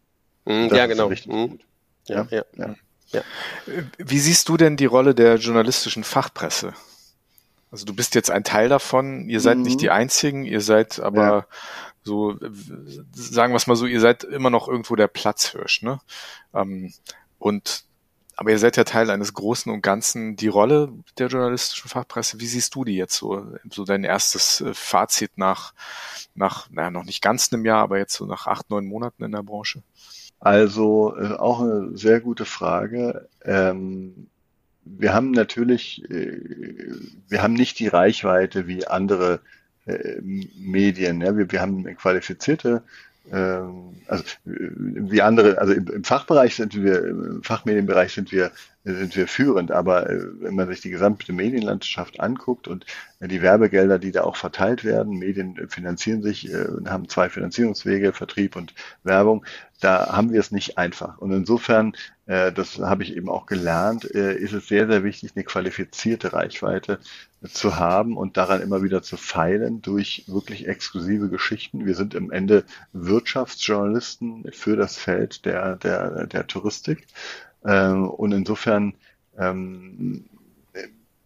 Mm, 0.44 0.68
ja, 0.72 0.86
genau. 0.86 1.10
Mm. 1.10 1.58
Ja, 2.06 2.26
ja, 2.30 2.44
ja. 2.56 2.74
ja. 3.08 3.22
Wie 3.98 4.18
siehst 4.18 4.48
du 4.48 4.56
denn 4.56 4.76
die 4.76 4.86
Rolle 4.86 5.14
der 5.14 5.36
journalistischen 5.36 6.04
Fachpresse? 6.04 6.72
Also 7.70 7.84
du 7.84 7.94
bist 7.94 8.14
jetzt 8.14 8.30
ein 8.30 8.44
Teil 8.44 8.68
davon, 8.68 9.28
ihr 9.28 9.40
seid 9.40 9.58
mhm. 9.58 9.64
nicht 9.64 9.80
die 9.80 9.90
einzigen, 9.90 10.44
ihr 10.44 10.60
seid 10.60 10.98
aber 11.00 11.22
ja. 11.22 11.46
so, 12.02 12.36
sagen 13.12 13.52
wir 13.52 13.56
es 13.56 13.66
mal 13.66 13.76
so, 13.76 13.86
ihr 13.86 14.00
seid 14.00 14.24
immer 14.24 14.50
noch 14.50 14.68
irgendwo 14.68 14.96
der 14.96 15.08
Platzhirsch, 15.08 15.82
ne? 15.82 16.00
Ähm, 16.52 16.92
und 17.38 17.84
aber 18.40 18.52
ihr 18.52 18.58
seid 18.58 18.78
ja 18.78 18.84
Teil 18.84 19.10
eines 19.10 19.34
Großen 19.34 19.70
und 19.70 19.82
Ganzen. 19.82 20.34
Die 20.34 20.48
Rolle 20.48 20.90
der 21.18 21.26
journalistischen 21.26 21.90
Fachpresse, 21.90 22.40
wie 22.40 22.46
siehst 22.46 22.74
du 22.74 22.84
die 22.84 22.96
jetzt 22.96 23.14
so? 23.14 23.46
So 23.70 23.84
dein 23.84 24.02
erstes 24.02 24.62
äh, 24.62 24.72
Fazit 24.72 25.36
nach, 25.36 25.74
nach, 26.34 26.70
naja, 26.70 26.90
noch 26.90 27.04
nicht 27.04 27.20
ganz 27.20 27.52
einem 27.52 27.66
Jahr, 27.66 27.82
aber 27.82 27.98
jetzt 27.98 28.14
so 28.14 28.24
nach 28.24 28.46
acht, 28.46 28.70
neun 28.70 28.86
Monaten 28.86 29.24
in 29.24 29.32
der 29.32 29.42
Branche? 29.42 29.82
Also 30.38 31.14
äh, 31.18 31.34
auch 31.34 31.60
eine 31.60 31.98
sehr 31.98 32.20
gute 32.20 32.46
Frage. 32.46 33.28
Ähm, 33.44 34.28
wir 34.84 35.14
haben 35.14 35.30
natürlich, 35.30 36.02
äh, 36.10 36.40
wir 37.28 37.42
haben 37.42 37.54
nicht 37.54 37.78
die 37.78 37.88
Reichweite 37.88 38.66
wie 38.66 38.86
andere 38.86 39.40
äh, 39.86 40.20
Medien. 40.22 41.20
Ja? 41.20 41.36
Wir, 41.36 41.50
wir 41.50 41.60
haben 41.60 41.84
qualifizierte, 41.96 42.68
ähm, 42.68 42.82
also 43.30 44.24
wie 44.44 45.22
andere, 45.22 45.58
also 45.58 45.72
im, 45.72 45.86
im 45.86 46.04
Fachbereich 46.04 46.56
sind 46.56 46.74
wir, 46.74 47.04
im 47.04 47.42
Fachmedienbereich 47.42 48.12
sind 48.12 48.32
wir 48.32 48.50
sind 48.84 49.14
wir 49.14 49.28
führend. 49.28 49.70
Aber 49.72 50.08
äh, 50.08 50.20
wenn 50.40 50.54
man 50.54 50.68
sich 50.68 50.80
die 50.80 50.90
gesamte 50.90 51.32
Medienlandschaft 51.32 52.20
anguckt 52.20 52.68
und 52.68 52.86
äh, 53.20 53.28
die 53.28 53.42
Werbegelder, 53.42 53.98
die 53.98 54.12
da 54.12 54.22
auch 54.22 54.36
verteilt 54.36 54.84
werden, 54.84 55.18
Medien 55.18 55.68
finanzieren 55.68 56.22
sich, 56.22 56.50
äh, 56.50 56.66
haben 56.86 57.08
zwei 57.08 57.28
Finanzierungswege, 57.28 58.12
Vertrieb 58.12 58.56
und 58.56 58.74
Werbung, 59.02 59.44
da 59.80 60.12
haben 60.12 60.32
wir 60.32 60.40
es 60.40 60.50
nicht 60.50 60.78
einfach. 60.78 61.18
Und 61.18 61.32
insofern, 61.32 61.94
das 62.26 62.78
habe 62.78 63.02
ich 63.02 63.16
eben 63.16 63.30
auch 63.30 63.46
gelernt, 63.46 64.04
ist 64.04 64.52
es 64.52 64.68
sehr, 64.68 64.86
sehr 64.86 65.04
wichtig, 65.04 65.32
eine 65.34 65.42
qualifizierte 65.42 66.34
Reichweite 66.34 66.98
zu 67.48 67.76
haben 67.76 68.16
und 68.16 68.36
daran 68.36 68.60
immer 68.60 68.82
wieder 68.82 69.02
zu 69.02 69.16
feilen 69.16 69.80
durch 69.80 70.24
wirklich 70.26 70.68
exklusive 70.68 71.28
Geschichten. 71.28 71.86
Wir 71.86 71.94
sind 71.94 72.14
im 72.14 72.30
Ende 72.30 72.64
Wirtschaftsjournalisten 72.92 74.50
für 74.52 74.76
das 74.76 74.96
Feld 74.96 75.46
der, 75.46 75.76
der, 75.76 76.26
der 76.26 76.46
Touristik. 76.46 77.06
Ähm, 77.64 78.08
und 78.08 78.32
insofern 78.32 78.94
ähm, 79.38 80.26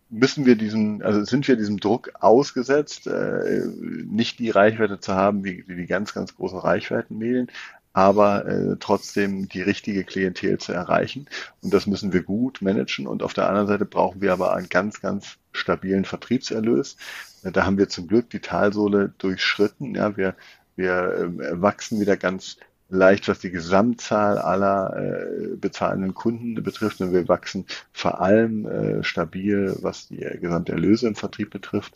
müssen 0.08 0.46
wir 0.46 0.54
diesen, 0.54 1.02
also 1.02 1.24
sind 1.24 1.48
wir 1.48 1.56
diesem 1.56 1.80
Druck 1.80 2.12
ausgesetzt, 2.20 3.08
äh, 3.08 3.66
nicht 4.04 4.38
die 4.38 4.50
Reichweite 4.50 5.00
zu 5.00 5.14
haben 5.14 5.44
wie, 5.44 5.64
wie 5.66 5.76
die 5.76 5.86
ganz, 5.86 6.14
ganz 6.14 6.36
großen 6.36 6.58
Reichweitenmedien, 6.58 7.50
aber 7.94 8.44
äh, 8.46 8.76
trotzdem 8.80 9.48
die 9.48 9.62
richtige 9.62 10.04
Klientel 10.04 10.58
zu 10.58 10.72
erreichen. 10.72 11.26
Und 11.62 11.72
das 11.72 11.86
müssen 11.86 12.12
wir 12.12 12.24
gut 12.24 12.60
managen. 12.60 13.06
Und 13.06 13.22
auf 13.22 13.34
der 13.34 13.48
anderen 13.48 13.68
Seite 13.68 13.84
brauchen 13.84 14.20
wir 14.20 14.32
aber 14.32 14.54
einen 14.54 14.68
ganz, 14.68 15.00
ganz 15.00 15.36
stabilen 15.52 16.04
Vertriebserlös. 16.04 16.96
Da 17.44 17.64
haben 17.64 17.78
wir 17.78 17.88
zum 17.88 18.08
Glück 18.08 18.28
die 18.30 18.40
Talsohle 18.40 19.14
durchschritten. 19.18 19.94
Ja, 19.94 20.16
wir, 20.16 20.34
wir 20.74 20.92
äh, 20.92 21.62
wachsen 21.62 22.00
wieder 22.00 22.16
ganz 22.16 22.56
leicht, 22.88 23.28
was 23.28 23.38
die 23.38 23.50
Gesamtzahl 23.50 24.38
aller 24.38 24.96
äh, 24.96 25.56
bezahlenden 25.56 26.14
Kunden 26.14 26.60
betrifft. 26.64 27.00
Und 27.00 27.12
wir 27.12 27.28
wachsen 27.28 27.64
vor 27.92 28.20
allem 28.20 28.66
äh, 28.66 29.04
stabil, 29.04 29.76
was 29.82 30.08
die 30.08 30.20
äh, 30.20 30.36
gesamte 30.38 30.72
Erlöse 30.72 31.06
im 31.06 31.14
Vertrieb 31.14 31.50
betrifft. 31.50 31.94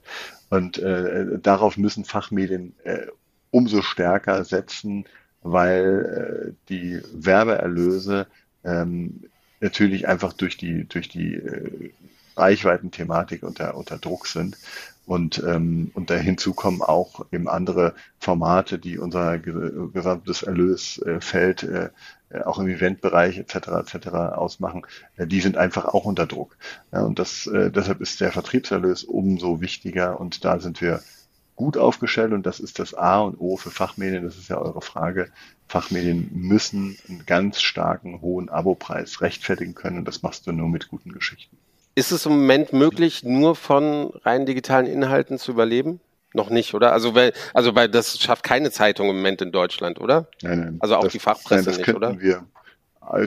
Und 0.48 0.78
äh, 0.78 1.40
darauf 1.40 1.76
müssen 1.76 2.04
Fachmedien 2.04 2.76
äh, 2.84 3.08
umso 3.50 3.82
stärker 3.82 4.44
setzen, 4.44 5.04
weil 5.42 6.48
äh, 6.48 6.52
die 6.68 7.00
Werbeerlöse 7.12 8.26
ähm, 8.64 9.24
natürlich 9.60 10.08
einfach 10.08 10.32
durch 10.32 10.56
die, 10.56 10.84
durch 10.84 11.08
die 11.08 11.34
äh, 11.34 11.90
Reichweitenthematik 12.36 13.42
unter, 13.42 13.76
unter 13.76 13.98
Druck 13.98 14.26
sind. 14.26 14.56
Und, 15.06 15.42
ähm, 15.46 15.90
und 15.94 16.10
da 16.10 16.16
hinzu 16.16 16.52
kommen 16.52 16.82
auch 16.82 17.24
eben 17.32 17.48
andere 17.48 17.94
Formate, 18.18 18.78
die 18.78 18.98
unser 18.98 19.38
gesamtes 19.38 20.42
Erlösfeld 20.42 21.62
äh, 21.62 21.88
äh, 22.30 22.42
auch 22.42 22.58
im 22.58 22.68
Eventbereich 22.68 23.38
etc. 23.38 23.54
etc. 23.94 24.08
ausmachen, 24.08 24.86
äh, 25.16 25.26
die 25.26 25.40
sind 25.40 25.56
einfach 25.56 25.86
auch 25.86 26.04
unter 26.04 26.26
Druck. 26.26 26.56
Ja, 26.92 27.02
und 27.02 27.18
das, 27.18 27.46
äh, 27.46 27.70
deshalb 27.70 28.00
ist 28.00 28.20
der 28.20 28.32
Vertriebserlös 28.32 29.04
umso 29.04 29.60
wichtiger 29.60 30.20
und 30.20 30.44
da 30.44 30.60
sind 30.60 30.80
wir 30.80 31.00
gut 31.58 31.76
aufgestellt 31.76 32.32
und 32.32 32.46
das 32.46 32.60
ist 32.60 32.78
das 32.78 32.94
A 32.94 33.18
und 33.18 33.40
O 33.40 33.56
für 33.56 33.72
Fachmedien, 33.72 34.22
das 34.22 34.36
ist 34.36 34.48
ja 34.48 34.58
eure 34.58 34.80
Frage. 34.80 35.28
Fachmedien 35.66 36.30
müssen 36.32 36.96
einen 37.08 37.26
ganz 37.26 37.60
starken, 37.60 38.20
hohen 38.22 38.48
Abopreis 38.48 39.20
rechtfertigen 39.20 39.74
können 39.74 39.98
und 39.98 40.04
das 40.06 40.22
machst 40.22 40.46
du 40.46 40.52
nur 40.52 40.68
mit 40.68 40.86
guten 40.86 41.12
Geschichten. 41.12 41.58
Ist 41.96 42.12
es 42.12 42.26
im 42.26 42.32
Moment 42.32 42.72
möglich, 42.72 43.24
nur 43.24 43.56
von 43.56 44.10
rein 44.22 44.46
digitalen 44.46 44.86
Inhalten 44.86 45.36
zu 45.36 45.50
überleben? 45.50 45.98
Noch 46.32 46.48
nicht, 46.48 46.74
oder? 46.74 46.92
Also 46.92 47.16
weil, 47.16 47.32
also 47.54 47.74
weil 47.74 47.88
das 47.88 48.20
schafft 48.20 48.44
keine 48.44 48.70
Zeitung 48.70 49.10
im 49.10 49.16
Moment 49.16 49.42
in 49.42 49.50
Deutschland, 49.50 50.00
oder? 50.00 50.28
Nein, 50.42 50.60
nein. 50.60 50.76
Also 50.78 50.94
auch 50.94 51.04
das, 51.04 51.12
die 51.12 51.18
Fachpresse 51.18 51.70
nein, 51.70 51.78
nicht, 51.80 51.88
oder? 51.92 52.20
Wir, 52.20 52.46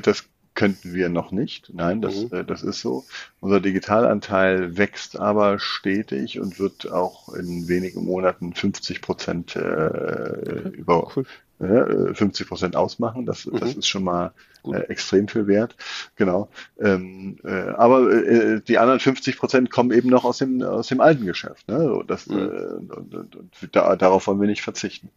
das 0.01 0.23
könnten 0.53 0.93
wir 0.93 1.09
noch 1.09 1.31
nicht. 1.31 1.71
Nein, 1.73 2.01
das, 2.01 2.23
mhm. 2.23 2.37
äh, 2.37 2.43
das 2.43 2.63
ist 2.63 2.81
so. 2.81 3.05
Unser 3.39 3.59
Digitalanteil 3.59 4.77
wächst 4.77 5.19
aber 5.19 5.59
stetig 5.59 6.39
und 6.39 6.59
wird 6.59 6.91
auch 6.91 7.33
in 7.33 7.67
wenigen 7.67 8.05
Monaten 8.05 8.53
50 8.53 9.01
Prozent 9.01 9.55
äh, 9.55 9.59
okay. 9.59 10.69
über, 10.73 11.11
cool. 11.15 11.25
50 11.61 12.47
Prozent 12.47 12.75
ausmachen. 12.75 13.25
Das, 13.25 13.45
mhm. 13.45 13.59
das 13.59 13.75
ist 13.75 13.87
schon 13.87 14.03
mal 14.03 14.33
äh, 14.65 14.79
extrem 14.87 15.27
viel 15.27 15.45
wert. 15.47 15.75
Genau. 16.15 16.49
Ähm, 16.79 17.37
äh, 17.43 17.51
aber 17.51 18.11
äh, 18.11 18.61
die 18.61 18.79
anderen 18.79 18.99
50 18.99 19.37
Prozent 19.37 19.69
kommen 19.69 19.91
eben 19.91 20.09
noch 20.09 20.25
aus 20.25 20.39
dem, 20.39 20.63
aus 20.63 20.87
dem 20.87 21.01
alten 21.01 21.25
Geschäft. 21.25 21.67
Ne? 21.67 21.79
So, 21.79 22.03
das, 22.03 22.27
mhm. 22.27 22.37
äh, 22.39 22.95
und, 22.95 23.15
und, 23.15 23.35
und 23.35 23.69
da, 23.71 23.95
darauf 23.95 24.25
wollen 24.27 24.41
wir 24.41 24.47
nicht 24.47 24.63
verzichten. 24.63 25.09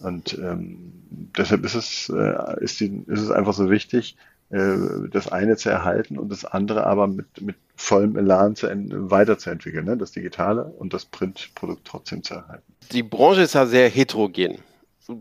Und 0.00 0.36
ähm, 0.38 0.92
deshalb 1.36 1.64
ist 1.64 1.74
es, 1.74 2.12
äh, 2.14 2.62
ist, 2.62 2.80
die, 2.80 3.02
ist 3.06 3.20
es 3.20 3.30
einfach 3.30 3.54
so 3.54 3.70
wichtig, 3.70 4.16
äh, 4.16 4.35
das 4.48 5.28
eine 5.28 5.56
zu 5.56 5.70
erhalten 5.70 6.18
und 6.18 6.30
das 6.30 6.44
andere 6.44 6.86
aber 6.86 7.08
mit, 7.08 7.40
mit 7.40 7.56
vollem 7.74 8.16
Elan 8.16 8.54
zu, 8.54 8.68
weiterzuentwickeln, 8.68 9.84
ne? 9.84 9.96
das 9.96 10.12
Digitale 10.12 10.64
und 10.64 10.92
das 10.92 11.04
Printprodukt 11.04 11.84
trotzdem 11.84 12.22
zu 12.22 12.34
erhalten. 12.34 12.72
Die 12.92 13.02
Branche 13.02 13.42
ist 13.42 13.54
ja 13.54 13.66
sehr 13.66 13.88
heterogen 13.88 14.58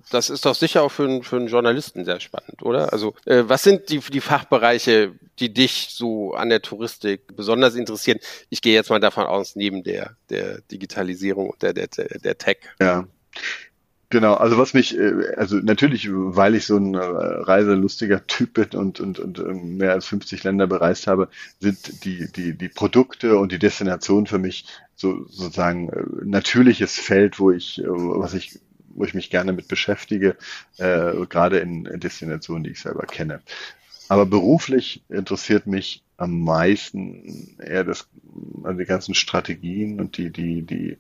das 0.09 0.29
ist 0.29 0.45
doch 0.45 0.55
sicher 0.55 0.83
auch 0.83 0.91
für, 0.91 1.03
einen, 1.03 1.23
für 1.23 1.37
einen 1.37 1.47
Journalisten 1.47 2.05
sehr 2.05 2.19
spannend, 2.19 2.63
oder? 2.63 2.91
Also, 2.91 3.13
äh, 3.25 3.43
was 3.45 3.63
sind 3.63 3.89
die, 3.89 3.99
die 3.99 4.21
Fachbereiche, 4.21 5.13
die 5.39 5.53
dich 5.53 5.89
so 5.91 6.33
an 6.33 6.49
der 6.49 6.61
Touristik 6.61 7.35
besonders 7.35 7.75
interessieren? 7.75 8.19
Ich 8.49 8.61
gehe 8.61 8.73
jetzt 8.73 8.89
mal 8.89 8.99
davon 8.99 9.25
aus, 9.25 9.55
neben 9.55 9.83
der, 9.83 10.15
der 10.29 10.61
Digitalisierung 10.71 11.49
und 11.51 11.61
der, 11.61 11.73
der, 11.73 11.87
der 11.87 12.37
Tech. 12.37 12.57
Ja. 12.79 13.07
Genau, 14.15 14.35
also 14.35 14.57
was 14.57 14.73
mich, 14.73 14.97
äh, 14.97 15.33
also 15.35 15.57
natürlich, 15.57 16.07
weil 16.09 16.55
ich 16.55 16.65
so 16.65 16.77
ein 16.77 16.93
äh, 16.93 16.99
reiselustiger 16.99 18.25
Typ 18.27 18.53
bin 18.53 18.69
und, 18.69 19.01
und, 19.01 19.19
und 19.19 19.39
ähm, 19.39 19.75
mehr 19.75 19.91
als 19.91 20.05
50 20.05 20.41
Länder 20.45 20.67
bereist 20.67 21.07
habe, 21.07 21.27
sind 21.59 22.05
die, 22.05 22.31
die, 22.31 22.53
die 22.57 22.69
Produkte 22.69 23.37
und 23.37 23.51
die 23.51 23.59
Destination 23.59 24.25
für 24.25 24.37
mich 24.37 24.67
so 24.95 25.25
sozusagen 25.27 25.89
äh, 25.89 26.03
natürliches 26.23 26.95
Feld, 26.97 27.39
wo 27.39 27.51
ich, 27.51 27.81
was 27.85 28.33
ich 28.35 28.57
wo 28.87 29.03
ich 29.03 29.13
mich 29.13 29.29
gerne 29.29 29.51
mit 29.51 29.67
beschäftige, 29.67 30.37
äh, 30.77 31.11
gerade 31.27 31.59
in, 31.59 31.83
Destinationen, 31.99 32.63
die 32.63 32.69
ich 32.69 32.79
selber 32.79 33.05
kenne. 33.05 33.41
Aber 34.07 34.25
beruflich 34.25 35.03
interessiert 35.09 35.67
mich 35.67 36.03
am 36.15 36.39
meisten 36.39 37.57
eher 37.59 37.83
das, 37.83 38.07
also 38.63 38.79
die 38.79 38.85
ganzen 38.85 39.13
Strategien 39.13 39.99
und 39.99 40.15
die, 40.15 40.29
die, 40.31 40.61
die 40.61 40.97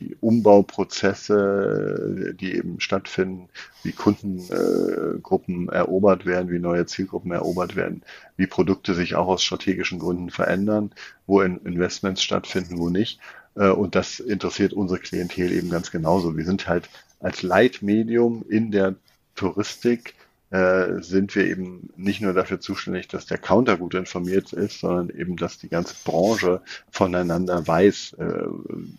die 0.00 0.16
Umbauprozesse, 0.20 2.34
die 2.38 2.54
eben 2.54 2.80
stattfinden, 2.80 3.48
wie 3.82 3.92
Kundengruppen 3.92 5.68
erobert 5.68 6.26
werden, 6.26 6.50
wie 6.50 6.58
neue 6.58 6.86
Zielgruppen 6.86 7.32
erobert 7.32 7.76
werden, 7.76 8.02
wie 8.36 8.46
Produkte 8.46 8.94
sich 8.94 9.14
auch 9.14 9.28
aus 9.28 9.42
strategischen 9.42 9.98
Gründen 9.98 10.30
verändern, 10.30 10.92
wo 11.26 11.40
Investments 11.40 12.22
stattfinden, 12.22 12.78
wo 12.78 12.90
nicht. 12.90 13.20
Äh, 13.54 13.70
und 13.70 13.94
das 13.94 14.20
interessiert 14.20 14.72
unsere 14.72 15.00
Klientel 15.00 15.52
eben 15.52 15.70
ganz 15.70 15.90
genauso. 15.90 16.36
Wir 16.36 16.44
sind 16.44 16.68
halt 16.68 16.88
als 17.20 17.42
Leitmedium 17.42 18.44
in 18.48 18.70
der 18.70 18.96
Touristik 19.34 20.14
äh, 20.50 21.00
sind 21.00 21.34
wir 21.34 21.46
eben 21.46 21.90
nicht 21.96 22.20
nur 22.20 22.32
dafür 22.32 22.60
zuständig, 22.60 23.08
dass 23.08 23.26
der 23.26 23.38
Counter 23.38 23.76
gut 23.76 23.94
informiert 23.94 24.52
ist, 24.52 24.80
sondern 24.80 25.10
eben, 25.10 25.36
dass 25.36 25.58
die 25.58 25.68
ganze 25.68 25.94
Branche 26.04 26.62
voneinander 26.90 27.66
weiß, 27.66 28.14
äh, 28.18 28.46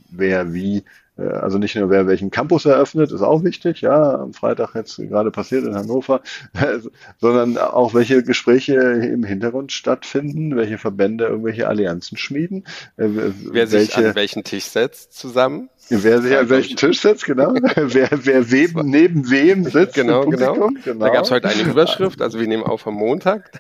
wer 0.10 0.54
wie 0.54 0.84
also 1.18 1.58
nicht 1.58 1.76
nur 1.76 1.90
wer 1.90 2.08
welchen 2.08 2.32
Campus 2.32 2.66
eröffnet, 2.66 3.12
ist 3.12 3.22
auch 3.22 3.44
wichtig, 3.44 3.82
ja, 3.82 4.16
am 4.16 4.34
Freitag 4.34 4.76
jetzt 4.76 4.98
gerade 4.98 5.32
passiert 5.32 5.66
in 5.66 5.76
Hannover, 5.76 6.22
sondern 7.20 7.58
auch 7.58 7.94
welche 7.94 8.24
Gespräche 8.24 8.76
im 8.76 9.24
Hintergrund 9.24 9.72
stattfinden, 9.72 10.56
welche 10.56 10.78
Verbände 10.78 11.26
irgendwelche 11.26 11.68
Allianzen 11.68 12.18
schmieden. 12.18 12.66
Äh, 12.98 13.08
wer 13.08 13.72
welche, 13.72 13.80
sich 13.80 13.98
an 13.98 14.16
welchen 14.16 14.44
Tisch 14.44 14.66
setzt 14.66 15.14
zusammen. 15.14 15.70
Wer 15.90 16.22
sich 16.22 16.38
an 16.38 16.50
welchen 16.50 16.76
Tisch 16.76 17.02
setzt, 17.02 17.26
genau. 17.26 17.54
wer 17.76 18.10
wer 18.12 18.52
wem, 18.52 18.72
neben 18.84 19.30
wem 19.30 19.64
sitzt. 19.64 19.96
Genau, 19.96 20.26
genau. 20.26 20.70
genau. 20.84 21.00
Da 21.00 21.10
gab 21.10 21.24
es 21.24 21.32
heute 21.32 21.48
eine 21.50 21.64
Überschrift, 21.64 22.22
also 22.22 22.40
wir 22.40 22.48
nehmen 22.48 22.64
auf 22.64 22.86
am 22.86 22.96
Montag 22.96 23.52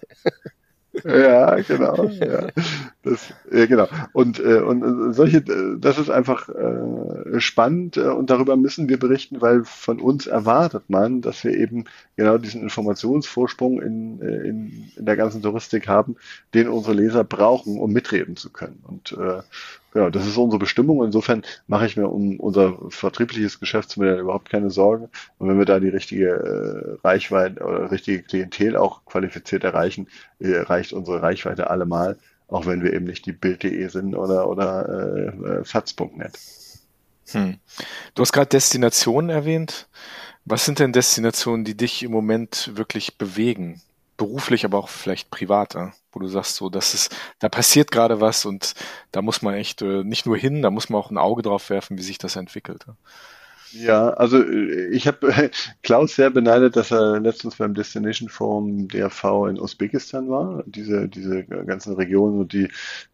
ja, 1.03 1.55
genau. 1.61 2.05
Ja. 2.05 2.47
Das, 3.03 3.33
ja, 3.51 3.65
genau. 3.65 3.87
Und, 4.13 4.39
äh, 4.39 4.59
und 4.59 5.13
solche, 5.13 5.41
das 5.41 5.97
ist 5.97 6.09
einfach 6.09 6.49
äh, 6.49 7.39
spannend 7.39 7.97
äh, 7.97 8.01
und 8.01 8.29
darüber 8.29 8.57
müssen 8.57 8.89
wir 8.89 8.99
berichten, 8.99 9.41
weil 9.41 9.63
von 9.63 9.99
uns 9.99 10.27
erwartet 10.27 10.83
man, 10.89 11.21
dass 11.21 11.43
wir 11.43 11.51
eben 11.51 11.85
genau 12.15 12.37
diesen 12.37 12.61
Informationsvorsprung 12.61 13.81
in, 13.81 14.21
äh, 14.21 14.47
in, 14.47 14.91
in 14.95 15.05
der 15.05 15.15
ganzen 15.15 15.41
Touristik 15.41 15.87
haben, 15.87 16.17
den 16.53 16.67
unsere 16.67 16.95
Leser 16.95 17.23
brauchen, 17.23 17.79
um 17.79 17.91
mitreden 17.93 18.35
zu 18.35 18.49
können. 18.49 18.83
Und 18.85 19.13
äh, 19.13 19.41
Genau, 19.97 20.11
das 20.11 20.27
ist 20.27 20.37
unsere 20.37 20.59
Bestimmung. 20.59 21.03
Insofern 21.03 21.41
mache 21.65 21.87
ich 21.87 21.97
mir 21.97 22.07
um 22.07 22.39
unser 22.39 22.77
vertriebliches 22.89 23.59
Geschäftsmodell 23.59 24.19
überhaupt 24.19 24.47
keine 24.47 24.69
Sorgen. 24.69 25.09
Und 25.39 25.49
wenn 25.49 25.57
wir 25.57 25.65
da 25.65 25.79
die 25.79 25.89
richtige 25.89 26.99
äh, 27.01 27.07
Reichweite 27.07 27.63
oder 27.63 27.89
richtige 27.89 28.21
Klientel 28.21 28.77
auch 28.77 29.05
qualifiziert 29.05 29.63
erreichen, 29.63 30.07
äh, 30.37 30.55
reicht 30.55 30.93
unsere 30.93 31.23
Reichweite 31.23 31.71
allemal, 31.71 32.19
auch 32.47 32.67
wenn 32.67 32.83
wir 32.83 32.93
eben 32.93 33.05
nicht 33.05 33.25
die 33.25 33.31
Bild.de 33.31 33.87
sind 33.87 34.13
oder, 34.13 34.47
oder 34.47 34.87
äh, 34.87 35.61
äh, 35.61 35.63
Faz.net. 35.63 36.37
Hm. 37.31 37.57
Du 38.13 38.21
hast 38.21 38.33
gerade 38.33 38.49
Destinationen 38.49 39.31
erwähnt. 39.31 39.87
Was 40.45 40.63
sind 40.63 40.77
denn 40.77 40.93
Destinationen, 40.93 41.65
die 41.65 41.75
dich 41.75 42.03
im 42.03 42.11
Moment 42.11 42.69
wirklich 42.75 43.17
bewegen? 43.17 43.81
Beruflich, 44.17 44.65
aber 44.65 44.79
auch 44.79 44.89
vielleicht 44.89 45.29
privater, 45.31 45.93
wo 46.11 46.19
du 46.19 46.27
sagst, 46.27 46.55
so, 46.55 46.69
das 46.69 46.93
ist, 46.93 47.15
da 47.39 47.49
passiert 47.49 47.91
gerade 47.91 48.19
was 48.21 48.45
und 48.45 48.73
da 49.11 49.21
muss 49.21 49.41
man 49.41 49.53
echt 49.53 49.81
äh, 49.81 50.03
nicht 50.03 50.25
nur 50.25 50.37
hin, 50.37 50.61
da 50.61 50.71
muss 50.71 50.89
man 50.89 50.99
auch 50.99 51.11
ein 51.11 51.17
Auge 51.17 51.43
drauf 51.43 51.69
werfen, 51.69 51.97
wie 51.97 52.03
sich 52.03 52.17
das 52.17 52.35
entwickelt. 52.35 52.85
Ja, 53.71 54.11
also 54.11 54.41
äh, 54.41 54.87
ich 54.89 55.07
habe 55.07 55.51
Klaus 55.83 56.15
sehr 56.15 56.29
beneidet, 56.29 56.75
dass 56.75 56.91
er 56.91 57.19
letztens 57.19 57.57
beim 57.57 57.73
Destination 57.73 58.29
Forum 58.29 58.87
DRV 58.87 59.47
in 59.49 59.59
Usbekistan 59.59 60.29
war. 60.29 60.63
Diese, 60.65 61.07
diese 61.09 61.43
ganzen 61.43 61.93
Regionen 61.95 62.47
die 62.47 62.65
äh, 62.65 62.69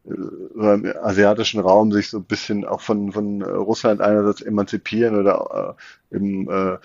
im 0.06 0.94
asiatischen 1.02 1.60
Raum 1.60 1.92
sich 1.92 2.10
so 2.10 2.18
ein 2.20 2.26
bisschen 2.26 2.66
auch 2.66 2.82
von, 2.82 3.12
von 3.12 3.42
Russland 3.42 4.02
einerseits 4.02 4.42
emanzipieren 4.42 5.20
oder 5.20 5.76
äh, 6.12 6.16
im 6.16 6.50
äh, 6.50 6.78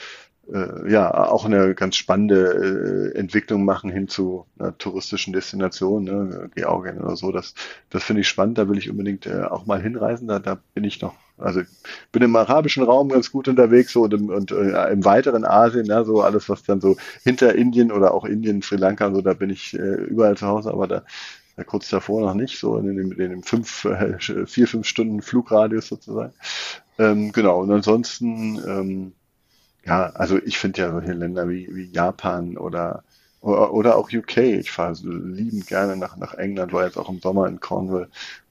äh, 0.53 0.91
ja 0.91 1.29
auch 1.31 1.45
eine 1.45 1.75
ganz 1.75 1.97
spannende 1.97 3.13
äh, 3.15 3.19
Entwicklung 3.19 3.65
machen 3.65 3.91
hin 3.91 4.09
zu 4.09 4.47
einer 4.59 4.77
touristischen 4.79 5.33
Destination, 5.33 6.05
ne, 6.05 6.51
Georgien 6.55 7.01
oder 7.01 7.17
so. 7.17 7.33
Das, 7.33 7.55
das 7.91 8.05
finde 8.05 8.23
ich 8.23 8.29
spannend. 8.29 8.59
Da 8.59 8.69
will 8.69 8.79
ich 8.79 8.91
unbedingt 8.91 9.27
äh, 9.27 9.43
auch 9.43 9.67
mal 9.67 9.81
hinreisen. 9.81 10.29
Da, 10.29 10.39
da 10.39 10.59
bin 10.75 10.85
ich 10.85 11.01
noch, 11.01 11.15
also 11.37 11.61
bin 12.13 12.23
im 12.23 12.37
arabischen 12.37 12.83
Raum 12.83 13.09
ganz 13.11 13.31
gut 13.31 13.49
unterwegs 13.49 13.93
so 13.93 14.03
und, 14.03 14.15
im, 14.15 14.31
und 14.31 14.51
äh, 14.51 14.91
im 14.93 15.05
weiteren 15.05 15.45
Asien, 15.45 15.87
ja, 15.87 16.05
so 16.05 16.23
alles, 16.23 16.49
was 16.49 16.63
dann 16.63 16.81
so 16.81 16.97
hinter 17.25 17.55
Indien 17.55 17.93
oder 17.93 18.15
auch 18.15 18.25
Indien, 18.25 18.63
Sri 18.63 18.77
Lanka 18.77 19.13
so, 19.13 19.21
da 19.21 19.35
bin 19.35 19.51
ich 19.51 19.75
äh, 19.75 19.95
überall 19.95 20.37
zu 20.37 20.47
Hause, 20.47 20.73
aber 20.73 20.87
da 20.87 21.03
kurz 21.67 21.89
davor 21.91 22.21
noch 22.21 22.35
nicht, 22.35 22.59
so 22.59 22.77
in 22.79 22.97
dem, 22.97 23.13
in 23.13 23.31
dem 23.31 23.43
fünf, 23.43 23.85
äh, 23.85 24.17
vier, 24.47 24.69
fünf 24.69 24.87
Stunden 24.87 25.23
Flugradius 25.23 25.89
sozusagen. 25.89 26.33
Ähm, 26.99 27.33
genau, 27.33 27.63
und 27.63 27.71
ansonsten 27.71 28.61
ähm, 28.67 29.13
ja, 29.89 30.11
also 30.11 30.39
ich 30.45 30.59
finde 30.59 30.83
ja 30.83 30.91
solche 30.91 31.15
Länder 31.15 31.49
wie, 31.49 31.75
wie 31.75 31.91
Japan 31.91 32.59
oder, 32.59 33.05
oder, 33.41 33.73
oder 33.73 33.97
auch 33.97 34.13
UK. 34.13 34.37
Ich 34.37 34.71
fahre 34.71 34.95
so 34.95 35.11
liebend 35.11 35.67
gerne 35.67 35.97
nach, 35.97 36.17
nach 36.19 36.35
England, 36.35 36.75
war 36.75 36.85
jetzt 36.85 36.99
auch 36.99 37.09
im 37.09 37.21
Sommer 37.21 37.49
in 37.49 37.59
Cornwall 37.59 38.09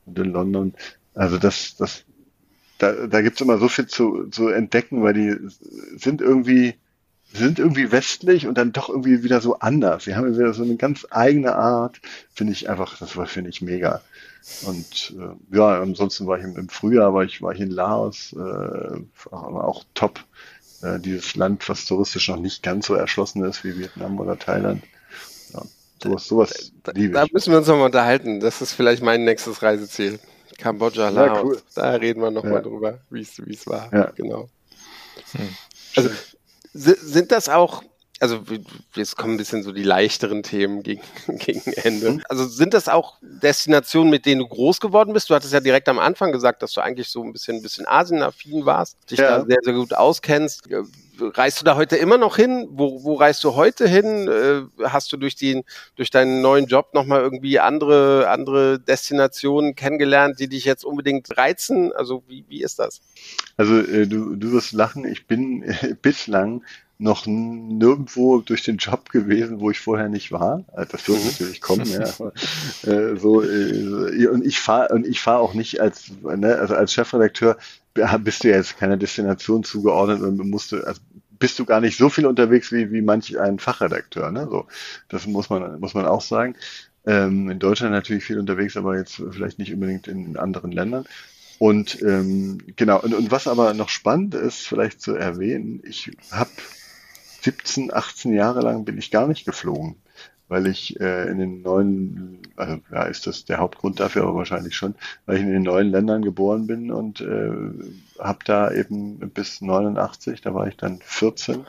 und 0.07 0.17
in 0.17 0.31
London. 0.31 0.73
Also 1.13 1.37
das, 1.37 1.75
das, 1.77 2.05
da, 2.79 3.05
da 3.05 3.21
gibt's 3.21 3.41
immer 3.41 3.59
so 3.59 3.67
viel 3.67 3.85
zu, 3.85 4.27
zu 4.31 4.47
entdecken, 4.47 5.03
weil 5.03 5.13
die 5.13 5.35
sind 5.97 6.21
irgendwie, 6.21 6.73
sind 7.33 7.59
irgendwie 7.59 7.91
westlich 7.91 8.47
und 8.47 8.57
dann 8.57 8.73
doch 8.73 8.89
irgendwie 8.89 9.21
wieder 9.23 9.39
so 9.39 9.59
anders. 9.59 10.05
Sie 10.05 10.15
haben 10.15 10.35
wieder 10.35 10.53
so 10.53 10.63
eine 10.63 10.77
ganz 10.77 11.05
eigene 11.11 11.55
Art, 11.55 12.01
finde 12.33 12.53
ich 12.53 12.67
einfach, 12.67 12.97
das 12.97 13.15
war, 13.15 13.27
finde 13.27 13.51
ich 13.51 13.61
mega. 13.61 14.01
Und 14.65 15.15
äh, 15.19 15.55
ja, 15.55 15.81
ansonsten 15.81 16.25
war 16.25 16.39
ich 16.39 16.45
im, 16.45 16.57
im 16.57 16.69
Frühjahr, 16.69 17.13
war 17.13 17.23
ich, 17.23 17.43
war 17.43 17.53
ich 17.53 17.59
in 17.59 17.69
Laos, 17.69 18.33
äh, 18.33 19.01
auch 19.31 19.83
top 19.93 20.25
äh, 20.81 20.99
dieses 20.99 21.35
Land, 21.35 21.67
was 21.69 21.85
touristisch 21.85 22.27
noch 22.29 22.37
nicht 22.37 22.63
ganz 22.63 22.87
so 22.87 22.95
erschlossen 22.95 23.43
ist 23.43 23.63
wie 23.63 23.77
Vietnam 23.77 24.19
oder 24.19 24.37
Thailand. 24.37 24.83
Ja, 25.53 25.63
sowas, 26.01 26.27
sowas 26.27 26.71
da, 26.83 26.91
liebe 26.93 27.13
Da 27.13 27.25
müssen 27.31 27.51
wir 27.51 27.59
uns 27.59 27.67
nochmal 27.67 27.85
unterhalten. 27.85 28.39
Das 28.39 28.61
ist 28.61 28.73
vielleicht 28.73 29.01
mein 29.01 29.23
nächstes 29.23 29.61
Reiseziel. 29.61 30.19
Kambodscha, 30.57 31.09
Laos. 31.09 31.27
Ja, 31.27 31.43
cool. 31.43 31.61
Da 31.75 31.91
reden 31.91 32.21
wir 32.21 32.31
nochmal 32.31 32.53
ja. 32.53 32.61
drüber, 32.61 32.99
wie 33.09 33.21
es 33.21 33.67
war. 33.67 33.93
Ja. 33.93 34.11
Genau. 34.15 34.49
Hm. 35.31 35.49
Also 35.95 36.09
sind 36.73 37.31
das 37.31 37.49
auch 37.49 37.83
also 38.19 38.41
jetzt 38.95 39.15
kommen 39.15 39.35
ein 39.35 39.37
bisschen 39.37 39.63
so 39.63 39.71
die 39.71 39.83
leichteren 39.83 40.43
Themen 40.43 40.83
gegen, 40.83 41.01
gegen 41.27 41.71
Ende. 41.73 42.13
Mhm. 42.13 42.23
Also 42.29 42.47
sind 42.47 42.73
das 42.73 42.89
auch 42.89 43.17
Destinationen, 43.21 44.09
mit 44.09 44.25
denen 44.25 44.39
du 44.39 44.47
groß 44.47 44.79
geworden 44.79 45.13
bist? 45.13 45.29
Du 45.29 45.35
hattest 45.35 45.53
ja 45.53 45.59
direkt 45.59 45.87
am 45.89 45.99
Anfang 45.99 46.31
gesagt, 46.31 46.61
dass 46.61 46.73
du 46.73 46.81
eigentlich 46.81 47.09
so 47.09 47.23
ein 47.23 47.31
bisschen, 47.31 47.57
ein 47.57 47.61
bisschen 47.61 47.87
Asienaffin 47.87 48.65
warst, 48.65 48.97
dich 49.09 49.19
ja. 49.19 49.39
da 49.39 49.45
sehr, 49.45 49.59
sehr 49.63 49.73
gut 49.73 49.93
auskennst. 49.93 50.67
Reist 51.19 51.61
du 51.61 51.65
da 51.65 51.75
heute 51.75 51.97
immer 51.97 52.17
noch 52.17 52.35
hin? 52.35 52.67
Wo, 52.71 53.03
wo 53.03 53.15
reist 53.15 53.43
du 53.43 53.55
heute 53.55 53.87
hin? 53.87 54.27
Äh, 54.27 54.85
hast 54.87 55.11
du 55.11 55.17
durch 55.17 55.35
den, 55.35 55.63
durch 55.95 56.11
deinen 56.11 56.41
neuen 56.41 56.67
Job 56.67 56.93
nochmal 56.93 57.21
irgendwie 57.21 57.59
andere, 57.59 58.29
andere 58.29 58.79
Destinationen 58.79 59.75
kennengelernt, 59.75 60.39
die 60.39 60.47
dich 60.47 60.65
jetzt 60.65 60.85
unbedingt 60.85 61.35
reizen? 61.37 61.91
Also 61.93 62.23
wie, 62.27 62.45
wie 62.47 62.61
ist 62.61 62.77
das? 62.79 63.01
Also 63.57 63.79
äh, 63.79 64.05
du, 64.05 64.35
du 64.35 64.51
wirst 64.51 64.73
lachen, 64.73 65.05
ich 65.05 65.25
bin 65.25 65.63
äh, 65.63 65.95
bislang 65.99 66.63
noch 66.99 67.27
nirgendwo 67.27 68.39
durch 68.39 68.63
den 68.63 68.77
Job 68.77 69.09
gewesen, 69.11 69.59
wo 69.59 69.69
ich 69.69 69.79
vorher 69.79 70.09
nicht 70.09 70.31
war. 70.31 70.63
Also 70.73 70.93
das 70.93 71.07
wird 71.07 71.19
mhm. 71.19 71.25
natürlich 71.25 71.61
kommen, 71.61 71.85
ja. 71.85 72.91
äh, 72.91 73.15
so, 73.17 73.43
äh, 73.43 74.27
und 74.27 74.45
ich 74.45 74.59
fahre 74.59 74.93
und 74.93 75.05
ich 75.05 75.21
fahre 75.21 75.39
auch 75.39 75.53
nicht 75.53 75.79
als, 75.79 76.11
ne, 76.23 76.55
also 76.55 76.75
als 76.75 76.93
Chefredakteur 76.93 77.57
bist 78.19 78.43
du 78.43 78.49
ja 78.49 78.57
jetzt 78.57 78.77
keiner 78.77 78.97
Destination 78.97 79.63
zugeordnet 79.63 80.21
und 80.21 80.37
musst 80.49 80.71
du, 80.71 80.83
also 80.83 81.01
bist 81.39 81.59
du 81.59 81.65
gar 81.65 81.81
nicht 81.81 81.97
so 81.97 82.09
viel 82.09 82.25
unterwegs 82.25 82.71
wie, 82.71 82.91
wie 82.91 83.01
manch 83.01 83.39
ein 83.39 83.59
Fachredakteur, 83.59 84.31
ne? 84.31 84.47
So, 84.49 84.65
das 85.09 85.27
muss 85.27 85.49
man, 85.49 85.79
muss 85.79 85.93
man 85.93 86.05
auch 86.05 86.21
sagen. 86.21 86.55
Ähm, 87.05 87.49
in 87.49 87.59
Deutschland 87.59 87.93
natürlich 87.93 88.23
viel 88.23 88.39
unterwegs, 88.39 88.75
aber 88.75 88.97
jetzt 88.97 89.21
vielleicht 89.31 89.59
nicht 89.59 89.73
unbedingt 89.73 90.07
in 90.07 90.35
anderen 90.37 90.71
Ländern. 90.71 91.05
Und 91.59 92.01
ähm, 92.01 92.59
genau, 92.75 93.01
und, 93.01 93.13
und 93.13 93.31
was 93.31 93.47
aber 93.47 93.73
noch 93.73 93.89
spannend 93.89 94.35
ist, 94.35 94.67
vielleicht 94.67 95.01
zu 95.01 95.15
erwähnen, 95.15 95.81
ich 95.85 96.11
habe 96.31 96.51
17, 97.41 97.93
18 97.93 98.33
Jahre 98.33 98.61
lang 98.61 98.85
bin 98.85 98.97
ich 98.97 99.11
gar 99.11 99.27
nicht 99.27 99.45
geflogen, 99.45 99.95
weil 100.47 100.67
ich 100.67 100.99
äh, 100.99 101.29
in 101.29 101.39
den 101.39 101.61
neuen, 101.61 102.39
also 102.55 102.79
ja, 102.91 103.03
ist 103.03 103.27
das 103.27 103.45
der 103.45 103.57
Hauptgrund 103.57 103.99
dafür, 103.99 104.23
aber 104.23 104.35
wahrscheinlich 104.35 104.75
schon, 104.75 104.95
weil 105.25 105.37
ich 105.37 105.43
in 105.43 105.51
den 105.51 105.63
neuen 105.63 105.89
Ländern 105.89 106.21
geboren 106.21 106.67
bin 106.67 106.91
und 106.91 107.21
äh, 107.21 107.51
habe 108.19 108.39
da 108.45 108.71
eben 108.71 109.19
bis 109.31 109.61
89, 109.61 110.41
da 110.41 110.53
war 110.53 110.67
ich 110.67 110.77
dann 110.77 110.99
14, 111.03 111.65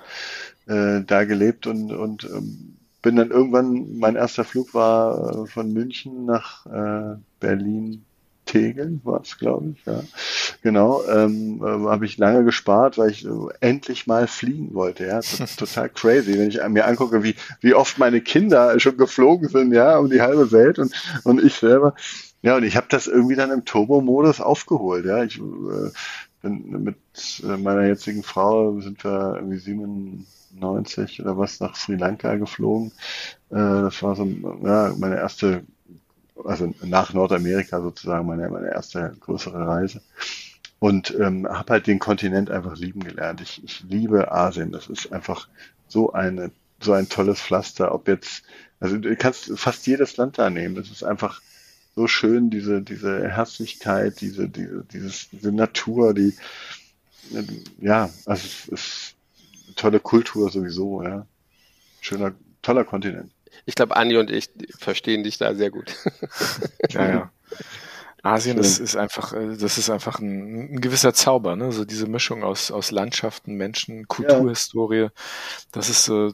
äh, 0.67 1.01
da 1.03 1.25
gelebt 1.25 1.67
und, 1.67 1.93
und 1.93 2.25
ähm, 2.25 2.77
bin 3.03 3.17
dann 3.17 3.31
irgendwann, 3.31 3.99
mein 3.99 4.17
erster 4.17 4.45
Flug 4.45 4.75
war 4.75 5.45
äh, 5.45 5.47
von 5.47 5.73
München 5.73 6.25
nach 6.25 6.67
äh, 6.67 7.17
Berlin 7.41 8.05
Tegel 8.49 8.99
war 9.05 9.21
es, 9.21 9.39
glaube 9.39 9.75
ich, 9.77 9.85
ja. 9.85 10.03
Genau, 10.63 11.05
ähm, 11.05 11.63
äh, 11.63 11.67
habe 11.67 12.07
ich 12.07 12.19
lange 12.19 12.43
gespart, 12.45 12.99
weil 12.99 13.11
ich 13.11 13.25
äh, 13.25 13.31
endlich 13.61 14.07
mal 14.07 14.27
fliegen 14.27 14.75
wollte, 14.75 15.07
ja. 15.07 15.21
Total 15.57 15.89
crazy, 15.95 16.39
wenn 16.39 16.49
ich 16.49 16.61
mir 16.69 16.87
angucke, 16.87 17.23
wie, 17.23 17.37
wie 17.61 17.75
oft 17.75 17.99
meine 17.99 18.21
Kinder 18.21 18.81
schon 18.81 18.97
geflogen 18.97 19.49
sind, 19.49 19.73
ja, 19.73 19.99
um 19.99 20.11
die 20.11 20.23
halbe 20.23 20.51
Welt 20.51 20.79
und, 20.79 20.93
und 21.25 21.45
ich 21.45 21.55
selber. 21.55 21.95
Ja, 22.43 22.57
und 22.57 22.65
ich 22.65 22.77
habe 22.77 22.87
das 22.89 23.07
irgendwie 23.07 23.37
dann 23.37 23.51
im 23.51 23.65
Turbo-Modus 23.65 24.41
aufgeholt, 24.41 25.05
ja. 25.05 25.23
Ich 25.23 25.39
äh, 25.39 25.91
bin 26.43 26.83
mit 26.83 26.97
äh, 27.43 27.57
meiner 27.57 27.87
jetzigen 27.87 28.23
Frau 28.23 28.81
sind 28.81 29.05
wir 29.05 29.35
irgendwie 29.37 29.59
97 29.59 31.21
oder 31.21 31.37
was 31.37 31.61
nach 31.61 31.77
Sri 31.77 31.97
Lanka 31.97 32.37
geflogen. 32.37 32.93
Äh, 33.51 33.57
das 33.57 34.03
war 34.03 34.17
so 34.17 34.25
ja, 34.25 34.95
meine 34.99 35.17
erste, 35.17 35.65
also 36.45 36.73
nach 36.83 37.13
Nordamerika 37.13 37.81
sozusagen 37.81 38.27
meine, 38.27 38.49
meine 38.49 38.71
erste 38.71 39.17
größere 39.21 39.67
Reise. 39.67 40.01
Und 40.81 41.13
ähm, 41.19 41.49
habe 41.49 41.73
halt 41.73 41.87
den 41.87 41.99
Kontinent 41.99 42.51
einfach 42.51 42.77
lieben 42.77 43.01
gelernt. 43.01 43.41
Ich, 43.41 43.63
ich 43.65 43.83
liebe 43.89 44.31
Asien. 44.31 44.71
Das 44.71 44.87
ist 44.87 45.13
einfach 45.13 45.49
so 45.89 46.13
eine 46.13 46.53
so 46.81 46.93
ein 46.93 47.09
tolles 47.09 47.41
Pflaster. 47.41 47.95
Ob 47.95 48.09
jetzt, 48.09 48.45
also 48.81 48.97
du 48.97 49.15
kannst 49.17 49.59
fast 49.59 49.87
jedes 49.87 50.17
Land 50.17 50.39
da 50.39 50.51
nehmen. 50.51 50.75
Das 50.75 50.91
ist 50.91 51.03
einfach 51.03 51.41
so 51.95 52.07
schön, 52.07 52.51
diese, 52.51 52.83
diese 52.83 53.29
Herzlichkeit, 53.29 54.21
diese, 54.21 54.49
diese, 54.49 54.85
dieses, 54.93 55.31
diese 55.31 55.53
Natur, 55.53 56.15
die, 56.15 56.35
ja, 57.81 58.09
also 58.25 58.47
es 58.47 58.69
ist 58.69 59.15
eine 59.67 59.75
tolle 59.75 60.01
Kultur 60.01 60.51
sowieso, 60.51 61.03
ja. 61.03 61.27
Schöner, 62.01 62.35
toller 62.63 62.85
Kontinent. 62.85 63.33
Ich 63.67 63.75
glaube, 63.75 63.97
Anni 63.97 64.17
und 64.17 64.31
ich 64.31 64.51
verstehen 64.79 65.23
dich 65.23 65.39
da 65.39 65.55
sehr 65.55 65.71
gut. 65.71 65.95
ja, 66.91 67.09
ja. 67.09 67.33
Asien 68.23 68.59
ist, 68.59 68.79
ist 68.79 68.97
einfach, 68.97 69.33
äh, 69.33 69.57
das 69.57 69.79
ist 69.79 69.91
einfach 69.91 70.19
ein, 70.19 70.75
ein, 70.75 70.81
gewisser 70.81 71.15
Zauber, 71.15 71.57
ne? 71.57 71.71
So 71.73 71.85
diese 71.85 72.07
Mischung 72.07 72.43
aus, 72.43 72.71
aus 72.71 72.91
Landschaften, 72.91 73.55
Menschen, 73.55 74.09
Kulturhistorie. 74.09 75.03
Ja. 75.03 75.09
Das 75.73 75.89
ist 75.89 76.05
so, 76.05 76.27
äh, 76.27 76.33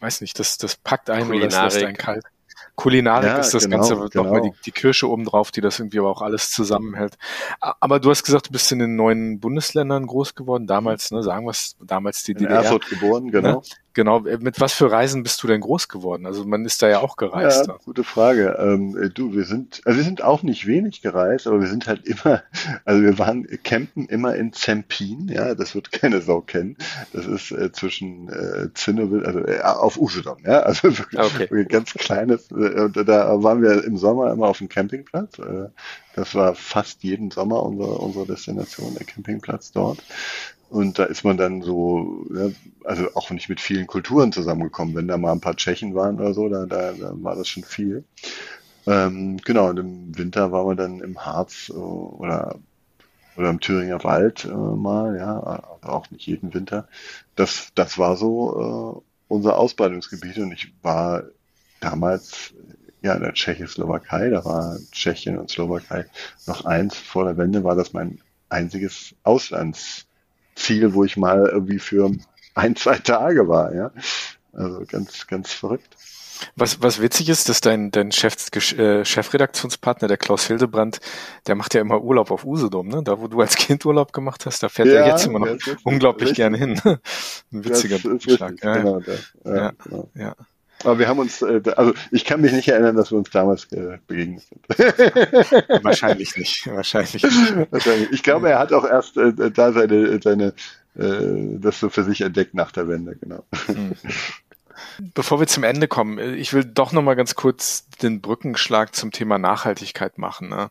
weiß 0.00 0.22
nicht, 0.22 0.38
das, 0.38 0.58
das 0.58 0.76
packt 0.76 1.10
einen 1.10 1.30
oder 1.30 1.48
das 1.48 1.74
lässt 1.74 1.84
einen 1.84 1.96
kalt. 1.96 2.24
Kulinarik 2.74 3.28
ja, 3.28 3.38
ist 3.38 3.54
das 3.54 3.64
genau, 3.64 3.78
Ganze 3.78 3.94
genau. 4.10 4.24
nochmal 4.24 4.42
die, 4.42 4.52
die 4.66 4.70
Kirsche 4.70 5.08
obendrauf, 5.08 5.50
die 5.50 5.62
das 5.62 5.78
irgendwie 5.78 5.98
aber 5.98 6.10
auch 6.10 6.20
alles 6.20 6.50
zusammenhält. 6.50 7.16
Aber 7.60 8.00
du 8.00 8.10
hast 8.10 8.22
gesagt, 8.22 8.48
du 8.48 8.52
bist 8.52 8.70
in 8.70 8.78
den 8.78 8.96
neuen 8.96 9.40
Bundesländern 9.40 10.06
groß 10.06 10.34
geworden, 10.34 10.66
damals, 10.66 11.10
ne, 11.10 11.22
sagen 11.22 11.46
wir 11.46 11.50
es, 11.50 11.76
damals 11.80 12.22
die 12.22 12.32
in 12.32 12.38
DDR. 12.38 12.64
Erfurt 12.64 12.86
geboren, 12.88 13.30
genau. 13.30 13.60
Ne? 13.60 13.62
Genau. 13.96 14.20
Mit 14.20 14.60
was 14.60 14.74
für 14.74 14.92
Reisen 14.92 15.22
bist 15.22 15.42
du 15.42 15.46
denn 15.46 15.62
groß 15.62 15.88
geworden? 15.88 16.26
Also 16.26 16.44
man 16.44 16.66
ist 16.66 16.82
da 16.82 16.88
ja 16.88 17.00
auch 17.00 17.16
gereist. 17.16 17.66
Ja, 17.66 17.78
gute 17.82 18.04
Frage. 18.04 18.54
Ähm, 18.60 18.94
äh, 18.94 19.08
du, 19.08 19.34
wir 19.34 19.44
sind, 19.44 19.80
also 19.86 19.96
wir 19.96 20.04
sind 20.04 20.22
auch 20.22 20.42
nicht 20.42 20.66
wenig 20.66 21.00
gereist, 21.00 21.46
aber 21.46 21.62
wir 21.62 21.68
sind 21.68 21.86
halt 21.86 22.04
immer, 22.06 22.42
also 22.84 23.00
wir 23.00 23.18
waren 23.18 23.46
campen 23.64 24.06
immer 24.06 24.36
in 24.36 24.52
Zempin, 24.52 25.28
ja, 25.28 25.54
das 25.54 25.74
wird 25.74 25.92
keine 25.92 26.20
Sau 26.20 26.42
kennen. 26.42 26.76
Das 27.14 27.24
ist 27.24 27.52
äh, 27.52 27.72
zwischen 27.72 28.28
äh, 28.28 28.68
Zinnowil, 28.74 29.24
also 29.24 29.38
äh, 29.46 29.62
auf 29.62 29.96
Usedom, 29.96 30.40
ja, 30.44 30.60
also 30.60 30.82
wirklich, 30.98 31.18
okay. 31.18 31.50
wirklich 31.50 31.68
ganz 31.68 31.94
kleines. 31.94 32.50
Äh, 32.50 32.90
da 32.90 33.42
waren 33.42 33.62
wir 33.62 33.82
im 33.82 33.96
Sommer 33.96 34.30
immer 34.30 34.48
auf 34.48 34.58
dem 34.58 34.68
Campingplatz. 34.68 35.38
Äh, 35.38 35.70
das 36.16 36.34
war 36.34 36.54
fast 36.54 37.02
jeden 37.02 37.30
Sommer 37.30 37.62
unsere, 37.62 37.92
unsere 37.92 38.26
Destination, 38.26 38.94
der 38.94 39.06
Campingplatz 39.06 39.72
dort. 39.72 40.02
Und 40.68 40.98
da 40.98 41.04
ist 41.04 41.24
man 41.24 41.36
dann 41.36 41.62
so, 41.62 42.26
ja, 42.34 42.48
also 42.84 43.08
auch 43.14 43.30
nicht 43.30 43.48
mit 43.48 43.60
vielen 43.60 43.86
Kulturen 43.86 44.32
zusammengekommen. 44.32 44.94
Wenn 44.94 45.08
da 45.08 45.16
mal 45.16 45.32
ein 45.32 45.40
paar 45.40 45.56
Tschechen 45.56 45.94
waren 45.94 46.16
oder 46.16 46.34
so, 46.34 46.48
da, 46.48 46.66
da, 46.66 46.92
da 46.92 47.12
war 47.14 47.36
das 47.36 47.48
schon 47.48 47.64
viel. 47.64 48.04
Ähm, 48.86 49.38
genau, 49.44 49.70
und 49.70 49.78
im 49.78 50.18
Winter 50.18 50.52
waren 50.52 50.66
wir 50.68 50.74
dann 50.76 51.00
im 51.00 51.24
Harz 51.24 51.70
äh, 51.70 51.72
oder, 51.72 52.58
oder 53.36 53.50
im 53.50 53.60
Thüringer 53.60 54.02
Wald 54.04 54.44
äh, 54.44 54.48
mal, 54.48 55.16
ja, 55.16 55.36
aber 55.36 55.92
auch 55.92 56.10
nicht 56.10 56.26
jeden 56.26 56.54
Winter. 56.54 56.88
Das, 57.34 57.72
das 57.74 57.98
war 57.98 58.16
so 58.16 59.02
äh, 59.04 59.12
unser 59.28 59.58
Ausbreitungsgebiet 59.58 60.38
und 60.38 60.52
ich 60.52 60.72
war 60.82 61.24
damals 61.80 62.54
ja 63.02 63.14
in 63.14 63.22
der 63.22 63.34
Tschechoslowakei, 63.34 64.30
da 64.30 64.44
war 64.44 64.78
Tschechien 64.92 65.38
und 65.38 65.50
Slowakei 65.50 66.06
noch 66.46 66.64
eins. 66.64 66.96
Vor 66.96 67.24
der 67.24 67.36
Wende 67.36 67.64
war 67.64 67.74
das 67.74 67.92
mein 67.92 68.20
einziges 68.48 69.14
Auslands 69.24 70.05
Ziel, 70.56 70.94
wo 70.94 71.04
ich 71.04 71.16
mal 71.16 71.48
irgendwie 71.52 71.78
für 71.78 72.10
ein, 72.54 72.74
zwei 72.74 72.98
Tage 72.98 73.48
war, 73.48 73.74
ja. 73.74 73.92
Also 74.52 74.84
ganz, 74.88 75.26
ganz 75.26 75.52
verrückt. 75.52 75.96
Was, 76.54 76.82
was 76.82 77.00
witzig 77.00 77.28
ist, 77.28 77.48
dass 77.48 77.60
dein, 77.60 77.90
dein 77.90 78.12
Chef, 78.12 78.36
äh, 78.78 79.04
Chefredaktionspartner, 79.04 80.08
der 80.08 80.16
Klaus 80.16 80.46
Hildebrand, 80.46 81.00
der 81.46 81.54
macht 81.54 81.74
ja 81.74 81.80
immer 81.80 82.02
Urlaub 82.02 82.30
auf 82.30 82.44
Usedom, 82.44 82.88
ne? 82.88 83.02
Da, 83.02 83.20
wo 83.20 83.28
du 83.28 83.40
als 83.40 83.56
Kind 83.56 83.84
Urlaub 83.86 84.12
gemacht 84.12 84.44
hast, 84.46 84.62
da 84.62 84.68
fährt 84.68 84.88
ja, 84.88 84.94
er 84.94 85.08
jetzt 85.08 85.26
immer 85.26 85.38
noch 85.38 85.56
unglaublich 85.84 86.34
gerne 86.34 86.58
hin. 86.58 86.80
Ein 87.52 87.64
witziger 87.64 87.98
Schlag. 87.98 88.62
Ja, 88.62 88.76
genau, 88.76 89.00
ja, 89.00 89.54
ja, 89.54 89.72
genau. 89.82 90.10
ja. 90.14 90.34
Aber 90.84 90.98
wir 90.98 91.08
haben 91.08 91.18
uns, 91.18 91.42
äh, 91.42 91.62
also 91.76 91.94
ich 92.10 92.24
kann 92.24 92.40
mich 92.40 92.52
nicht 92.52 92.68
erinnern, 92.68 92.96
dass 92.96 93.10
wir 93.10 93.18
uns 93.18 93.30
damals 93.30 93.64
äh, 93.72 93.98
begegnet 94.06 94.42
sind. 94.42 94.68
wahrscheinlich 95.84 96.36
nicht. 96.36 96.66
Wahrscheinlich 96.66 97.22
nicht. 97.22 97.72
Wahrscheinlich. 97.72 98.12
Ich 98.12 98.22
glaube, 98.22 98.50
er 98.50 98.58
hat 98.58 98.72
auch 98.72 98.84
erst 98.84 99.16
äh, 99.16 99.32
da 99.50 99.72
seine, 99.72 100.20
seine 100.22 100.54
das 100.98 101.78
so 101.78 101.90
für 101.90 102.04
sich 102.04 102.22
entdeckt 102.22 102.54
nach 102.54 102.72
der 102.72 102.88
Wende, 102.88 103.16
genau. 103.16 103.44
Hm. 103.66 103.92
Bevor 105.14 105.40
wir 105.40 105.46
zum 105.46 105.64
Ende 105.64 105.88
kommen, 105.88 106.18
ich 106.18 106.52
will 106.52 106.64
doch 106.64 106.92
noch 106.92 107.02
mal 107.02 107.16
ganz 107.16 107.34
kurz 107.34 107.88
den 108.02 108.20
Brückenschlag 108.20 108.94
zum 108.94 109.10
Thema 109.10 109.38
Nachhaltigkeit 109.38 110.18
machen. 110.18 110.48
Ne? 110.48 110.70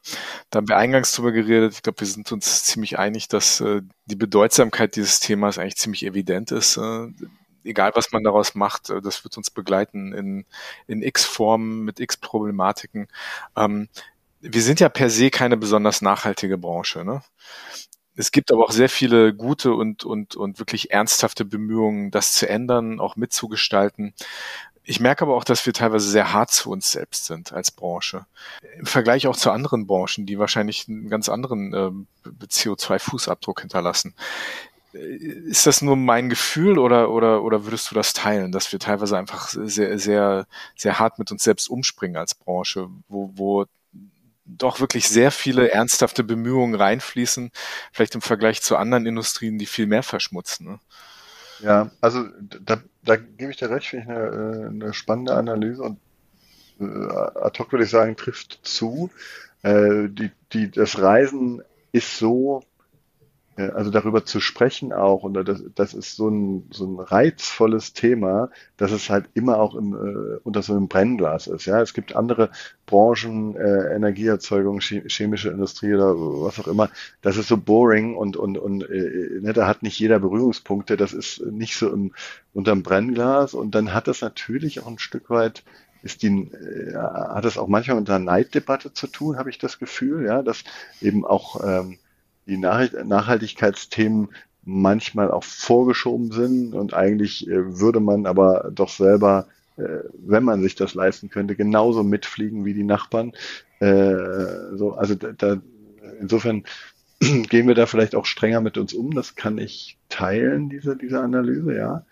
Da 0.50 0.58
haben 0.58 0.68
wir 0.68 0.78
eingangs 0.78 1.12
drüber 1.12 1.32
geredet. 1.32 1.74
Ich 1.74 1.84
glaube, 1.84 2.02
wir 2.02 2.08
sind 2.08 2.32
uns 2.32 2.64
ziemlich 2.64 2.98
einig, 2.98 3.28
dass 3.28 3.62
äh, 3.62 3.82
die 4.06 4.16
Bedeutsamkeit 4.16 4.96
dieses 4.96 5.20
Themas 5.20 5.58
eigentlich 5.58 5.78
ziemlich 5.78 6.06
evident 6.06 6.52
ist. 6.52 6.78
Äh, 6.78 7.08
egal 7.66 7.92
was 7.96 8.12
man 8.12 8.24
daraus 8.24 8.56
macht, 8.56 8.90
äh, 8.90 9.02
das 9.02 9.24
wird 9.24 9.38
uns 9.38 9.50
begleiten 9.50 10.14
in, 10.14 10.46
in 10.88 11.02
x 11.02 11.26
Formen 11.26 11.84
mit 11.84 12.00
x 12.00 12.18
Problematiken. 12.18 13.08
Ähm, 13.56 13.90
wir 14.42 14.62
sind 14.62 14.80
ja 14.80 14.90
per 14.90 15.10
se 15.10 15.30
keine 15.30 15.58
besonders 15.58 16.02
nachhaltige 16.02 16.58
Branche. 16.58 17.04
Ne? 17.04 17.22
Es 18.16 18.32
gibt 18.32 18.52
aber 18.52 18.64
auch 18.64 18.72
sehr 18.72 18.90
viele 18.90 19.34
gute 19.34 19.74
und, 19.74 20.06
und, 20.06 20.36
und 20.36 20.60
wirklich 20.60 20.92
ernsthafte 20.92 21.44
Bemühungen, 21.46 22.12
das 22.12 22.34
zu 22.34 22.48
ändern, 22.48 23.00
auch 23.00 23.16
mitzugestalten. 23.16 24.14
Ich 24.84 25.00
merke 25.00 25.24
aber 25.24 25.36
auch, 25.36 25.44
dass 25.44 25.66
wir 25.66 25.74
teilweise 25.74 26.08
sehr 26.10 26.32
hart 26.32 26.52
zu 26.52 26.70
uns 26.70 26.92
selbst 26.92 27.26
sind 27.26 27.52
als 27.52 27.72
Branche. 27.72 28.28
Im 28.78 28.86
Vergleich 28.86 29.26
auch 29.26 29.36
zu 29.36 29.50
anderen 29.50 29.88
Branchen, 29.88 30.28
die 30.28 30.38
wahrscheinlich 30.38 30.88
einen 30.88 31.10
ganz 31.10 31.28
anderen 31.28 31.74
äh, 31.74 32.30
CO2-Fußabdruck 32.46 33.62
hinterlassen. 33.62 34.14
Ist 34.96 35.68
das 35.68 35.82
nur 35.82 35.96
mein 35.96 36.30
Gefühl 36.30 36.80
oder, 36.80 37.10
oder, 37.12 37.44
oder 37.44 37.66
würdest 37.66 37.92
du 37.92 37.96
das 37.96 38.14
teilen, 38.14 38.52
dass 38.52 38.72
wir 38.72 38.80
teilweise 38.80 39.18
einfach 39.18 39.50
sehr, 39.50 40.00
sehr, 40.00 40.48
sehr 40.76 41.00
hart 41.00 41.20
mit 41.20 41.32
uns 41.32 41.44
selbst 41.44 41.70
umspringen 41.70 42.18
als 42.18 42.36
Branche, 42.36 42.88
wo, 43.10 43.32
wo 43.36 43.66
doch 44.46 44.80
wirklich 44.80 45.10
sehr 45.10 45.32
viele 45.32 45.72
ernsthafte 45.72 46.24
Bemühungen 46.24 46.76
reinfließen, 46.76 47.52
vielleicht 47.92 48.16
im 48.16 48.22
Vergleich 48.22 48.62
zu 48.62 48.78
anderen 48.78 49.06
Industrien, 49.06 49.58
die 49.58 49.66
viel 49.66 49.88
mehr 49.88 50.04
verschmutzen. 50.04 50.68
Ne? 50.68 50.80
Ja, 51.60 51.92
also 52.00 52.26
da, 52.62 52.82
da 53.04 53.16
gebe 53.16 53.52
ich 53.52 53.58
dir 53.58 53.70
recht, 53.70 53.88
finde 53.88 54.06
ich 54.06 54.10
eine, 54.10 54.68
eine 54.68 54.94
spannende 54.94 55.36
Analyse 55.36 55.82
und 55.82 56.00
äh, 56.80 56.84
ad 56.84 57.58
hoc 57.60 57.72
würde 57.72 57.86
ich 57.86 57.92
sagen, 57.92 58.16
trifft 58.16 58.60
zu. 58.64 59.10
Äh, 59.64 60.10
die, 60.10 60.32
die, 60.54 60.70
das 60.70 61.00
Reisen 61.02 61.62
ist 61.92 62.18
so 62.18 62.64
also 63.62 63.90
darüber 63.90 64.26
zu 64.26 64.40
sprechen 64.40 64.92
auch, 64.92 65.24
und 65.24 65.34
das, 65.34 65.64
das 65.76 65.94
ist 65.94 66.16
so 66.16 66.30
ein, 66.30 66.68
so 66.72 66.86
ein 66.86 67.00
reizvolles 67.00 67.94
Thema, 67.94 68.50
dass 68.78 68.92
es 68.92 69.10
halt 69.10 69.30
immer 69.34 69.60
auch 69.60 69.76
im, 69.76 69.94
äh, 69.94 70.38
unter 70.44 70.62
so 70.62 70.74
einem 70.74 70.88
Brennglas 70.88 71.48
ist. 71.48 71.66
Ja, 71.66 71.82
es 71.82 71.94
gibt 71.94 72.16
andere 72.16 72.50
Branchen, 72.86 73.56
äh, 73.56 73.96
Energieerzeugung, 73.96 74.80
chemische 74.82 75.50
Industrie 75.50 75.94
oder 75.94 76.16
was 76.16 76.60
auch 76.60 76.68
immer. 76.68 76.90
Das 77.22 77.38
ist 77.38 77.48
so 77.48 77.58
boring 77.58 78.16
und 78.16 78.36
und 78.36 78.58
und 78.58 78.90
äh, 78.90 79.40
ne, 79.42 79.54
da 79.54 79.68
hat 79.68 79.84
nicht 79.84 80.00
jeder 80.00 80.20
Berührungspunkte. 80.20 80.98
Das 80.98 81.14
ist 81.14 81.46
nicht 81.46 81.78
so 81.78 81.92
im 81.92 82.14
unterm 82.54 82.84
Brennglas 82.84 83.54
und 83.54 83.74
dann 83.74 83.94
hat 83.94 84.08
das 84.08 84.22
natürlich 84.22 84.82
auch 84.82 84.88
ein 84.88 85.00
Stück 85.00 85.30
weit 85.30 85.64
ist 86.04 86.22
die, 86.22 86.28
äh, 86.28 86.94
hat 86.96 87.46
das 87.46 87.58
auch 87.58 87.68
manchmal 87.68 87.98
unter 87.98 88.20
Neiddebatte 88.20 88.94
zu 88.94 89.08
tun, 89.08 89.38
habe 89.38 89.50
ich 89.50 89.58
das 89.58 89.80
Gefühl, 89.80 90.26
ja, 90.26 90.44
dass 90.44 90.64
eben 91.02 91.26
auch 91.26 91.64
ähm, 91.66 91.98
die 92.48 92.58
Nachhaltigkeitsthemen 92.58 94.30
manchmal 94.66 95.32
auch 95.32 95.44
vorgeschoben 95.44 96.32
sind 96.32 96.74
und 96.74 96.94
eigentlich 96.94 97.48
äh, 97.48 97.80
würde 97.80 98.00
man 98.00 98.26
aber 98.26 98.72
doch 98.74 98.90
selber, 98.90 99.48
äh, 99.78 100.00
wenn 100.14 100.44
man 100.44 100.62
sich 100.62 100.76
das 100.76 100.96
leisten 100.96 101.30
könnte, 101.30 101.56
genauso 101.56 102.04
mitfliegen 102.04 102.66
wie 102.66 102.74
die 102.74 102.84
Nachbarn. 102.84 103.34
Äh, 103.80 104.16
so, 104.74 104.94
also 104.94 105.14
da, 105.16 105.32
da, 105.34 105.62
insofern 106.20 106.64
gehen 107.20 107.68
wir 107.68 107.76
da 107.76 107.86
vielleicht 107.86 108.16
auch 108.16 108.26
strenger 108.26 108.60
mit 108.60 108.78
uns 108.78 108.94
um. 108.94 109.14
Das 109.14 109.36
kann 109.36 109.60
ich 109.60 109.98
teilen, 110.10 110.70
diese, 110.70 110.98
diese 110.98 111.22
Analyse, 111.22 111.76
ja. 111.76 112.06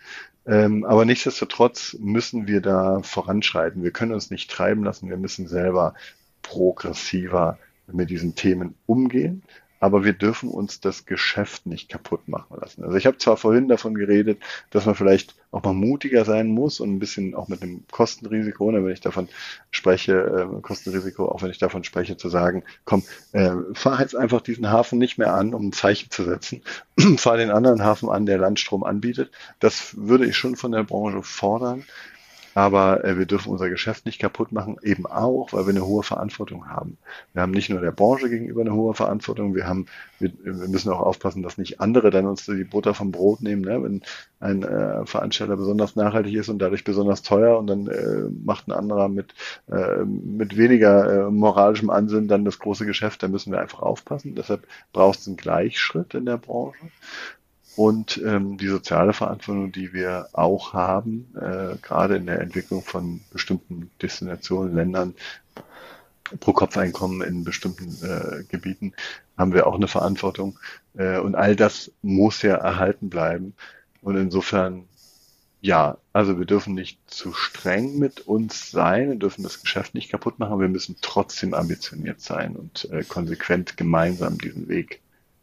Ähm, 0.46 0.84
aber 0.84 1.04
nichtsdestotrotz 1.06 1.96
müssen 1.98 2.46
wir 2.46 2.60
da 2.60 3.00
voranschreiten. 3.02 3.82
Wir 3.82 3.92
können 3.92 4.12
uns 4.12 4.30
nicht 4.30 4.50
treiben 4.50 4.84
lassen. 4.84 5.08
Wir 5.08 5.16
müssen 5.16 5.48
selber 5.48 5.94
progressiver 6.42 7.58
mit 7.90 8.10
diesen 8.10 8.34
Themen 8.34 8.74
umgehen 8.86 9.42
aber 9.84 10.02
wir 10.02 10.14
dürfen 10.14 10.48
uns 10.48 10.80
das 10.80 11.04
Geschäft 11.04 11.66
nicht 11.66 11.90
kaputt 11.90 12.26
machen 12.26 12.56
lassen. 12.58 12.82
Also 12.84 12.96
ich 12.96 13.04
habe 13.04 13.18
zwar 13.18 13.36
vorhin 13.36 13.68
davon 13.68 13.94
geredet, 13.94 14.40
dass 14.70 14.86
man 14.86 14.94
vielleicht 14.94 15.34
auch 15.50 15.62
mal 15.62 15.74
mutiger 15.74 16.24
sein 16.24 16.48
muss 16.48 16.80
und 16.80 16.90
ein 16.94 16.98
bisschen 16.98 17.34
auch 17.34 17.48
mit 17.48 17.62
dem 17.62 17.84
Kostenrisiko, 17.90 18.70
ne, 18.70 18.82
wenn 18.82 18.94
ich 18.94 19.02
davon 19.02 19.28
spreche, 19.70 20.48
äh, 20.56 20.60
Kostenrisiko, 20.62 21.26
auch 21.28 21.42
wenn 21.42 21.50
ich 21.50 21.58
davon 21.58 21.84
spreche, 21.84 22.16
zu 22.16 22.30
sagen, 22.30 22.62
komm, 22.86 23.02
äh, 23.32 23.50
fahr 23.74 24.00
jetzt 24.00 24.16
einfach 24.16 24.40
diesen 24.40 24.70
Hafen 24.70 24.98
nicht 24.98 25.18
mehr 25.18 25.34
an, 25.34 25.52
um 25.52 25.68
ein 25.68 25.72
Zeichen 25.72 26.10
zu 26.10 26.24
setzen, 26.24 26.62
fahr 27.18 27.36
den 27.36 27.50
anderen 27.50 27.84
Hafen 27.84 28.08
an, 28.08 28.24
der 28.24 28.38
Landstrom 28.38 28.84
anbietet. 28.84 29.32
Das 29.60 29.94
würde 29.98 30.24
ich 30.24 30.34
schon 30.34 30.56
von 30.56 30.72
der 30.72 30.84
Branche 30.84 31.22
fordern. 31.22 31.84
Aber 32.54 33.04
äh, 33.04 33.18
wir 33.18 33.26
dürfen 33.26 33.50
unser 33.50 33.68
Geschäft 33.68 34.06
nicht 34.06 34.20
kaputt 34.20 34.52
machen, 34.52 34.76
eben 34.82 35.06
auch, 35.06 35.52
weil 35.52 35.66
wir 35.66 35.70
eine 35.70 35.86
hohe 35.86 36.02
Verantwortung 36.02 36.68
haben. 36.68 36.96
Wir 37.32 37.42
haben 37.42 37.50
nicht 37.50 37.68
nur 37.68 37.80
der 37.80 37.92
Branche 37.92 38.30
gegenüber 38.30 38.60
eine 38.60 38.72
hohe 38.72 38.94
Verantwortung, 38.94 39.54
wir 39.54 39.66
haben, 39.66 39.86
wir, 40.20 40.32
wir 40.42 40.68
müssen 40.68 40.92
auch 40.92 41.00
aufpassen, 41.00 41.42
dass 41.42 41.58
nicht 41.58 41.80
andere 41.80 42.10
dann 42.10 42.26
uns 42.26 42.46
die 42.46 42.64
Butter 42.64 42.94
vom 42.94 43.10
Brot 43.10 43.42
nehmen. 43.42 43.62
Ne? 43.62 43.82
Wenn 43.82 44.02
ein 44.40 44.62
äh, 44.62 45.04
Veranstalter 45.04 45.56
besonders 45.56 45.96
nachhaltig 45.96 46.34
ist 46.34 46.48
und 46.48 46.60
dadurch 46.60 46.84
besonders 46.84 47.22
teuer 47.22 47.58
und 47.58 47.66
dann 47.66 47.86
äh, 47.88 48.30
macht 48.44 48.68
ein 48.68 48.72
anderer 48.72 49.08
mit, 49.08 49.34
äh, 49.70 50.04
mit 50.04 50.56
weniger 50.56 51.26
äh, 51.26 51.30
moralischem 51.30 51.90
Ansinnen 51.90 52.28
dann 52.28 52.44
das 52.44 52.58
große 52.58 52.86
Geschäft, 52.86 53.22
da 53.22 53.28
müssen 53.28 53.52
wir 53.52 53.60
einfach 53.60 53.80
aufpassen. 53.80 54.34
Deshalb 54.34 54.66
braucht 54.92 55.18
es 55.18 55.26
einen 55.26 55.36
Gleichschritt 55.36 56.14
in 56.14 56.26
der 56.26 56.38
Branche 56.38 56.78
und 57.76 58.20
ähm, 58.24 58.56
die 58.56 58.68
soziale 58.68 59.12
Verantwortung, 59.12 59.72
die 59.72 59.92
wir 59.92 60.28
auch 60.32 60.72
haben, 60.72 61.34
äh, 61.34 61.76
gerade 61.82 62.16
in 62.16 62.26
der 62.26 62.40
Entwicklung 62.40 62.82
von 62.82 63.20
bestimmten 63.32 63.90
Destinationen, 64.00 64.74
Ländern, 64.74 65.14
Pro-Kopf-Einkommen 66.40 67.22
in 67.22 67.44
bestimmten 67.44 67.96
äh, 68.04 68.44
Gebieten, 68.44 68.92
haben 69.36 69.52
wir 69.52 69.66
auch 69.66 69.74
eine 69.74 69.88
Verantwortung. 69.88 70.58
Äh, 70.96 71.18
und 71.18 71.34
all 71.34 71.56
das 71.56 71.90
muss 72.02 72.42
ja 72.42 72.54
erhalten 72.54 73.10
bleiben. 73.10 73.54
Und 74.02 74.16
insofern, 74.16 74.84
ja, 75.60 75.98
also 76.12 76.38
wir 76.38 76.46
dürfen 76.46 76.74
nicht 76.74 76.98
zu 77.10 77.32
streng 77.32 77.98
mit 77.98 78.20
uns 78.20 78.70
sein, 78.70 79.08
wir 79.08 79.16
dürfen 79.16 79.42
das 79.42 79.60
Geschäft 79.60 79.94
nicht 79.94 80.10
kaputt 80.10 80.38
machen, 80.38 80.60
wir 80.60 80.68
müssen 80.68 80.96
trotzdem 81.00 81.54
ambitioniert 81.54 82.20
sein 82.20 82.54
und 82.54 82.88
äh, 82.90 83.02
konsequent 83.02 83.76
gemeinsam 83.76 84.38
diesen 84.38 84.68
Weg 84.68 85.00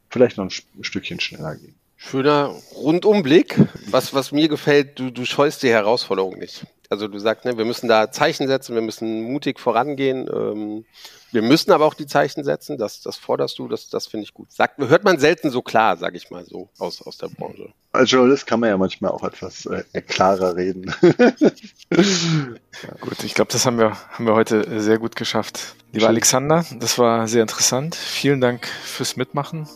vielleicht 0.10 0.38
noch 0.38 0.46
ein 0.46 0.84
Stückchen 0.84 1.20
schneller 1.20 1.56
gehen. 1.56 1.76
Schöner 2.04 2.56
Rundumblick. 2.76 3.60
Was, 3.91 4.12
was 4.14 4.32
mir 4.32 4.49
gefällt, 4.49 4.97
du, 4.97 5.12
du 5.12 5.24
scheust 5.24 5.62
die 5.62 5.70
Herausforderung 5.70 6.39
nicht. 6.39 6.66
Also 6.89 7.08
du 7.08 7.20
sagst, 7.20 7.45
ne, 7.45 7.58
wir 7.60 7.64
müssen 7.64 7.88
da 7.88 8.12
Zeichen 8.12 8.47
setzen, 8.47 8.74
wir 8.74 8.82
müssen 8.82 9.22
mutig 9.22 9.60
vorangehen. 9.60 10.28
Ähm, 10.34 10.84
wir 11.32 11.43
müssen 11.43 11.72
aber 11.72 11.86
auch 11.86 11.93
die 11.93 12.08
Zeichen 12.08 12.43
setzen, 12.43 12.78
das, 12.80 13.02
das 13.02 13.18
forderst 13.18 13.58
du, 13.60 13.68
das, 13.68 13.88
das 13.89 14.08
finde 14.08 14.24
ich 14.24 14.34
gut. 14.34 14.52
Sagt, 14.52 14.80
hört 14.80 15.04
man 15.04 15.20
selten 15.20 15.52
so 15.52 15.62
klar, 15.62 15.95
sage 15.95 16.18
ich 16.18 16.32
mal 16.32 16.43
so, 16.43 16.70
aus, 16.80 17.04
aus 17.04 17.18
der 17.20 17.28
Branche. 17.28 17.70
Als 17.93 18.10
Journalist 18.10 18.47
kann 18.47 18.60
man 18.60 18.70
ja 18.70 18.78
manchmal 18.78 19.12
auch 19.12 19.24
etwas 19.24 19.68
äh, 19.68 20.02
klarer 20.02 20.56
reden. 20.56 20.93
ja. 21.02 22.95
Gut, 22.99 23.24
ich 23.24 23.36
glaube, 23.36 23.52
das 23.52 23.66
haben 23.66 23.78
wir, 23.78 23.95
haben 24.10 24.26
wir 24.26 24.34
heute 24.34 24.82
sehr 24.82 24.97
gut 24.97 25.16
geschafft. 25.16 25.76
Lieber 25.93 26.08
Alexander, 26.08 26.66
das 26.80 26.97
war 26.97 27.28
sehr 27.28 27.43
interessant. 27.43 27.95
Vielen 27.95 28.41
Dank 28.41 28.68
fürs 28.68 29.16
Mitmachen 29.16 29.70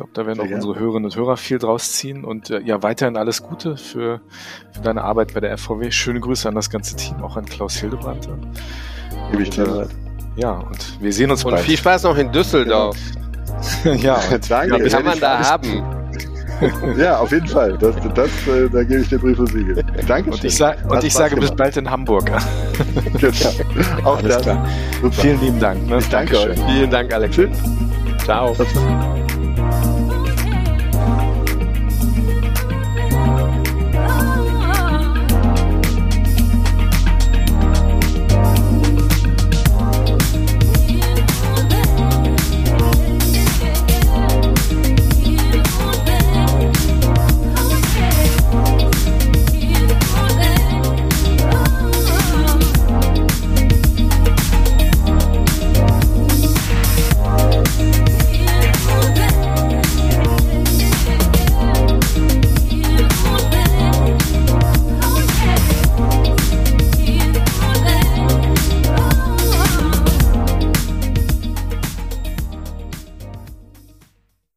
glaube, 0.00 0.12
da 0.14 0.24
werden 0.26 0.36
Sehr 0.36 0.44
auch 0.44 0.48
gerne. 0.48 0.64
unsere 0.64 0.80
Hörerinnen 0.80 1.04
und 1.10 1.16
Hörer 1.16 1.36
viel 1.36 1.58
draus 1.58 1.92
ziehen. 1.92 2.24
Und 2.24 2.50
äh, 2.50 2.60
ja, 2.60 2.82
weiterhin 2.82 3.16
alles 3.16 3.42
Gute 3.42 3.76
für, 3.76 4.20
für 4.72 4.80
deine 4.82 5.02
Arbeit 5.02 5.34
bei 5.34 5.40
der 5.40 5.56
FVW. 5.58 5.90
Schöne 5.90 6.20
Grüße 6.20 6.48
an 6.48 6.54
das 6.54 6.70
ganze 6.70 6.96
Team, 6.96 7.22
auch 7.22 7.36
an 7.36 7.44
Klaus 7.44 7.74
Hildebrand. 7.74 8.28
Gebe 9.30 9.42
ich 9.42 9.50
dir 9.50 9.88
Ja, 10.36 10.52
und 10.52 11.02
wir 11.02 11.12
sehen 11.12 11.30
uns 11.30 11.44
und 11.44 11.50
bald. 11.50 11.62
Und 11.62 11.66
viel 11.66 11.76
Spaß 11.76 12.04
noch 12.04 12.16
in 12.16 12.32
Düsseldorf. 12.32 12.96
ja, 13.84 14.18
danke. 14.48 14.82
Ja, 14.82 14.88
kann 14.88 15.04
man 15.04 15.20
da 15.20 15.50
haben. 15.50 15.84
ja, 16.98 17.18
auf 17.18 17.30
jeden 17.30 17.46
Fall. 17.46 17.76
Das, 17.78 17.94
das, 18.14 18.28
äh, 18.48 18.68
da 18.70 18.82
gebe 18.82 19.00
ich 19.00 19.08
dir 19.08 19.18
Brief 19.18 19.38
und 19.38 19.48
Siegel. 19.48 19.82
Danke. 20.06 20.30
Und 20.30 20.44
ich, 20.44 20.56
sa 20.56 20.74
und 20.88 21.04
ich 21.04 21.12
sage 21.12 21.34
gemacht. 21.34 21.50
bis 21.50 21.56
bald 21.56 21.76
in 21.76 21.90
Hamburg. 21.90 22.30
genau. 23.18 23.34
Auch 24.04 24.16
Alles 24.18 24.36
das. 24.36 24.42
klar. 24.42 24.68
Vielen 25.12 25.40
lieben 25.40 25.60
Dank. 25.60 25.86
Ne? 25.86 25.98
Ich 25.98 26.08
danke 26.08 26.38
euch. 26.38 26.58
Vielen 26.68 26.90
Dank, 26.90 27.12
Alex. 27.12 27.36
Tschüss. 27.36 27.58
Ciao. 28.24 28.54